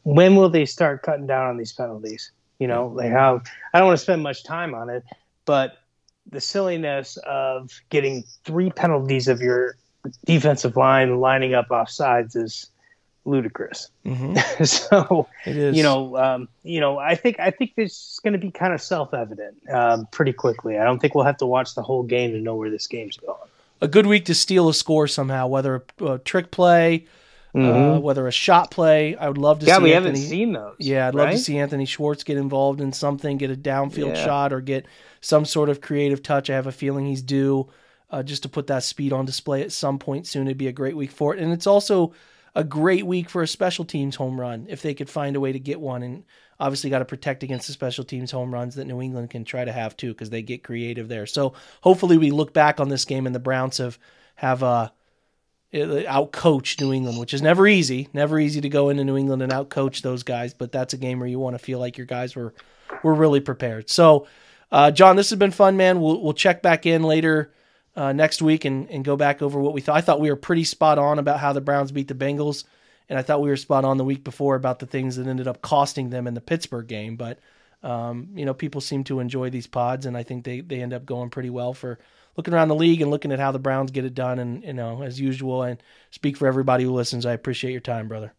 when 0.05 0.37
will 0.37 0.51
they 0.51 0.67
start 0.67 1.03
cutting 1.03 1.27
down 1.27 1.49
on 1.49 1.57
these 1.57 1.73
penalties? 1.73 2.31
You 2.59 2.69
know, 2.69 2.89
like 2.89 3.11
how 3.11 3.41
I 3.73 3.79
don't 3.79 3.89
want 3.89 3.99
to 3.99 4.03
spend 4.03 4.23
much 4.23 4.45
time 4.45 4.75
on 4.75 4.91
it, 4.91 5.03
but 5.47 5.79
the 6.31 6.43
silliness 6.43 7.17
of 7.27 7.71
getting 7.89 8.25
three 8.45 8.71
penalties 8.71 9.29
of 9.29 9.41
your 9.41 9.77
defensive 10.25 10.77
line 10.77 11.19
lining 11.21 11.55
up 11.55 11.71
off 11.71 11.91
sides 11.91 12.37
is 12.37 12.71
ludicrous. 13.25 13.91
Mm-hmm. 14.07 14.65
so 14.65 15.29
It 15.47 15.57
is. 15.57 15.77
you 15.77 15.83
know, 15.83 16.17
um, 16.17 16.49
you 16.63 16.81
know, 16.81 16.99
I 16.99 17.15
think 17.15 17.39
I 17.39 17.51
think 17.51 17.75
this 17.77 17.93
is 17.93 18.21
going 18.23 18.33
to 18.33 18.39
be 18.39 18.51
kind 18.51 18.73
of 18.73 18.81
self-evident 18.81 19.69
um, 19.71 20.07
pretty 20.11 20.33
quickly. 20.33 20.79
I 20.79 20.85
don't 20.85 20.99
think 21.01 21.15
we'll 21.15 21.25
have 21.25 21.37
to 21.39 21.47
watch 21.47 21.75
the 21.75 21.83
whole 21.83 22.03
game 22.03 22.33
to 22.33 22.39
know 22.39 22.57
where 22.57 22.71
this 22.71 22.87
game's 22.87 23.17
going. 23.19 23.37
a 23.81 23.89
good 23.89 24.07
week 24.07 24.25
to 24.27 24.35
steal 24.35 24.69
a 24.69 24.75
score 24.75 25.07
somehow, 25.07 25.47
whether 25.49 25.85
a, 26.01 26.05
a 26.05 26.19
trick 26.19 26.51
play, 26.51 27.07
uh, 27.55 27.99
whether 27.99 28.27
a 28.27 28.33
shot 28.33 28.71
play. 28.71 29.17
I 29.17 29.29
would 29.29 29.39
love 29.39 29.59
to 29.61 29.67
Mm-hmm. 29.67 29.69
Yeah, 29.71 29.77
see 29.79 29.83
we 29.83 29.95
Anthony, 29.95 30.19
haven't 30.19 30.29
seen 30.31 30.53
those. 30.53 30.77
Yeah, 30.79 31.09
I'd 31.09 31.15
love 31.15 31.31
to 31.31 31.39
see 31.39 31.59
Anthony 31.59 31.85
Schwartz 31.85 32.25
get 32.25 32.37
involved 32.39 32.81
in 32.81 32.93
something, 32.93 33.37
get 33.37 33.51
a 33.51 33.57
downfield 33.57 34.15
Yeah. 34.17 34.25
shot, 34.25 34.53
or 34.53 34.61
get 34.63 34.87
some 35.21 35.45
sort 35.45 35.69
of 35.69 35.81
creative 35.83 36.23
touch. 36.23 36.49
I 36.49 36.55
have 36.55 36.67
a 36.67 36.73
feeling 36.73 37.07
he's 37.07 37.23
due 37.23 37.69
uh, 38.11 38.23
just 38.23 38.43
to 38.43 38.49
put 38.49 38.67
that 38.67 38.83
speed 38.83 39.13
on 39.13 39.25
display 39.25 39.63
at 39.63 39.73
some 39.73 39.99
point 39.99 40.27
soon. 40.27 40.47
It'd 40.47 40.59
be 40.59 40.69
a 40.69 40.73
great 40.73 40.97
week 40.97 41.11
for 41.11 41.35
it, 41.35 41.41
and 41.41 41.53
it's 41.53 41.67
also 41.67 42.13
a 42.55 42.65
great 42.65 43.07
week 43.07 43.31
for 43.31 43.43
a 43.43 43.49
special 43.49 43.85
teams 43.85 44.17
home 44.17 44.41
run 44.41 44.67
if 44.69 44.83
they 44.83 44.95
could 44.95 45.09
find 45.09 45.37
a 45.37 45.41
way 45.41 45.53
to 45.53 45.61
get 45.61 45.81
one. 45.81 46.03
And 46.03 46.25
obviously, 46.59 46.91
got 46.91 46.99
to 46.99 47.05
protect 47.05 47.43
against 47.43 47.67
the 47.67 47.73
special 47.73 48.05
teams 48.05 48.31
home 48.31 48.53
runs 48.53 48.75
that 48.75 48.87
New 48.87 49.01
England 49.01 49.31
can 49.31 49.45
try 49.45 49.65
to 49.65 49.73
have 49.73 49.97
too, 49.97 50.13
because 50.13 50.31
they 50.31 50.43
get 50.43 50.65
creative 50.65 51.09
there. 51.09 51.27
So 51.27 51.55
hopefully, 51.81 52.19
we 52.19 52.31
look 52.31 52.53
back 52.53 52.81
on 52.81 52.89
this 52.89 53.05
game 53.05 53.27
and 53.27 53.35
the 53.35 53.41
Browns 53.41 53.79
have 53.79 53.99
have 54.37 54.63
uh, 54.63 54.89
out 56.09 56.33
coach 56.33 56.81
New 56.81 56.93
England, 56.93 57.19
which 57.19 57.35
is 57.35 57.43
never 57.43 57.67
easy. 57.67 58.09
Never 58.13 58.41
easy 58.41 58.61
to 58.61 58.69
go 58.69 58.89
into 58.89 59.05
New 59.05 59.17
England 59.17 59.43
and 59.43 59.53
out 59.53 59.69
coach 59.69 60.03
those 60.03 60.25
guys, 60.25 60.53
but 60.55 60.73
that's 60.73 60.95
a 60.95 60.99
game 60.99 61.21
where 61.21 61.29
you 61.29 61.39
want 61.39 61.55
to 61.55 61.65
feel 61.65 61.79
like 61.79 61.97
your 61.97 62.07
guys 62.07 62.35
were 62.35 62.55
were 63.05 63.15
really 63.15 63.41
prepared. 63.41 63.89
So, 63.89 64.27
uh, 64.73 64.91
John, 64.91 65.15
this 65.15 65.31
has 65.31 65.39
been 65.39 65.53
fun, 65.53 65.77
man. 65.77 66.01
We'll 66.01 66.21
we'll 66.21 66.33
check 66.33 66.63
back 66.63 66.87
in 66.87 67.05
later 67.05 67.53
uh, 68.01 68.15
next 68.15 68.41
week 68.41 68.65
and 68.65 68.89
and 68.91 69.05
go 69.05 69.15
back 69.15 69.43
over 69.43 69.61
what 69.61 69.75
we 69.75 69.83
thought. 69.83 69.97
I 69.97 70.01
thought 70.01 70.21
we 70.21 70.31
were 70.31 70.37
pretty 70.37 70.65
spot 70.65 70.99
on 70.99 71.19
about 71.19 71.39
how 71.39 71.53
the 71.53 71.61
Browns 71.61 71.93
beat 71.93 72.09
the 72.09 72.15
Bengals, 72.15 72.65
and 73.11 73.19
I 73.19 73.23
thought 73.23 73.43
we 73.43 73.51
were 73.51 73.59
spot 73.59 73.85
on 73.85 73.99
the 73.99 74.05
week 74.05 74.25
before 74.25 74.57
about 74.57 74.79
the 74.79 74.87
things 74.87 75.17
that 75.17 75.27
ended 75.27 75.47
up 75.47 75.61
costing 75.61 76.09
them 76.09 76.27
in 76.27 76.33
the 76.33 76.41
Pittsburgh 76.41 76.87
game. 76.87 77.17
But 77.17 77.41
um, 77.83 78.31
you 78.35 78.47
know, 78.47 78.55
people 78.55 78.81
seem 78.81 79.05
to 79.05 79.21
enjoy 79.21 79.51
these 79.51 79.67
pods, 79.67 80.07
and 80.07 80.17
I 80.17 80.23
think 80.23 80.45
they 80.45 80.63
they 80.63 80.81
end 80.81 80.95
up 80.95 81.05
going 81.05 81.29
pretty 81.29 81.51
well 81.51 81.75
for 81.75 81.99
looking 82.39 82.55
around 82.55 82.69
the 82.69 82.75
league 82.75 83.03
and 83.03 83.11
looking 83.11 83.33
at 83.33 83.39
how 83.39 83.53
the 83.53 83.59
Browns 83.59 83.91
get 83.91 84.07
it 84.07 84.15
done. 84.15 84.39
And 84.39 84.65
you 84.65 84.73
know, 84.73 85.03
as 85.03 85.21
usual, 85.21 85.63
and 85.63 85.83
speak 86.11 86.39
for 86.39 86.49
everybody 86.49 86.85
who 86.85 86.93
listens. 86.93 87.27
I 87.27 87.35
appreciate 87.35 87.73
your 87.73 87.83
time, 87.83 88.09
brother. 88.09 88.33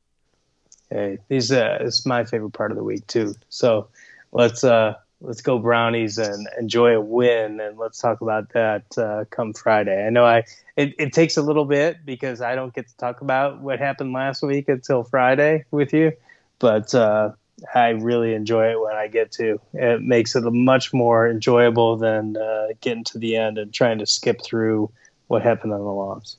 Hey, 0.90 1.20
these 1.28 1.52
uh, 1.52 1.78
it's 1.82 2.04
my 2.04 2.26
favorite 2.26 2.54
part 2.54 2.72
of 2.72 2.78
the 2.78 2.84
week 2.84 3.06
too. 3.06 3.36
So 3.50 3.90
let's 4.32 4.64
uh 4.64 4.96
let's 5.22 5.42
go 5.42 5.60
brownies 5.60 6.18
and 6.18 6.48
enjoy 6.60 6.96
a 6.96 7.02
win 7.02 7.60
and 7.60 7.78
let's 7.78 8.00
talk 8.00 8.22
about 8.22 8.50
that 8.54 8.84
uh, 8.98 9.26
come 9.30 9.54
Friday. 9.54 10.06
I 10.06 10.10
know 10.10 10.26
I 10.26 10.44
it, 10.76 10.96
it 10.98 11.14
takes 11.14 11.38
a 11.38 11.42
little 11.42 11.66
bit 11.66 12.06
because 12.06 12.42
I 12.42 12.56
don't 12.56 12.74
get 12.74 12.88
to 12.88 12.98
talk 12.98 13.22
about 13.22 13.62
what 13.62 13.80
happened 13.80 14.14
last 14.14 14.42
week 14.42 14.68
until 14.68 15.04
Friday 15.04 15.66
with 15.72 15.94
you, 15.94 16.14
but 16.60 16.94
uh, 16.96 17.32
I 17.74 17.90
really 17.90 18.34
enjoy 18.34 18.72
it 18.72 18.82
when 18.82 18.96
I 18.96 19.08
get 19.08 19.32
to. 19.34 19.60
It 19.74 20.02
makes 20.02 20.36
it 20.36 20.44
much 20.44 20.94
more 20.94 21.30
enjoyable 21.30 21.98
than 21.98 22.38
uh, 22.38 22.68
getting 22.82 23.04
to 23.06 23.20
the 23.20 23.36
end 23.36 23.58
and 23.58 23.74
trying 23.74 24.00
to 24.00 24.06
skip 24.06 24.42
through 24.44 24.92
what 25.28 25.44
happened 25.44 25.74
on 25.74 25.80
the 25.80 25.86
loss. 25.86 26.38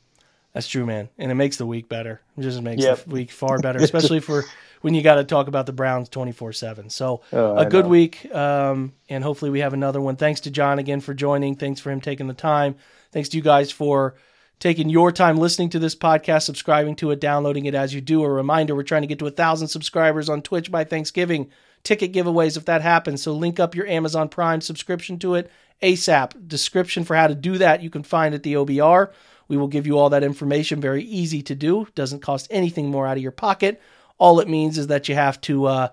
That's 0.55 0.69
true, 0.69 0.85
man, 0.85 1.09
and 1.19 1.31
it 1.31 1.35
makes 1.35 1.57
the 1.57 1.65
week 1.67 1.89
better. 1.89 2.21
It 2.37 2.43
just 2.43 2.61
makes 2.61 2.83
Yep. 2.83 3.05
the 3.05 3.11
week 3.11 3.31
far 3.31 3.59
better, 3.59 3.79
especially 3.83 4.21
for 4.21 4.45
when 4.83 4.93
you 4.95 5.03
got 5.03 5.15
to 5.15 5.25
talk 5.25 5.49
about 5.49 5.65
the 5.67 5.73
Browns 5.73 6.09
twenty 6.11 6.33
four 6.33 6.53
seven. 6.53 6.91
So 6.91 7.23
Oh, 7.33 7.57
a 7.57 7.61
I 7.61 7.65
good 7.65 7.85
know. 7.87 7.91
week, 7.91 8.33
um, 8.35 8.93
and 9.09 9.25
hopefully 9.25 9.51
we 9.51 9.61
have 9.61 9.73
another 9.73 10.01
one. 10.01 10.17
Thanks 10.17 10.41
to 10.43 10.51
John 10.51 10.79
again 10.79 11.01
for 11.01 11.15
joining. 11.15 11.55
Thanks 11.57 11.81
for 11.81 11.91
him 11.91 12.01
taking 12.03 12.27
the 12.27 12.35
time. 12.35 12.75
Thanks 13.13 13.31
to 13.31 13.37
you 13.39 13.43
guys 13.43 13.71
for 13.73 14.15
taking 14.61 14.89
your 14.91 15.11
time 15.11 15.39
listening 15.39 15.71
to 15.71 15.79
this 15.79 15.95
podcast, 15.97 16.43
subscribing 16.43 16.95
to 16.97 17.11
it, 17.13 17.21
downloading 17.21 17.65
it 17.65 17.75
as 17.75 17.95
you 17.95 18.01
do. 18.03 18.23
A 18.23 18.29
reminder: 18.31 18.75
we're 18.75 18.83
trying 18.83 19.03
to 19.03 19.09
get 19.09 19.19
to 19.21 19.27
a 19.27 19.31
thousand 19.31 19.69
subscribers 19.69 20.29
on 20.29 20.43
Twitch 20.43 20.71
by 20.71 20.85
Thanksgiving. 20.85 21.51
Ticket 21.83 22.13
giveaways 22.13 22.57
if 22.59 22.67
that 22.67 22.83
happens. 22.83 23.23
So 23.23 23.33
link 23.33 23.59
up 23.59 23.75
your 23.75 23.87
Amazon 23.89 24.29
Prime 24.29 24.61
subscription 24.61 25.19
to 25.21 25.35
it 25.35 25.51
ASAP. 25.83 26.47
Description 26.47 27.05
for 27.05 27.17
how 27.17 27.27
to 27.27 27.35
do 27.35 27.59
that 27.59 27.83
you 27.83 27.91
can 27.91 28.03
find 28.05 28.35
at 28.35 28.43
the 28.45 28.55
OBR. 28.55 29.11
We 29.53 29.59
will 29.59 29.69
give 29.69 29.87
you 29.87 29.99
all 29.99 30.09
that 30.09 30.23
information. 30.23 30.81
Very 30.81 31.05
easy 31.05 31.43
to 31.43 31.55
do. 31.55 31.87
Doesn't 31.95 32.21
cost 32.21 32.47
anything 32.51 32.91
more 32.91 33.07
out 33.07 33.19
of 33.19 33.23
your 33.23 33.33
pocket. 33.33 33.83
All 34.17 34.41
it 34.41 34.49
means 34.49 34.79
is 34.79 34.87
that 34.87 35.11
you 35.11 35.15
have 35.15 35.39
to, 35.43 35.67
uh, 35.67 35.89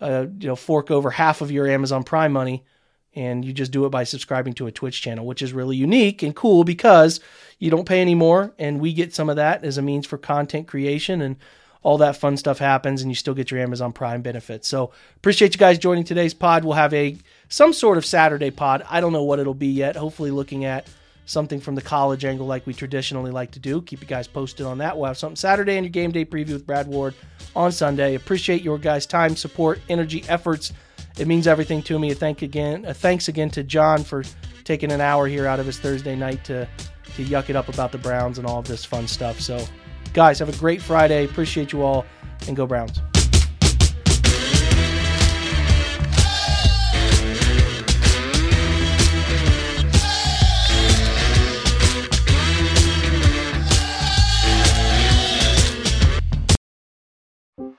uh, 0.00 0.26
you 0.40 0.48
know, 0.48 0.56
fork 0.56 0.90
over 0.90 1.10
half 1.10 1.40
of 1.40 1.52
your 1.52 1.68
Amazon 1.68 2.02
Prime 2.02 2.32
money, 2.32 2.64
and 3.14 3.44
you 3.44 3.52
just 3.52 3.70
do 3.70 3.86
it 3.86 3.90
by 3.90 4.02
subscribing 4.02 4.54
to 4.54 4.66
a 4.66 4.72
Twitch 4.72 5.02
channel, 5.02 5.24
which 5.24 5.40
is 5.40 5.52
really 5.52 5.76
unique 5.76 6.24
and 6.24 6.34
cool 6.34 6.64
because 6.64 7.20
you 7.60 7.70
don't 7.70 7.86
pay 7.86 8.00
any 8.00 8.16
more, 8.16 8.52
and 8.58 8.80
we 8.80 8.92
get 8.92 9.14
some 9.14 9.30
of 9.30 9.36
that 9.36 9.62
as 9.62 9.78
a 9.78 9.82
means 9.82 10.04
for 10.04 10.18
content 10.18 10.66
creation 10.66 11.20
and 11.20 11.36
all 11.84 11.98
that 11.98 12.16
fun 12.16 12.36
stuff 12.36 12.58
happens, 12.58 13.02
and 13.02 13.10
you 13.12 13.14
still 13.14 13.34
get 13.34 13.52
your 13.52 13.60
Amazon 13.60 13.92
Prime 13.92 14.20
benefits. 14.20 14.66
So 14.66 14.90
appreciate 15.14 15.54
you 15.54 15.60
guys 15.60 15.78
joining 15.78 16.02
today's 16.02 16.34
pod. 16.34 16.64
We'll 16.64 16.72
have 16.74 16.92
a 16.92 17.18
some 17.48 17.72
sort 17.72 17.98
of 17.98 18.04
Saturday 18.04 18.50
pod. 18.50 18.82
I 18.90 19.00
don't 19.00 19.12
know 19.12 19.22
what 19.22 19.38
it'll 19.38 19.54
be 19.54 19.68
yet. 19.68 19.94
Hopefully, 19.94 20.32
looking 20.32 20.64
at 20.64 20.88
something 21.26 21.60
from 21.60 21.74
the 21.74 21.82
college 21.82 22.24
angle 22.24 22.46
like 22.46 22.66
we 22.66 22.72
traditionally 22.72 23.30
like 23.30 23.50
to 23.50 23.58
do. 23.58 23.82
Keep 23.82 24.00
you 24.00 24.06
guys 24.06 24.26
posted 24.26 24.64
on 24.64 24.78
that. 24.78 24.96
We'll 24.96 25.06
have 25.06 25.18
something 25.18 25.36
Saturday 25.36 25.76
and 25.76 25.84
your 25.84 25.90
game 25.90 26.12
day 26.12 26.24
preview 26.24 26.52
with 26.52 26.66
Brad 26.66 26.86
Ward 26.86 27.14
on 27.54 27.70
Sunday. 27.72 28.14
Appreciate 28.14 28.62
your 28.62 28.78
guys' 28.78 29.04
time, 29.04 29.36
support, 29.36 29.80
energy, 29.88 30.24
efforts. 30.28 30.72
It 31.18 31.26
means 31.26 31.46
everything 31.46 31.82
to 31.84 31.98
me. 31.98 32.12
A 32.12 32.14
thank 32.14 32.42
again. 32.42 32.84
A 32.86 32.94
thanks 32.94 33.28
again 33.28 33.50
to 33.50 33.62
John 33.62 34.02
for 34.04 34.24
taking 34.64 34.92
an 34.92 35.00
hour 35.00 35.26
here 35.26 35.46
out 35.46 35.60
of 35.60 35.66
his 35.66 35.78
Thursday 35.78 36.16
night 36.16 36.44
to 36.44 36.68
to 37.16 37.24
yuck 37.24 37.48
it 37.48 37.56
up 37.56 37.68
about 37.68 37.92
the 37.92 37.98
Browns 37.98 38.38
and 38.38 38.46
all 38.46 38.58
of 38.58 38.66
this 38.66 38.84
fun 38.84 39.08
stuff. 39.08 39.40
So, 39.40 39.64
guys, 40.12 40.38
have 40.38 40.50
a 40.50 40.58
great 40.58 40.82
Friday. 40.82 41.24
Appreciate 41.24 41.72
you 41.72 41.82
all, 41.82 42.04
and 42.46 42.54
go 42.54 42.66
Browns. 42.66 43.00